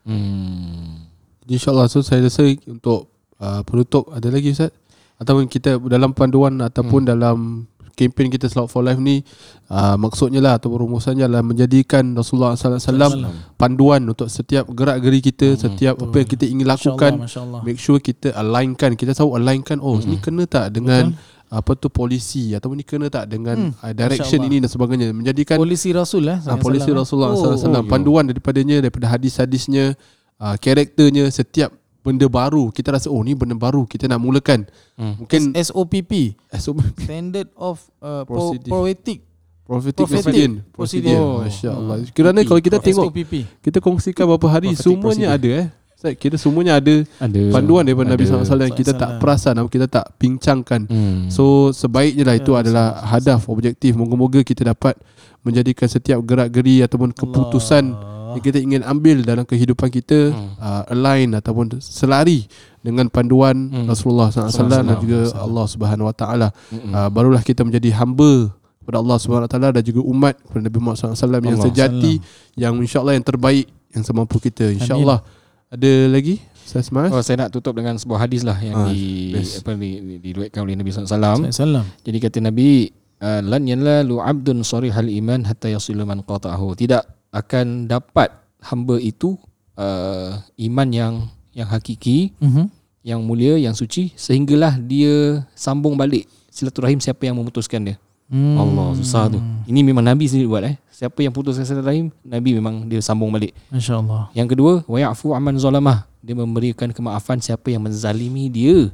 Hmm. 0.07 1.03
InsyaAllah 1.47 1.87
So 1.91 2.03
saya 2.03 2.23
rasa 2.23 2.43
Untuk 2.67 3.07
uh, 3.39 3.63
penutup 3.63 4.11
Ada 4.11 4.27
lagi 4.31 4.51
Ustaz? 4.51 4.71
Ataupun 5.15 5.47
kita 5.47 5.79
Dalam 5.79 6.11
panduan 6.11 6.59
Ataupun 6.59 7.07
dalam 7.07 7.67
Kempen 7.93 8.27
kita 8.27 8.49
Selawat 8.49 8.73
for 8.73 8.81
Life 8.81 8.97
ni 8.97 9.21
uh, 9.69 9.93
Maksudnya 9.95 10.41
lah 10.41 10.57
Ataupun 10.57 10.81
rumusannya 10.89 11.29
adalah 11.29 11.45
Menjadikan 11.45 12.13
Rasulullah 12.13 12.57
SAW 12.57 13.29
Panduan 13.53 14.01
untuk 14.03 14.27
setiap 14.27 14.65
Gerak-geri 14.67 15.21
kita 15.21 15.53
Setiap 15.53 16.01
apa 16.01 16.15
yang 16.17 16.29
kita 16.29 16.45
ingin 16.49 16.65
lakukan 16.65 17.13
Masya-Allah. 17.21 17.61
Make 17.61 17.77
sure 17.77 18.01
kita 18.01 18.33
alignkan. 18.33 18.97
Kita 18.97 19.13
tahu 19.13 19.37
alignkan 19.37 19.77
Oh 19.77 20.01
ni 20.01 20.17
kena 20.17 20.49
tak 20.49 20.73
dengan 20.73 21.13
Apa 21.53 21.77
tu 21.77 21.93
polisi 21.93 22.57
Ataupun 22.57 22.81
ni 22.81 22.85
kena 22.85 23.13
tak 23.13 23.29
dengan 23.29 23.69
uh, 23.77 23.93
Direction 23.93 24.41
Masya-Allah. 24.41 24.49
ini 24.49 24.63
dan 24.65 24.69
sebagainya. 24.73 25.07
Menjadikan 25.13 25.57
Polisi 25.61 25.93
Rasul 25.93 26.25
lah. 26.25 26.41
Ah, 26.49 26.57
polisi 26.57 26.89
Rasulullah 26.89 27.37
Oh, 27.37 27.53
SAW 27.53 27.85
panduan 27.85 28.25
daripadanya 28.25 28.81
daripada 28.81 29.05
hadis-hadisnya 29.13 29.93
uh, 30.41 30.57
karakternya 30.57 31.29
setiap 31.29 31.69
benda 32.03 32.27
baru 32.27 32.67
kita 32.67 32.91
rasa 32.91 33.07
oh 33.07 33.19
ni 33.19 33.31
benda 33.31 33.55
baru 33.55 33.83
kita 33.83 34.05
nak 34.05 34.19
mulakan 34.19 34.67
Hmm. 34.93 35.17
mungkin 35.17 35.55
SOPP. 35.55 36.37
SOP 36.53 36.77
Standard 36.99 37.49
of 37.55 37.79
uh. 37.97 38.21
Poetic. 38.67 39.23
prophetic 39.63 40.05
procedure. 40.05 40.53
procedure 40.69 41.17
Oh. 41.17 41.41
masya-Allah 41.41 42.03
kerana 42.11 42.43
kalau 42.43 42.59
kita 42.59 42.77
tengok 42.77 43.07
SOPP. 43.09 43.33
kita 43.59 43.79
kongsikan 43.79 44.27
beberapa 44.27 44.51
hari 44.51 44.69
Prophetic 44.69 44.85
semuanya 44.85 45.27
ada 45.31 45.49
eh 45.49 45.67
Ustaz, 45.93 46.13
kita 46.13 46.35
semuanya 46.35 46.75
ada 46.75 47.07
Ada 47.17 47.41
panduan 47.49 47.81
daripada 47.81 48.11
Nabi 48.11 48.27
Ada. 48.27 48.43
SAW 48.43 48.69
kita 48.69 48.91
tak 48.91 49.09
perasan 49.17 49.55
atau 49.55 49.71
kita 49.71 49.87
tak 49.87 50.11
bincangkan 50.13 50.83
Hmm. 50.85 51.31
So 51.31 51.71
sebaiknya 51.71 52.27
lah 52.27 52.35
itu 52.35 52.51
Ya, 52.51 52.59
adalah 52.59 52.87
hadaf 53.01 53.47
objektif 53.47 53.95
Moga-moga 53.95 54.43
kita 54.43 54.67
dapat 54.67 54.99
menjadikan 55.41 55.87
setiap 55.87 56.19
gerak-geri 56.21 56.79
ataupun 56.79 57.11
keputusan 57.11 57.83
Allah. 57.89 58.22
Yang 58.33 58.43
kita 58.43 58.57
ingin 58.57 58.81
ambil 58.81 59.21
dalam 59.21 59.43
kehidupan 59.43 59.87
kita 59.87 60.29
Hmm. 60.29 60.53
uh, 60.57 60.83
align 60.87 61.33
ataupun 61.33 61.77
selari 61.77 62.45
dengan 62.79 63.07
panduan 63.07 63.69
Hmm. 63.69 63.85
Rasulullah 63.85 64.27
SAW 64.27 64.49
dan 64.67 64.97
juga 64.97 65.19
Allah 65.33 65.65
Subhanahu 65.65 66.07
Wa 66.07 66.15
Taala. 66.15 66.47
Uh, 66.69 67.07
barulah 67.07 67.39
kita 67.39 67.61
menjadi 67.61 67.93
hamba 67.95 68.51
kepada 68.79 68.97
Allah 68.97 69.17
Subhanahu 69.17 69.47
Wa 69.47 69.51
Taala 69.51 69.69
dan 69.71 69.83
juga 69.83 70.01
umat 70.01 70.35
kepada 70.37 70.61
Nabi 70.61 70.77
Muhammad 70.77 70.99
SAW 70.99 71.39
yang 71.39 71.55
Allah 71.55 71.65
sejati 71.65 72.13
yang 72.53 72.73
insya-Allah 72.77 73.13
yang 73.15 73.23
terbaik 73.23 73.65
yang 73.91 74.03
semampu 74.03 74.37
kita 74.37 74.67
insya-Allah. 74.69 75.21
Ada 75.69 75.91
lagi? 76.07 76.37
Saya 76.63 76.81
semangat. 76.81 77.09
Oh, 77.11 77.19
saya 77.19 77.37
nak 77.39 77.51
tutup 77.51 77.73
dengan 77.73 77.95
sebuah 77.95 78.23
hadis 78.23 78.41
lah 78.41 78.55
yang 78.57 78.73
Ah, 78.73 78.87
di 78.87 79.31
best. 79.31 79.61
apa 79.61 79.73
di, 79.73 79.89
di, 79.99 80.15
diriwayatkan 80.21 80.59
oleh 80.59 80.75
Nabi 80.75 80.89
SAW. 80.89 81.51
Salam. 81.51 81.85
Jadi 81.99 82.17
kata 82.19 82.39
Nabi, 82.39 82.87
lan 83.21 83.61
yanlalu 83.63 84.15
'abdun 84.17 84.61
sarihal 84.61 85.07
iman 85.07 85.43
hatta 85.43 85.67
yasilu 85.67 86.03
man 86.03 86.21
qata'ahu. 86.21 86.75
Tidak 86.75 87.03
akan 87.33 87.89
dapat 87.89 88.29
hamba 88.61 89.01
itu 89.01 89.35
uh, 89.75 90.37
iman 90.61 90.87
yang 90.93 91.13
yang 91.53 91.67
hakiki, 91.69 92.33
Mhm. 92.37 92.69
yang 93.03 93.19
mulia, 93.25 93.57
yang 93.57 93.73
suci 93.73 94.13
sehinggalah 94.15 94.77
dia 94.77 95.43
sambung 95.57 95.97
balik 95.97 96.29
silaturahim 96.53 97.01
siapa 97.01 97.25
yang 97.25 97.37
memutuskan 97.37 97.81
dia. 97.83 97.97
Hmm. 98.33 98.57
Allah 98.57 98.97
susah 98.97 99.29
tu. 99.29 99.37
Ini 99.69 99.85
memang 99.85 100.01
Nabi 100.01 100.25
sendiri 100.25 100.49
buat 100.49 100.65
eh. 100.65 100.79
Siapa 100.89 101.21
yang 101.21 101.29
putuskan 101.35 101.67
silaturahim, 101.67 102.09
Nabi 102.25 102.57
memang 102.57 102.87
dia 102.89 102.97
sambung 103.03 103.29
balik. 103.29 103.53
Masya-Allah. 103.69 104.31
Yang 104.33 104.57
kedua, 104.57 104.73
wa 104.89 104.97
ya'fu 104.97 105.37
amman 105.37 105.59
zalamah. 105.59 106.07
Dia 106.23 106.33
memberikan 106.33 106.89
kemaafan 106.89 107.37
siapa 107.43 107.69
yang 107.69 107.83
menzalimi 107.83 108.47
dia. 108.47 108.89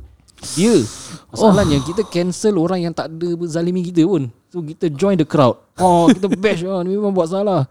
Dia. 0.57 0.75
Masalahnya 1.29 1.77
oh. 1.79 1.85
kita 1.85 2.01
cancel 2.09 2.57
orang 2.57 2.89
yang 2.89 2.93
tak 2.95 3.11
ada 3.11 3.27
zalimi 3.47 3.85
kita 3.85 4.03
pun. 4.07 4.33
So 4.49 4.65
kita 4.65 4.89
join 4.91 5.15
the 5.19 5.27
crowd. 5.27 5.55
Oh, 5.77 6.09
kita 6.09 6.25
bash 6.35 6.65
oh, 6.65 6.81
ni 6.81 6.97
memang 6.97 7.13
buat 7.13 7.29
salah. 7.29 7.69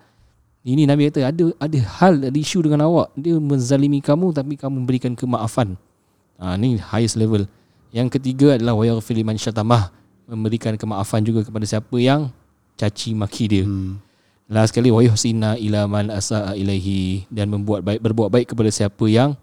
Ini 0.67 0.91
Nabi 0.91 1.09
kata 1.09 1.31
ada 1.31 1.45
ada 1.57 1.79
hal 2.01 2.29
ada 2.29 2.39
isu 2.39 2.67
dengan 2.67 2.87
awak. 2.87 3.15
Dia 3.15 3.39
menzalimi 3.39 4.03
kamu 4.03 4.35
tapi 4.35 4.59
kamu 4.59 4.83
berikan 4.85 5.13
kemaafan. 5.15 5.79
Ha, 6.39 6.59
ni 6.59 6.79
highest 6.79 7.19
level. 7.19 7.47
Yang 7.95 8.19
ketiga 8.19 8.59
adalah 8.59 8.75
wa 8.75 8.85
yaghfir 8.85 9.17
liman 9.17 9.39
syatamah. 9.39 9.95
Memberikan 10.29 10.77
kemaafan 10.77 11.25
juga 11.25 11.41
kepada 11.41 11.65
siapa 11.65 11.97
yang 11.97 12.29
caci 12.77 13.17
maki 13.17 13.45
dia. 13.49 13.65
Hmm. 13.65 13.97
Last 14.49 14.73
sekali 14.73 14.89
wa 14.89 15.01
yuhsina 15.05 15.61
ila 15.61 15.85
man 15.85 16.09
asaa 16.09 16.57
ilaihi 16.57 17.29
dan 17.29 17.53
membuat 17.53 17.85
baik 17.85 18.01
berbuat 18.01 18.29
baik 18.33 18.47
kepada 18.53 18.73
siapa 18.73 19.05
yang 19.09 19.37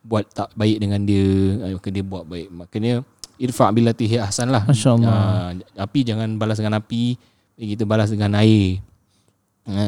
buat 0.00 0.24
tak 0.32 0.48
baik 0.54 0.80
dengan 0.80 1.02
dia 1.02 1.26
ah, 1.66 1.70
maka 1.76 1.88
dia 1.90 2.04
buat 2.06 2.24
baik 2.24 2.48
makanya 2.54 3.02
irfa 3.36 3.68
billati 3.74 4.06
hi 4.06 4.16
ahsan 4.22 4.48
lah 4.48 4.64
Masya-Allah. 4.64 5.12
Ah, 5.12 5.50
api 5.82 6.06
jangan 6.06 6.38
balas 6.38 6.56
dengan 6.62 6.78
api 6.78 7.18
kita 7.58 7.84
balas 7.84 8.08
dengan 8.08 8.32
air 8.38 8.80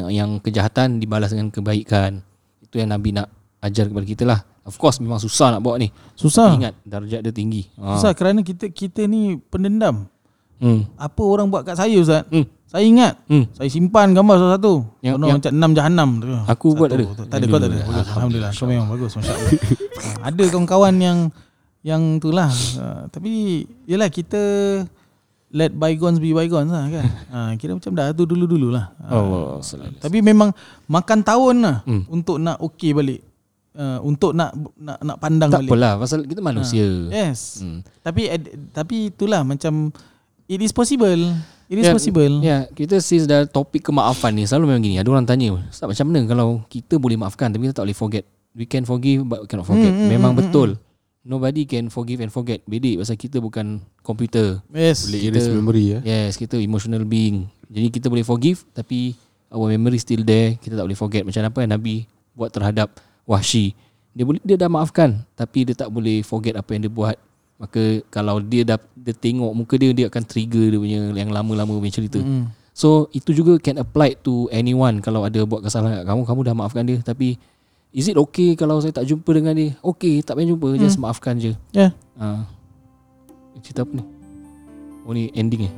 yang 0.08 0.38
kejahatan 0.38 0.98
dibalas 0.98 1.30
dengan 1.30 1.48
kebaikan 1.48 2.18
itu 2.60 2.76
yang 2.76 2.90
nabi 2.90 3.10
nak 3.10 3.30
ajar 3.58 3.86
kepada 3.86 4.04
kita 4.04 4.24
lah 4.24 4.40
of 4.62 4.74
course 4.74 4.98
memang 4.98 5.16
susah 5.16 5.50
nak 5.50 5.60
bawa 5.60 5.78
ni 5.78 5.88
Susah. 6.12 6.50
ingat 6.52 6.74
darjat 6.82 7.20
dia 7.20 7.30
tinggi 7.30 7.70
Ah. 7.74 7.94
Susah 7.94 8.12
kerana 8.12 8.42
kita 8.42 8.68
kita 8.68 9.04
ni 9.04 9.38
pendendam. 9.40 10.10
hmm. 10.58 10.94
Apa 10.94 11.22
orang 11.22 11.46
buat 11.46 11.62
kat 11.62 11.74
saya 11.74 11.94
Ustaz? 11.96 12.26
Hmm. 12.28 12.42
Saya 12.68 12.84
ingat. 12.84 13.14
Hmm. 13.24 13.48
Saya 13.50 13.64
simpan 13.66 14.12
gambar 14.12 14.36
satu-satu. 14.36 14.74
Yang- 15.00 15.16
Yang, 15.16 15.16
yang- 15.24 15.38
macam 15.40 15.52
enam 15.54 15.70
jahanam 15.72 16.08
tu. 16.20 16.26
Aku 16.44 16.66
buat 16.74 16.92
ada. 16.92 17.00
Tak 17.24 17.38
ada 17.38 17.46
kau 17.46 17.56
tak 17.56 17.70
ada. 17.70 17.78
Bagus. 17.80 18.06
Alhamdulillah. 18.10 18.50
Kau 18.52 18.66
memang 18.66 18.88
bagus 18.90 19.12
masya-Allah. 19.14 19.52
Ha, 19.98 20.30
ada 20.30 20.44
kawan-kawan 20.46 20.94
yang 20.96 21.18
yang 21.80 22.02
itulah. 22.18 22.50
Uh, 22.76 23.08
tapi 23.08 23.30
yalah 23.84 24.06
kita 24.08 24.42
let 25.50 25.72
bygones 25.72 26.18
be 26.18 26.30
bygones 26.30 26.68
lah 26.68 26.84
kan. 26.86 27.04
Ha, 27.28 27.38
kira 27.58 27.72
macam 27.72 27.92
dah 27.92 28.10
tu 28.10 28.24
dulu-dulu 28.24 28.68
lah. 28.68 28.92
Ha, 28.98 29.12
Allah 29.12 29.60
salam 29.60 29.92
Tapi 29.94 30.20
memang 30.20 30.52
makan 30.84 31.18
tahun 31.20 31.56
lah 31.58 31.76
Hmm. 31.82 32.04
untuk 32.06 32.36
nak 32.36 32.60
okey 32.62 32.92
balik. 32.92 33.20
Uh, 33.70 34.02
untuk 34.02 34.34
nak 34.34 34.50
nak 34.74 34.98
nak 34.98 35.16
pandang 35.16 35.48
tak 35.48 35.62
balik. 35.62 35.70
apalah 35.70 35.92
pasal 35.96 36.26
kita 36.26 36.40
manusia 36.40 36.82
Yes. 37.06 37.62
hmm. 37.62 37.86
Tapi 38.00 38.26
ad- 38.26 38.50
tapi 38.72 39.08
itulah 39.08 39.40
macam 39.40 39.94
it 40.44 40.58
is 40.58 40.70
possible. 40.70 41.30
It 41.64 41.76
is 41.76 41.84
Ya, 41.84 41.92
possible. 41.92 42.34
Ya, 42.40 42.64
kita 42.66 42.96
since 42.98 43.22
dah 43.22 43.44
topik 43.44 43.84
kemaafan 43.84 44.32
ni 44.32 44.44
selalu 44.44 44.72
memang 44.72 44.82
gini. 44.82 44.96
Ada 44.96 45.08
orang 45.08 45.24
tanya, 45.24 45.52
Ustaz 45.62 45.84
macam 45.86 46.08
mana 46.08 46.24
kalau 46.24 46.48
kita 46.66 46.96
boleh 46.96 47.14
maafkan 47.14 47.48
tapi 47.48 47.68
kita 47.68 47.76
tak 47.76 47.84
boleh 47.84 47.94
forget. 47.94 48.24
We 48.52 48.64
can 48.64 48.82
forgive 48.82 49.22
but 49.22 49.40
we 49.40 49.46
cannot 49.46 49.64
forget. 49.64 49.88
Hmm, 49.88 50.00
hmm, 50.00 50.10
memang 50.10 50.32
hmm, 50.32 50.40
betul. 50.42 50.80
Nobody 51.28 51.68
can 51.68 51.92
forgive 51.92 52.24
and 52.24 52.32
forget. 52.32 52.64
Bedik 52.64 53.04
pasal 53.04 53.20
kita 53.20 53.36
bukan 53.36 53.84
komputer. 54.00 54.64
Yes. 54.72 55.04
Boleh 55.04 55.20
erase 55.28 55.44
Kita- 55.44 55.58
memory 55.60 55.84
ya. 55.92 55.98
Yes, 56.00 56.40
kita 56.40 56.56
emotional 56.56 57.04
being. 57.04 57.44
Jadi 57.68 57.92
kita 57.92 58.08
boleh 58.08 58.24
forgive 58.24 58.64
tapi 58.72 59.12
our 59.52 59.68
memory 59.68 60.00
still 60.00 60.24
there. 60.24 60.56
Kita 60.56 60.80
tak 60.80 60.88
boleh 60.88 60.96
forget. 60.96 61.28
Macam 61.28 61.44
apa 61.44 61.58
yang 61.60 61.76
Nabi 61.76 62.08
buat 62.32 62.48
terhadap 62.48 62.96
Wahsy. 63.28 63.76
Dia 64.16 64.24
boleh 64.24 64.40
dia 64.40 64.56
dah 64.56 64.72
maafkan 64.72 65.20
tapi 65.36 65.68
dia 65.68 65.76
tak 65.76 65.92
boleh 65.92 66.24
forget 66.24 66.56
apa 66.56 66.72
yang 66.72 66.88
dia 66.88 66.92
buat. 66.96 67.16
Maka 67.60 68.00
kalau 68.08 68.40
dia 68.40 68.64
dah 68.64 68.80
dia 68.96 69.12
tengok 69.12 69.52
muka 69.52 69.76
dia 69.76 69.92
dia 69.92 70.06
akan 70.08 70.24
trigger 70.24 70.72
dia 70.72 70.80
punya 70.80 71.00
yang 71.12 71.28
lama-lama 71.28 71.76
punya 71.76 71.92
cerita. 71.92 72.24
Mm. 72.24 72.48
So 72.72 73.12
itu 73.12 73.36
juga 73.36 73.60
can 73.60 73.76
apply 73.82 74.16
to 74.24 74.48
anyone 74.48 75.04
kalau 75.04 75.28
ada 75.28 75.44
buat 75.44 75.60
kesalahan 75.60 76.00
kat 76.00 76.04
kamu 76.08 76.22
kamu 76.24 76.40
dah 76.46 76.54
maafkan 76.56 76.82
dia 76.88 76.98
tapi 77.04 77.36
is 77.92 78.06
it 78.08 78.16
okay 78.16 78.52
kalau 78.54 78.80
saya 78.80 78.92
tak 78.92 79.08
jumpa 79.08 79.30
dengan 79.32 79.56
dia? 79.56 79.74
Okay, 79.80 80.20
tak 80.20 80.36
payah 80.36 80.54
jumpa, 80.54 80.68
just 80.76 81.00
maafkan 81.00 81.40
je. 81.40 81.52
Yeah. 81.72 81.92
Ha. 82.20 82.44
Cerita 83.64 83.82
apa 83.82 83.92
ni? 83.96 84.04
Oh 85.08 85.12
ni 85.16 85.32
ending 85.32 85.66
eh? 85.66 85.74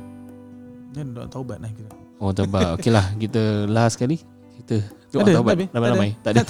Dia 0.91 1.07
dah 1.07 1.25
taubat 1.31 1.63
lah 1.63 1.71
kira. 1.71 1.89
Oh 2.19 2.35
taubat. 2.35 2.71
Okey 2.75 2.91
lah, 2.91 3.05
kita 3.15 3.65
last 3.71 3.95
kali 3.95 4.19
kita 4.61 4.85
doa 5.11 5.21
Ada, 5.25 5.31
taubat 5.33 5.53
tak 5.55 5.57
ada? 5.57 5.65
ramai-ramai. 5.73 6.09
Tak 6.21 6.31
ada. 6.37 6.41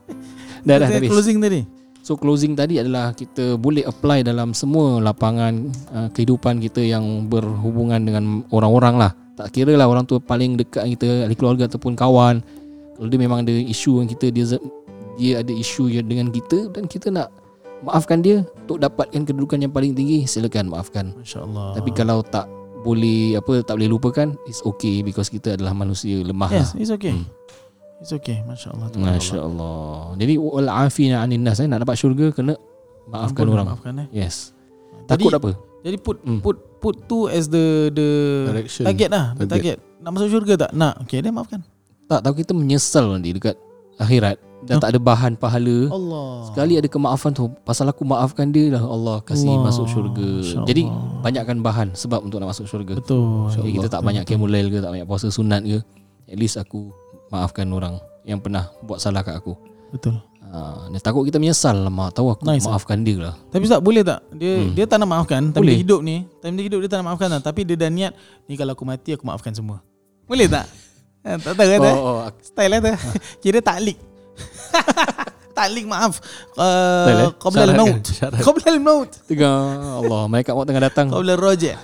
dah 0.66 0.76
dah 0.78 0.88
Kita 0.88 0.98
habis. 1.00 1.10
Closing 1.10 1.38
tadi. 1.42 1.60
So 2.00 2.16
closing 2.16 2.56
tadi 2.56 2.80
adalah 2.80 3.12
kita 3.12 3.60
boleh 3.60 3.84
apply 3.84 4.24
dalam 4.24 4.56
semua 4.56 5.04
lapangan 5.04 5.68
uh, 5.92 6.08
kehidupan 6.16 6.62
kita 6.64 6.80
yang 6.80 7.28
berhubungan 7.28 8.00
dengan 8.00 8.40
orang-orang 8.48 8.96
lah. 8.96 9.12
Tak 9.36 9.52
kira 9.52 9.76
lah 9.76 9.88
orang 9.88 10.08
tu 10.08 10.16
paling 10.16 10.56
dekat 10.56 10.96
kita, 10.96 11.28
ahli 11.28 11.36
keluarga 11.36 11.68
ataupun 11.68 11.92
kawan. 11.96 12.40
Kalau 12.96 13.08
dia 13.08 13.20
memang 13.20 13.44
ada 13.44 13.52
isu 13.52 14.00
dengan 14.00 14.08
kita, 14.12 14.26
dia 14.28 14.44
dia 15.20 15.44
ada 15.44 15.52
isu 15.52 15.92
yang 15.92 16.08
dengan 16.08 16.32
kita 16.32 16.72
dan 16.72 16.88
kita 16.88 17.12
nak 17.12 17.28
maafkan 17.84 18.24
dia 18.24 18.40
untuk 18.64 18.80
dapatkan 18.80 19.28
kedudukan 19.28 19.60
yang 19.60 19.68
paling 19.68 19.92
tinggi, 19.92 20.24
silakan 20.24 20.72
maafkan. 20.72 21.12
Masya-Allah. 21.12 21.76
Tapi 21.76 21.90
kalau 21.92 22.24
tak 22.24 22.48
boleh 22.80 23.36
apa 23.36 23.60
tak 23.60 23.76
boleh 23.76 23.92
lupakan, 23.92 24.32
it's 24.48 24.64
okay 24.64 25.04
because 25.04 25.28
kita 25.28 25.54
adalah 25.54 25.76
manusia 25.76 26.24
lemah. 26.24 26.48
Yes, 26.48 26.72
lah. 26.72 26.80
it's 26.80 26.88
okay. 26.90 27.12
Hmm. 27.12 27.28
It's 28.00 28.16
okay. 28.16 28.40
Masya-Allah. 28.48 28.88
Masya 28.96 29.38
Allah. 29.38 30.16
Jadi 30.16 30.40
wal 30.40 30.72
afina 30.72 31.20
anin 31.20 31.44
nas 31.44 31.60
eh, 31.60 31.68
nak 31.68 31.84
dapat 31.84 32.00
syurga 32.00 32.32
kena 32.32 32.56
maafkan 33.04 33.44
Ampun, 33.44 33.52
orang. 33.52 33.66
Maafkan 33.76 33.92
eh. 34.00 34.08
Yes. 34.10 34.56
Jadi- 35.04 35.28
Takut 35.28 35.32
apa? 35.36 35.50
Jadi 35.80 35.96
put 35.96 36.16
Hmm. 36.24 36.40
put 36.40 36.56
put 36.80 36.96
tu 37.04 37.28
as 37.28 37.48
the 37.48 37.88
the 37.92 38.08
Direction. 38.48 38.84
target 38.88 39.08
lah, 39.08 39.32
Target. 39.36 39.48
target. 39.48 39.76
Nak 40.00 40.10
masuk 40.12 40.28
syurga 40.32 40.54
tak? 40.56 40.70
Nak. 40.72 41.04
Okay, 41.04 41.20
dia 41.20 41.28
maafkan. 41.28 41.60
Tak 42.04 42.20
tahu 42.20 42.34
kita 42.36 42.52
menyesal 42.52 43.08
nanti 43.12 43.32
dekat 43.32 43.56
akhirat 43.96 44.40
dah 44.60 44.76
tak 44.76 44.92
ada 44.92 45.00
bahan 45.00 45.32
pahala. 45.34 45.88
Allah. 45.88 46.28
Sekali 46.46 46.76
ada 46.76 46.84
kemaafan 46.84 47.32
tu 47.32 47.48
pasal 47.62 47.88
aku 47.88 48.04
maafkan 48.04 48.48
dia 48.48 48.76
lah 48.76 48.82
Allah 48.82 49.18
kasih 49.20 49.48
Allah. 49.48 49.64
masuk 49.66 49.86
syurga. 49.86 50.28
Masya 50.40 50.60
Jadi 50.64 50.82
banyakkan 51.20 51.56
bahan 51.60 51.88
sebab 51.92 52.20
untuk 52.20 52.38
nak 52.38 52.52
masuk 52.52 52.66
syurga. 52.66 52.94
Betul. 52.96 53.48
Jadi 53.50 53.70
kita 53.74 53.88
tak 53.88 54.02
banyak 54.02 54.24
kemulail 54.24 54.68
ke 54.68 54.78
tak 54.78 54.90
banyak 54.90 55.06
puasa 55.06 55.28
sunat 55.28 55.62
ke. 55.62 55.78
At 56.26 56.36
least 56.36 56.56
aku 56.56 56.92
maafkan 57.28 57.66
orang 57.70 57.96
yang 58.22 58.38
pernah 58.38 58.68
buat 58.82 59.00
salah 59.00 59.24
kat 59.24 59.34
aku. 59.34 59.56
Betul. 59.90 60.20
Ha, 60.50 60.90
dia 60.90 60.98
takut 60.98 61.22
kita 61.22 61.38
menyesal 61.38 61.78
lama 61.78 62.10
tahu 62.10 62.34
aku 62.34 62.42
Nice, 62.42 62.66
maafkan 62.66 63.06
dia 63.06 63.22
lah. 63.22 63.34
Tapi 63.54 63.70
tak 63.70 63.78
boleh 63.80 64.02
tak? 64.02 64.18
Dia 64.34 64.52
Hmm. 64.58 64.74
dia 64.74 64.82
tak 64.82 64.98
nak 64.98 65.08
maafkan, 65.08 65.54
time 65.54 65.62
Boleh. 65.62 65.78
dia 65.78 65.82
hidup 65.86 66.00
ni, 66.02 66.26
time 66.42 66.54
dia 66.58 66.64
hidup 66.66 66.78
dia 66.82 66.88
tak 66.90 66.98
nak 66.98 67.06
maafkan 67.14 67.28
lah. 67.30 67.38
Tapi 67.38 67.60
dia 67.62 67.78
dah 67.78 67.86
niat 67.86 68.12
ni 68.50 68.58
kalau 68.58 68.74
aku 68.74 68.82
mati 68.82 69.14
aku 69.14 69.22
maafkan 69.22 69.54
semua. 69.54 69.78
Boleh 70.26 70.50
tak? 70.50 70.66
Eh, 71.20 71.36
tak 71.36 71.52
tahu 71.52 71.68
kata. 71.68 71.90
oh, 71.92 72.24
oh, 72.24 72.32
Style 72.40 72.72
lah 72.72 72.78
tu. 72.80 72.88
Kira 73.44 73.60
taklik. 73.60 74.00
taklik 75.56 75.84
maaf. 75.84 76.18
Style, 76.52 76.56
Uh, 76.56 77.22
eh? 77.22 77.30
Qabla 77.36 77.62
al-maut. 77.66 78.04
Qabla 78.38 78.66
al-maut. 78.70 79.10
tengah 79.24 79.58
Allah 79.98 80.20
malaikat 80.26 80.52
maut 80.52 80.64
tengah 80.64 80.84
datang. 80.84 81.06
Qabla 81.08 81.32
al-raja. 81.36 81.74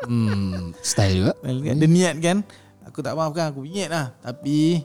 Hmm, 0.00 0.72
style 0.80 1.14
juga. 1.18 1.32
Kan, 1.38 1.76
Dia 1.76 1.84
niat 1.86 2.14
kan 2.18 2.40
Aku 2.82 2.98
tak 2.98 3.12
maafkan 3.12 3.52
Aku 3.52 3.60
bingit 3.60 3.86
lah 3.86 4.16
Tapi 4.18 4.80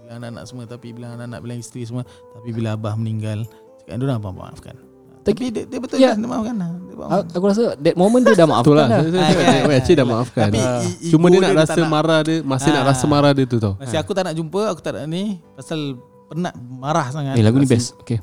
Bilang 0.00 0.16
anak-anak 0.16 0.44
semua 0.46 0.64
Tapi 0.64 0.86
bilang 0.88 1.10
anak-anak 1.12 1.42
Bilang 1.42 1.58
isteri 1.58 1.82
semua 1.82 2.06
Tapi 2.06 2.48
bila 2.52 2.72
abah 2.72 2.94
meninggal 2.94 3.42
Cakap 3.76 3.98
dia 3.98 4.14
apa 4.14 4.30
maafkan 4.30 4.78
Tapi 5.20 5.50
dia, 5.50 5.66
dia 5.66 5.78
betul 5.78 5.98
Ya. 5.98 6.04
yeah. 6.04 6.14
Dia 6.14 6.24
maafkan 6.24 6.54
lah 6.56 6.70
dia 6.78 6.94
maafkan. 6.94 7.18
A- 7.18 7.26
Aku 7.32 7.44
rasa 7.44 7.62
that 7.74 7.96
moment 7.96 8.22
dia 8.22 8.34
dah 8.34 8.46
maafkan 8.46 8.62
Betul 8.64 8.76
lah. 8.76 8.86
lah. 8.86 8.98
Ah, 9.02 9.02
kan? 9.02 9.46
saya 9.66 9.74
Actually 9.74 9.98
dah 9.98 10.06
maafkan. 10.06 10.42
Tapi 10.46 10.60
Ah. 10.62 10.80
Cuma 11.10 11.26
dia 11.26 11.38
nak 11.38 11.50
dia 11.50 11.58
rasa 11.58 11.72
tak 11.72 11.78
nak. 11.80 11.90
marah 11.90 12.20
dia, 12.22 12.36
masih 12.40 12.70
nak 12.70 12.78
Ah. 12.78 12.88
rasa 12.88 13.04
marah 13.04 13.32
dia 13.32 13.44
tu 13.44 13.58
tau. 13.58 13.74
Masih 13.76 13.98
aku 13.98 14.12
tak 14.12 14.22
nak 14.22 14.34
jumpa 14.36 14.62
Aku 14.68 14.80
tak 14.80 14.92
nak 14.94 15.04
ni 15.06 15.24
Pasal 15.52 15.98
Penat 16.32 16.54
marah 16.56 17.06
sangat 17.08 17.36
Eh 17.36 17.44
lagu 17.44 17.56
ni 17.56 17.66
best. 17.66 17.92
Okay. 18.00 18.18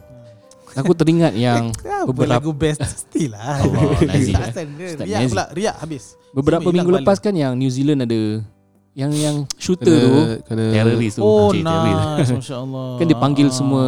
Aku 0.71 0.93
teringat 0.93 1.33
yang 1.33 1.73
Apa 2.05 2.09
beberapa 2.09 2.29
lagu 2.35 2.51
best 2.51 2.77
Still 2.85 3.33
lah 3.33 3.57
Allah, 3.63 3.89
eh. 4.05 4.37
Ustaz 4.37 4.65
Riak 5.01 5.21
pula 5.27 5.45
Riak 5.49 5.75
habis 5.77 6.03
beberapa 6.29 6.61
Semua 6.61 6.75
minggu 6.77 6.91
lepas 6.95 7.17
kan 7.17 7.33
yang 7.33 7.53
New 7.53 7.69
Zealand 7.69 8.05
ada 8.05 8.41
yang 8.93 9.09
yang 9.11 9.35
shooter 9.55 9.89
tu 9.89 10.13
kena 10.45 10.65
Teroris 10.69 11.17
tu 11.17 11.21
Oh 11.21 11.49
Cik, 11.49 11.61
nice 11.63 12.29
Masya-Allah. 12.37 12.89
Kan 12.97 13.05
dia 13.05 13.17
panggil 13.17 13.47
Ah. 13.47 13.53
semua 13.55 13.83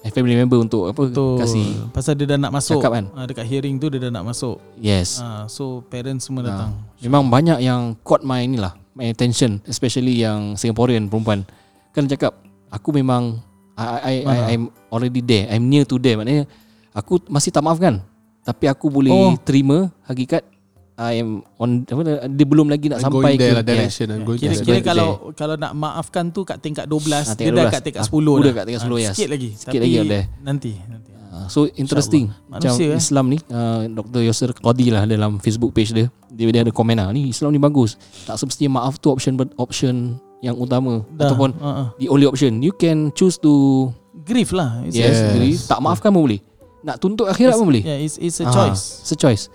eh, 0.00 0.08
Family 0.08 0.32
member 0.34 0.58
untuk 0.58 0.88
Apa 0.88 1.02
Betul. 1.04 1.36
Kasih 1.38 1.66
Pasal 1.90 2.16
dia 2.16 2.24
dah 2.26 2.38
nak 2.38 2.52
masuk. 2.52 2.80
Cakap 2.80 2.92
kan? 2.92 3.04
Ah, 3.12 3.24
dekat 3.24 3.44
hearing 3.44 3.76
tu 3.76 3.88
dia 3.88 4.00
dah 4.00 4.12
nak 4.12 4.24
masuk. 4.26 4.60
Yes 4.76 5.20
Ah, 5.20 5.44
so 5.44 5.84
parents 5.86 6.24
semua 6.24 6.40
Ah. 6.40 6.46
datang. 6.46 6.70
Memang 7.00 7.28
banyak 7.28 7.58
yang 7.60 7.96
Caught 8.00 8.22
my 8.22 8.40
ni 8.42 8.56
lah 8.56 8.72
My 8.92 9.08
attention 9.08 9.60
Especially 9.64 10.16
yang 10.18 10.56
Singaporean 10.56 11.04
perempuan 11.06 11.44
Kan 11.90 12.04
cakap 12.06 12.32
Aku 12.72 12.90
memang 12.90 13.38
I, 13.72 13.84
I, 13.84 13.96
I, 14.00 14.16
Ah. 14.24 14.46
I'm 14.48 14.64
already 14.88 15.20
there 15.20 15.48
I'm 15.48 15.64
near 15.64 15.84
to 15.84 15.96
there 15.96 16.16
Maknanya 16.16 16.44
Aku 16.92 17.20
masih 17.26 17.48
tak 17.48 17.60
maafkan 17.60 18.00
Tapi 18.42 18.64
aku 18.66 18.88
boleh 18.88 19.08
Oh. 19.08 19.32
terima 19.38 19.92
Hakikat 20.02 20.44
I 20.92 21.18
am 21.18 21.40
on 21.56 21.82
apa, 21.82 22.02
Dia 22.28 22.44
belum 22.44 22.68
lagi 22.68 22.86
nak 22.86 23.00
I'm 23.00 23.04
sampai 23.06 23.16
going 23.24 23.38
there 23.38 23.48
ke 23.50 23.56
lah 23.56 23.64
direction 23.64 24.06
I'm 24.08 24.22
going 24.22 24.36
Kira, 24.36 24.52
there. 24.52 24.60
kira 24.60 24.72
going 24.74 24.84
kalau 24.84 25.08
kalau 25.32 25.54
nak 25.56 25.72
maafkan 25.72 26.28
tu 26.28 26.44
kat 26.44 26.60
tingkat 26.60 26.84
12, 26.84 27.00
Ah, 27.10 27.32
dia 27.32 27.32
tingkat 27.34 27.48
dah 27.50 27.64
12. 27.64 27.72
kat 27.72 27.80
tingkat 27.82 28.02
Ah, 28.02 28.08
10 28.08 28.12
udah 28.12 28.28
dah. 28.42 28.52
kat 28.52 28.64
tingkat 28.66 28.82
Ah, 28.82 28.88
10, 28.88 29.00
yes. 29.00 29.14
Sikit 29.14 29.30
lagi. 29.30 29.50
Sikit 29.52 29.68
Tapi 29.72 29.78
lagi 29.80 29.96
ada. 29.98 30.20
Nanti, 30.42 30.72
nanti. 30.84 31.10
Ah, 31.32 31.48
So 31.48 31.64
interesting. 31.72 32.28
Macam 32.44 32.70
Manusia, 32.70 32.92
eh. 32.92 33.00
Islam 33.00 33.24
ni 33.26 33.38
uh, 33.48 33.88
Dr. 33.88 34.20
Yosir 34.20 34.52
Qadi 34.52 34.92
lah 34.92 35.08
Dalam 35.08 35.40
Facebook 35.40 35.72
page 35.72 35.90
dia 35.90 36.12
Dia, 36.28 36.44
dia 36.46 36.60
ada 36.60 36.68
komen 36.68 36.92
lah 36.92 37.08
Ni 37.08 37.32
Islam 37.32 37.48
ni 37.48 37.58
bagus 37.58 37.96
Tak 38.22 38.36
semestinya 38.36 38.76
maaf 38.78 39.00
tu 39.00 39.08
option 39.08 39.32
option 39.56 40.20
yang 40.42 40.54
utama 40.54 41.06
Dah. 41.08 41.24
Ataupun 41.24 41.50
ah. 41.58 41.94
the 41.96 42.06
only 42.06 42.26
option 42.26 42.58
You 42.58 42.70
can 42.72 43.08
choose 43.10 43.38
to 43.38 43.88
grief 44.20 44.50
lah. 44.50 44.82
It's 44.82 44.92
Yes, 44.92 45.14
Yes. 45.14 45.32
Jadi 45.32 45.50
tak 45.64 45.78
maafkan 45.78 46.10
pun 46.10 46.26
boleh 46.26 46.42
Nak 46.82 46.98
tuntut 46.98 47.24
akhirat 47.24 47.54
pun 47.54 47.66
boleh 47.68 47.80
Yeah, 47.80 47.96
it's 47.96 48.18
it's 48.18 48.38
a 48.38 48.44
Ah, 48.44 48.52
choice. 48.52 49.00
It's 49.00 49.10
a 49.10 49.16
choice 49.16 49.46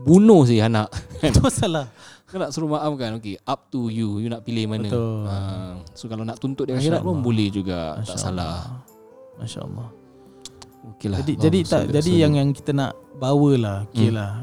Bunuh 0.00 0.42
si 0.42 0.58
anak 0.58 0.94
Itu 1.22 1.42
salah. 1.48 1.90
Kau 2.24 2.38
nak 2.38 2.48
suruh 2.48 2.70
maafkan 2.70 3.18
Okay 3.18 3.34
up 3.42 3.66
to 3.68 3.86
you 3.86 4.18
You 4.18 4.30
nak 4.30 4.42
pilih 4.42 4.64
mana 4.64 4.86
Betul. 4.86 5.26
Ah, 5.26 5.74
So 5.92 6.06
kalau 6.06 6.22
nak 6.22 6.38
tuntut 6.38 6.64
di 6.64 6.72
Masya 6.72 6.86
akhirat 6.88 7.00
pun 7.02 7.12
Allah. 7.12 7.24
boleh 7.24 7.48
juga 7.50 7.78
Tak 7.98 8.06
Masya 8.06 8.16
salah 8.16 8.54
Masya-Allah. 9.34 9.88
Okay 10.92 11.08
lah 11.08 11.18
Jadi 11.18 11.32
jadi 11.36 11.58
tak 11.62 11.82
jadi 11.90 12.12
yang 12.20 12.34
yang 12.36 12.48
kita 12.50 12.70
nak 12.70 12.94
bawalah, 13.14 13.86
okeylah. 13.86 14.42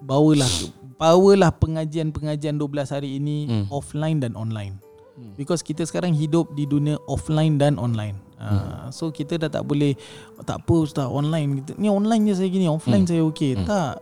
Bawalah 0.00 0.48
bawalah 0.96 1.52
pengajian-pengajian 1.54 2.56
12 2.56 2.66
hari 2.90 3.10
ini 3.14 3.36
Hmm. 3.46 3.64
offline 3.68 4.18
dan 4.18 4.32
online. 4.32 4.80
Hmm. 5.18 5.34
Because 5.34 5.60
kita 5.60 5.82
sekarang 5.82 6.14
hidup 6.14 6.54
di 6.54 6.62
dunia 6.62 6.94
offline 7.04 7.58
dan 7.58 7.74
online. 7.74 8.14
Uh, 8.38 8.86
so 8.88 9.10
kita 9.10 9.34
dah 9.36 9.50
tak 9.50 9.66
boleh 9.66 9.98
tak 10.40 10.62
apa 10.62 10.74
ustaz 10.78 11.04
online 11.04 11.58
kita. 11.58 11.74
Ni 11.74 11.90
online 11.90 12.22
je 12.24 12.34
saya 12.36 12.46
gini, 12.46 12.66
offline 12.66 13.02
Hmm. 13.02 13.10
saya 13.10 13.22
okey. 13.24 13.52
Hmm. 13.52 13.66
Tak 13.66 13.92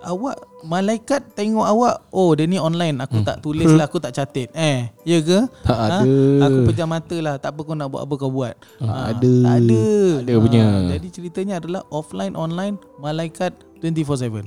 awak 0.00 0.34
malaikat 0.62 1.26
tengok 1.32 1.62
awak 1.64 2.06
oh 2.08 2.30
dia 2.32 2.46
ni 2.46 2.54
online 2.56 2.98
aku 2.98 3.18
Hmm. 3.18 3.26
tak 3.26 3.38
tulis 3.38 3.66
lah 3.68 3.86
aku 3.90 3.98
tak 3.98 4.14
catat 4.14 4.46
eh 4.52 4.86
ya 5.02 5.18
ke 5.18 5.42
Tak 5.60 5.74
Ha? 5.74 5.86
ada 5.92 6.06
aku 6.40 6.58
pejam 6.66 6.86
mata 6.86 7.16
lah 7.18 7.34
tak 7.34 7.50
apa 7.50 7.60
kau 7.62 7.74
nak 7.74 7.86
buat 7.88 8.02
apa 8.02 8.14
kau 8.14 8.30
buat 8.30 8.54
Tak 8.78 8.86
Ah, 8.86 9.10
ada. 9.10 9.32
tak 9.42 9.56
ada 9.60 9.82
Ada 10.22 10.32
punya. 10.36 10.62
Ah, 10.64 10.86
jadi 10.92 11.06
ceritanya 11.10 11.54
adalah 11.58 11.82
offline 11.88 12.34
online 12.34 12.78
malaikat 12.96 13.50
24/7 13.76 14.46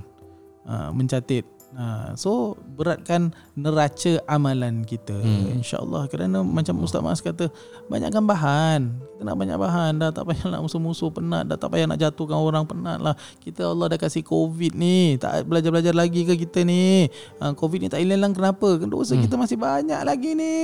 uh, 0.63 0.89
mencatat 0.89 1.43
uh, 1.75 2.11
so 2.15 2.57
beratkan 2.75 3.35
neraca 3.53 4.19
amalan 4.27 4.83
kita. 4.83 5.15
Hmm. 5.15 5.59
insyaallah 5.61 6.07
kerana 6.09 6.43
macam 6.43 6.81
ustaz 6.83 7.03
Mas 7.03 7.21
kata 7.23 7.47
banyakkan 7.87 8.23
bahan. 8.23 8.81
Kita 9.15 9.21
nak 9.27 9.37
banyak 9.37 9.57
bahan 9.59 9.91
dah 10.01 10.09
tak 10.09 10.25
payah 10.25 10.49
nak 10.49 10.61
musuh-musuh 10.65 11.13
penat 11.13 11.45
dah 11.45 11.57
tak 11.59 11.69
payah 11.69 11.85
nak 11.85 11.99
jatuhkan 12.01 12.39
orang 12.41 12.65
penat 12.65 12.97
lah. 12.97 13.13
Kita 13.37 13.69
Allah 13.69 13.93
dah 13.93 13.99
kasih 14.01 14.25
covid 14.25 14.73
ni 14.73 15.15
tak 15.21 15.45
belajar-belajar 15.45 15.93
lagi 15.93 16.25
ke 16.25 16.33
kita 16.35 16.65
ni? 16.65 17.05
Uh, 17.37 17.53
covid 17.53 17.85
ni 17.85 17.87
tak 17.91 18.01
hilang 18.01 18.33
kenapa? 18.33 18.81
Kan 18.81 18.89
dosa 18.89 19.13
Hmm. 19.13 19.23
kita 19.27 19.35
masih 19.37 19.57
banyak 19.59 20.01
lagi 20.01 20.33
ni. 20.33 20.57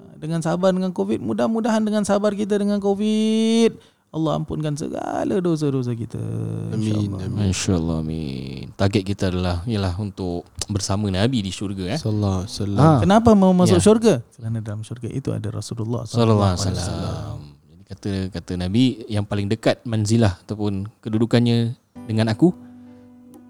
Ah, 0.00 0.14
dengan 0.16 0.40
sabar 0.40 0.72
dengan 0.72 0.94
covid 0.94 1.20
mudah-mudahan 1.20 1.84
dengan 1.84 2.06
sabar 2.06 2.32
kita 2.32 2.56
dengan 2.56 2.80
covid 2.80 3.91
Allah 4.12 4.36
ampunkan 4.36 4.76
segala 4.76 5.40
dosa-dosa 5.40 5.92
kita 5.92 6.20
Amin, 6.68 6.84
InsyaAllah. 7.08 7.20
amin. 7.24 7.48
InsyaAllah 7.48 7.96
amin 7.98 8.64
Target 8.74 9.02
kita 9.02 9.24
adalah 9.26 9.64
Ialah 9.64 9.96
untuk 9.96 10.44
Bersama 10.68 11.08
Nabi 11.08 11.40
di 11.40 11.48
syurga 11.48 11.88
eh 11.88 11.96
Sallallahu 11.96 12.38
alaihi 12.38 12.52
wasallam. 12.52 12.78
Ah. 12.78 13.00
Kenapa 13.00 13.30
mau 13.32 13.50
masuk 13.50 13.80
Ya. 13.80 13.82
syurga? 13.82 14.14
Kerana 14.30 14.60
dalam 14.60 14.80
syurga 14.80 15.08
itu 15.08 15.28
ada 15.28 15.48
Rasulullah 15.48 16.04
Sallallahu 16.04 16.44
alaihi 16.54 16.76
wasallam. 16.76 17.38
Jadi 17.64 17.82
kata 17.88 18.10
kata 18.30 18.52
Nabi 18.54 18.84
yang 19.06 19.24
paling 19.24 19.48
dekat 19.48 19.80
manzilah 19.82 20.36
ataupun 20.40 20.92
kedudukannya 21.00 21.72
dengan 22.04 22.28
aku 22.28 22.52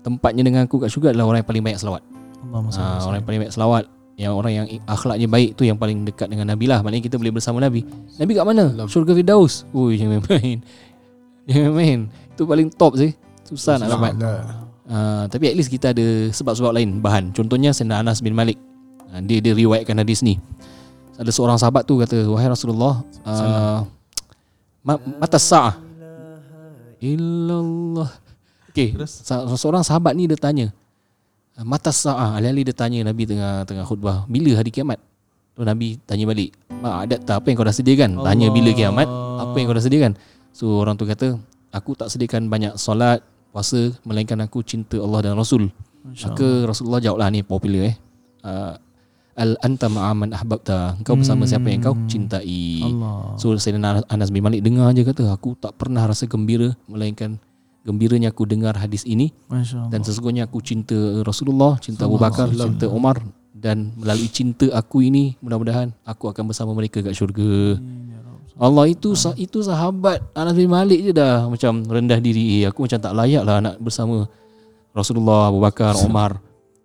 tempatnya 0.01 0.43
dengan 0.43 0.63
aku 0.65 0.79
kat 0.79 0.89
syurga 0.89 1.11
adalah 1.11 1.27
orang 1.27 1.43
yang 1.43 1.51
paling 1.51 1.65
banyak 1.65 1.79
selawat. 1.79 2.03
Allahumma 2.43 2.71
salli 2.71 2.87
Ha, 2.89 3.03
orang 3.03 3.19
yang 3.19 3.27
paling 3.27 3.41
banyak 3.43 3.55
selawat 3.55 3.85
yang 4.23 4.39
orang 4.39 4.53
yang 4.55 4.67
akhlaknya 4.87 5.27
baik 5.27 5.59
tu 5.59 5.67
yang 5.67 5.75
paling 5.75 6.07
dekat 6.07 6.31
dengan 6.31 6.47
Nabi 6.47 6.71
lah. 6.71 6.79
Maknanya 6.79 7.05
kita 7.11 7.19
boleh 7.19 7.35
bersama 7.35 7.59
Nabi. 7.59 7.83
Nabi 8.23 8.33
kat 8.39 8.45
mana? 8.47 8.71
Alam. 8.71 8.87
Syurga 8.87 9.19
Firdaus. 9.19 9.67
Ui 9.75 9.99
jangan 9.99 10.23
main. 10.31 10.63
Jangan 11.51 11.73
main. 11.75 11.99
Itu 12.31 12.47
paling 12.47 12.71
top 12.71 12.95
sih. 12.95 13.19
Susah 13.43 13.75
nak 13.75 13.91
dapat. 13.91 14.15
Uh, 14.87 15.27
tapi 15.27 15.51
at 15.51 15.59
least 15.59 15.71
kita 15.75 15.91
ada 15.91 16.31
sebab-sebab 16.31 16.71
lain 16.71 17.03
bahan. 17.03 17.35
Contohnya 17.35 17.75
Sayyidina 17.75 17.99
Anas 17.99 18.23
bin 18.23 18.31
Malik. 18.31 18.63
Uh, 19.11 19.19
dia 19.27 19.43
dia 19.43 19.51
riwayatkan 19.51 19.99
hadis 19.99 20.23
ni. 20.23 20.39
Ada 21.19 21.35
seorang 21.35 21.59
sahabat 21.59 21.83
tu 21.83 21.99
kata, 21.99 22.31
"Wahai 22.31 22.47
Rasulullah, 22.47 23.03
uh, 23.27 23.83
ma- 24.87 25.03
mata 25.19 25.39
sa'ah?" 25.39 25.83
Illallah. 27.03 28.11
Okey, 28.71 28.95
sa- 29.07 29.45
seorang 29.59 29.83
sahabat 29.83 30.15
ni 30.15 30.31
dia 30.31 30.39
tanya, 30.39 30.71
"Ah, 30.71 30.82
"Mata 31.63 31.91
sa'ah?" 31.95 32.39
Alih-alih 32.39 32.69
dia 32.69 32.77
tanya 32.77 33.07
Nabi 33.07 33.27
tengah 33.27 33.65
tengah 33.65 33.87
khutbah, 33.87 34.29
"Bila 34.29 34.59
hari 34.59 34.71
kiamat?" 34.71 34.99
Tu 35.53 35.61
Nabi 35.63 36.01
tanya 36.09 36.25
balik, 36.25 36.57
"Mak, 36.69 36.95
adat 37.09 37.21
tak 37.29 37.37
apa 37.43 37.47
yang 37.53 37.57
kau 37.61 37.67
dah 37.67 37.77
sediakan?" 37.77 38.11
Tanya 38.25 38.47
bila 38.49 38.71
kiamat, 38.73 39.09
apa 39.41 39.55
yang 39.57 39.67
kau 39.69 39.77
dah 39.77 39.85
sediakan? 39.85 40.13
So 40.53 40.81
orang 40.81 40.97
tu 40.97 41.05
kata, 41.05 41.37
"Aku 41.73 41.93
tak 41.97 42.09
sediakan 42.13 42.49
banyak 42.49 42.77
solat, 42.81 43.21
puasa 43.53 43.93
melainkan 44.05 44.41
aku 44.41 44.65
cinta 44.65 45.01
Allah 45.01 45.31
dan 45.31 45.35
Rasul." 45.37 45.69
Maka 46.03 46.67
Rasulullah 46.67 46.99
jawablah 46.99 47.29
ni 47.31 47.41
popular 47.47 47.95
eh. 47.95 47.97
Uh, 48.43 48.75
Al 49.33 49.57
anta 49.65 49.89
ma'aman 49.89 50.37
ahbabta. 50.37 51.01
Kau 51.09 51.17
bersama 51.17 51.49
siapa 51.49 51.73
yang 51.73 51.81
kau 51.81 51.97
cintai. 52.05 52.85
Allah. 52.85 53.33
So 53.41 53.57
Sayyidina 53.57 54.05
Anas 54.13 54.29
bin 54.29 54.45
Malik 54.45 54.61
dengar 54.61 54.93
je 54.93 55.09
kata 55.09 55.33
aku 55.33 55.57
tak 55.57 55.73
pernah 55.81 56.05
rasa 56.05 56.29
gembira 56.29 56.77
melainkan 56.85 57.41
gembiranya 57.83 58.31
aku 58.31 58.47
dengar 58.47 58.79
hadis 58.79 59.03
ini 59.03 59.35
dan 59.91 60.01
sesungguhnya 60.07 60.47
aku 60.47 60.63
cinta 60.63 60.95
Rasulullah, 61.27 61.79
cinta 61.83 62.07
Abu 62.07 62.19
Bakar, 62.19 62.51
cinta 62.51 62.87
Umar 62.87 63.19
dan 63.53 63.95
melalui 63.95 64.27
cinta 64.27 64.71
aku 64.75 65.07
ini 65.07 65.39
mudah-mudahan 65.39 65.95
aku 66.03 66.31
akan 66.31 66.51
bersama 66.51 66.75
mereka 66.75 67.03
kat 67.03 67.15
syurga. 67.15 67.79
Allah 68.59 68.85
itu 68.87 69.17
itu 69.41 69.59
sahabat 69.65 70.23
Anas 70.37 70.55
bin 70.55 70.71
Malik 70.71 71.01
je 71.03 71.13
dah 71.15 71.49
macam 71.49 71.83
rendah 71.83 72.21
diri. 72.23 72.63
Eh, 72.63 72.65
aku 72.69 72.85
macam 72.85 72.99
tak 73.01 73.15
layak 73.17 73.43
lah 73.43 73.59
nak 73.59 73.77
bersama 73.81 74.29
Rasulullah, 74.93 75.49
Abu 75.49 75.59
Bakar, 75.59 75.97
Umar. 76.05 76.37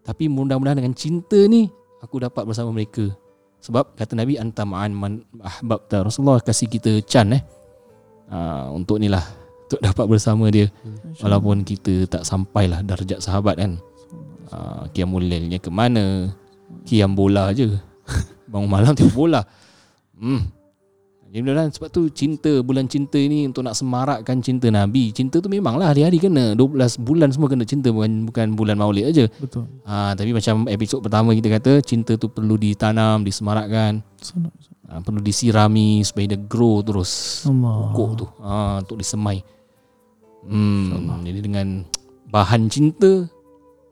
Tapi 0.02 0.32
mudah-mudahan 0.32 0.80
dengan 0.80 0.96
cinta 0.96 1.36
ni 1.46 1.68
aku 2.00 2.24
dapat 2.24 2.48
bersama 2.48 2.72
mereka. 2.72 3.12
Sebab 3.60 4.00
kata 4.00 4.16
Nabi 4.16 4.40
anta 4.40 4.64
ma'an 4.64 4.96
man 4.96 5.28
ahbabta. 5.44 6.08
Rasulullah 6.08 6.40
kasih 6.40 6.72
kita 6.72 7.04
can 7.04 7.36
eh. 7.36 7.44
Uh, 8.28 8.76
untuk 8.76 9.00
ni 9.00 9.08
lah 9.08 9.24
untuk 9.68 9.84
dapat 9.84 10.06
bersama 10.08 10.48
dia 10.48 10.72
walaupun 11.20 11.68
kita 11.68 12.08
tak 12.08 12.24
sampailah 12.24 12.80
darjat 12.88 13.20
sahabat 13.20 13.60
kan. 13.60 13.76
Uh, 14.48 14.88
Qiyamul 14.96 15.28
lailnya 15.28 15.60
ke 15.60 15.68
mana? 15.68 16.32
Qiyam 16.88 17.12
bola 17.12 17.52
je. 17.52 17.68
Bangun 18.52 18.72
malam 18.72 18.96
tengok 18.96 19.12
bola. 19.12 19.44
Hmm. 20.16 20.48
Jadi 21.28 21.44
mudah 21.44 21.68
sebab 21.68 21.92
tu 21.92 22.08
cinta 22.08 22.64
bulan 22.64 22.88
cinta 22.88 23.20
ini 23.20 23.44
untuk 23.44 23.68
nak 23.68 23.76
semarakkan 23.76 24.40
cinta 24.40 24.72
Nabi. 24.72 25.12
Cinta 25.12 25.44
tu 25.44 25.52
memanglah 25.52 25.92
hari-hari 25.92 26.24
kena 26.24 26.56
12 26.56 27.04
bulan 27.04 27.28
semua 27.36 27.52
kena 27.52 27.68
cinta 27.68 27.92
bukan 27.92 28.32
bukan 28.32 28.56
bulan 28.56 28.80
Maulid 28.80 29.12
aja. 29.12 29.28
Betul. 29.36 29.68
Ha, 29.84 30.16
tapi 30.16 30.32
macam 30.32 30.72
episod 30.72 31.04
pertama 31.04 31.36
kita 31.36 31.52
kata 31.52 31.84
cinta 31.84 32.16
tu 32.16 32.32
perlu 32.32 32.56
ditanam, 32.56 33.28
disemarakkan, 33.28 34.00
ha, 34.88 35.04
perlu 35.04 35.20
disirami 35.20 36.00
supaya 36.08 36.32
dia 36.32 36.40
grow 36.40 36.80
terus. 36.80 37.44
Allah. 37.44 37.92
Pokok 37.92 38.10
tu 38.16 38.26
ha, 38.40 38.80
untuk 38.80 39.04
disemai. 39.04 39.44
Hmm, 40.46 41.24
jadi 41.26 41.40
dengan 41.42 41.68
bahan 42.30 42.70
cinta 42.70 43.26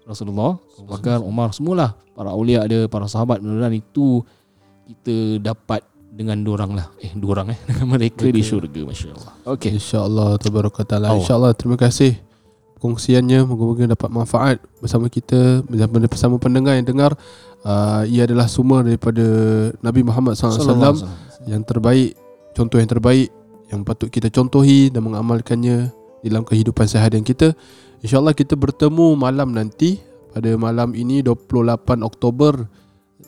Rasulullah, 0.05 0.61
Abu 0.77 0.85
Bakar, 0.85 1.17
Umar 1.25 1.49
semualah 1.49 1.97
para 2.13 2.29
awliya 2.29 2.63
ada, 2.69 2.85
para 2.85 3.09
sahabat 3.09 3.41
mudah-mudahan 3.41 3.81
itu 3.81 4.21
kita 4.85 5.41
dapat 5.41 5.81
dengan 6.15 6.39
dorang 6.45 6.77
lah. 6.77 6.87
Eh, 7.03 7.11
dorang 7.17 7.51
eh 7.51 7.59
dengan 7.67 7.97
mereka 7.97 8.23
di 8.23 8.39
syurga 8.39 8.85
masya-Allah. 8.87 9.33
Okey. 9.51 9.75
InsyaAllah 9.75 10.39
Tabaraka 10.39 10.85
ta'ala 10.87 11.11
Oh. 11.11 11.19
InsyaAllah 11.19 11.51
terima 11.57 11.75
kasih 11.75 12.15
Kongsiannya 12.75 13.47
Moga-moga 13.47 13.87
dapat 13.95 14.09
manfaat 14.11 14.57
Bersama 14.83 15.07
kita 15.07 15.63
Bersama, 15.63 15.95
bersama 16.05 16.35
pendengar 16.37 16.75
yang 16.75 16.83
dengar 16.85 17.15
uh, 17.63 18.03
Ia 18.03 18.27
adalah 18.27 18.51
sumber 18.51 18.83
daripada 18.83 19.23
Nabi 19.79 20.03
Muhammad 20.03 20.35
SAW. 20.35 21.07
Yang 21.47 21.63
terbaik 21.65 22.09
Contoh 22.51 22.77
yang 22.77 22.91
terbaik 22.91 23.31
Yang 23.71 23.81
patut 23.87 24.09
kita 24.11 24.27
contohi 24.27 24.91
Dan 24.91 25.07
mengamalkannya 25.07 25.89
Dalam 26.25 26.41
kehidupan 26.41 26.89
seharian 26.89 27.21
kita. 27.21 27.53
InsyaAllah 28.01 28.33
kita 28.33 28.57
bertemu 28.57 29.13
malam 29.13 29.53
nanti. 29.53 30.01
Pada 30.33 30.51
malam 30.59 30.91
ini 30.97 31.23
28 31.23 32.03
Oktober 32.03 32.67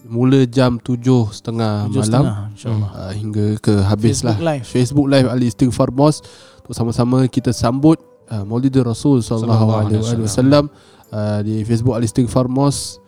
mula 0.09 0.43
jam 0.43 0.75
7.30 0.75 0.83
Tujuh 0.83 1.21
malam. 1.31 1.31
setengah, 1.31 2.35
InsyaAllah. 2.51 2.89
Uh, 2.91 3.13
hingga 3.15 3.45
ke 3.61 3.73
habis 3.85 4.19
Facebook 4.19 4.27
lah. 4.27 4.37
Live. 4.43 4.65
Facebook 4.67 5.07
live 5.07 5.27
Ali 5.31 5.45
Istighfar 5.47 5.89
Mos 5.93 6.19
untuk 6.65 6.73
sama-sama 6.75 7.23
kita 7.31 7.55
sambut 7.55 8.01
uh, 8.27 8.43
Maulid 8.43 8.75
Rasul 8.83 9.23
sallallahu 9.23 9.87
alaihi 9.87 10.03
wasallam 10.25 10.67
uh, 11.15 11.39
di 11.45 11.63
Facebook 11.63 11.95
Ali 11.95 12.11
Istighfar 12.11 12.51
Mos 12.51 12.99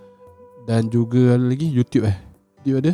dan 0.63 0.87
juga 0.87 1.35
lagi 1.35 1.67
YouTube 1.67 2.07
eh. 2.07 2.15
YouTube 2.63 2.87
ada? 2.87 2.93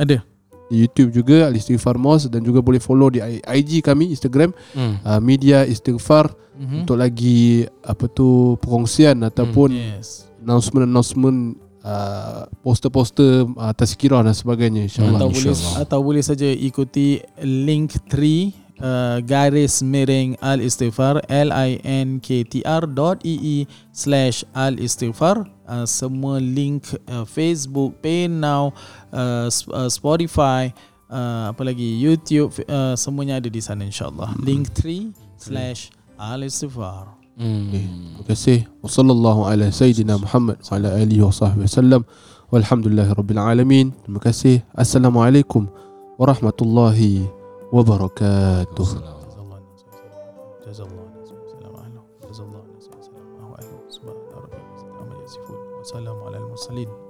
Ada 0.00 0.35
YouTube 0.68 1.10
juga 1.12 1.46
Ali 1.46 1.56
Istighfar 1.56 1.94
Mos 1.94 2.26
dan 2.26 2.40
juga 2.40 2.58
boleh 2.58 2.78
follow 2.78 3.08
di 3.08 3.18
I- 3.18 3.38
IG 3.56 3.80
kami 3.80 4.10
Instagram 4.10 4.50
Hmm. 4.72 4.98
uh, 5.00 5.20
Media 5.20 5.62
Istighfar 5.62 6.34
Mhm. 6.52 6.82
untuk 6.82 6.96
lagi 6.96 7.62
apa 7.80 8.06
tu 8.06 8.54
perkongsian 8.58 9.20
ataupun 9.22 9.70
Yes 9.70 10.24
announcement-announcement 10.40 11.38
uh, 11.82 12.46
poster-poster 12.60 13.46
uh, 13.48 13.72
tazkirah 13.72 14.20
dan 14.20 14.30
sebagainya 14.30 14.82
insyaallah. 14.84 15.18
atau 15.18 15.28
boleh 15.28 15.42
insyaAllah. 15.44 15.82
atau 15.82 15.98
boleh 16.00 16.22
saja 16.22 16.46
ikuti 16.46 17.06
link 17.40 17.98
3 18.06 18.65
uh, 18.80 19.18
garis 19.24 19.80
miring 19.82 20.36
al 20.40 20.60
istighfar 20.60 21.20
l 21.28 21.48
i 21.52 21.80
n 21.84 22.20
k 22.20 22.44
t 22.44 22.60
r 22.64 22.84
dot 22.86 23.20
e 23.24 23.34
e 23.36 23.56
slash 23.92 24.44
al 24.54 24.76
istighfar 24.80 25.44
uh, 25.68 25.84
semua 25.84 26.40
link 26.40 26.84
uh, 27.08 27.24
Facebook 27.24 28.00
PayNow 28.04 28.72
uh, 29.12 29.48
uh, 29.48 29.88
Spotify 29.88 30.72
uh, 31.08 31.52
apa 31.52 31.62
lagi 31.64 31.96
YouTube 32.00 32.52
uh, 32.68 32.96
semuanya 32.98 33.40
ada 33.40 33.48
di 33.48 33.60
sana 33.60 33.84
insyaallah 33.84 34.36
link 34.42 34.72
3 34.74 35.12
slash 35.36 35.92
al 36.16 36.44
istighfar 36.44 37.16
Hmm. 37.36 37.68
Terima 37.68 38.24
kasih. 38.32 38.64
Wassallallahu 38.80 39.44
ala 39.44 39.68
sayyidina 39.68 40.16
Muhammad 40.16 40.56
wa 40.56 40.72
ala 40.72 40.96
alihi 40.96 41.20
wa 41.20 41.28
sahbihi 41.28 41.68
wasallam. 41.68 42.02
Walhamdulillahi 42.48 43.12
rabbil 43.12 43.36
alamin. 43.36 43.92
Terima 44.08 44.24
kasih. 44.24 44.64
Assalamualaikum 44.72 45.68
warahmatullahi 46.16 47.28
wabarakatuh. 47.28 47.45
وبركاته. 47.72 48.88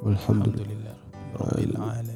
والحمد 0.03 0.49
لله 0.49 0.95
رب 1.41 1.59
العالمين. 1.59 2.16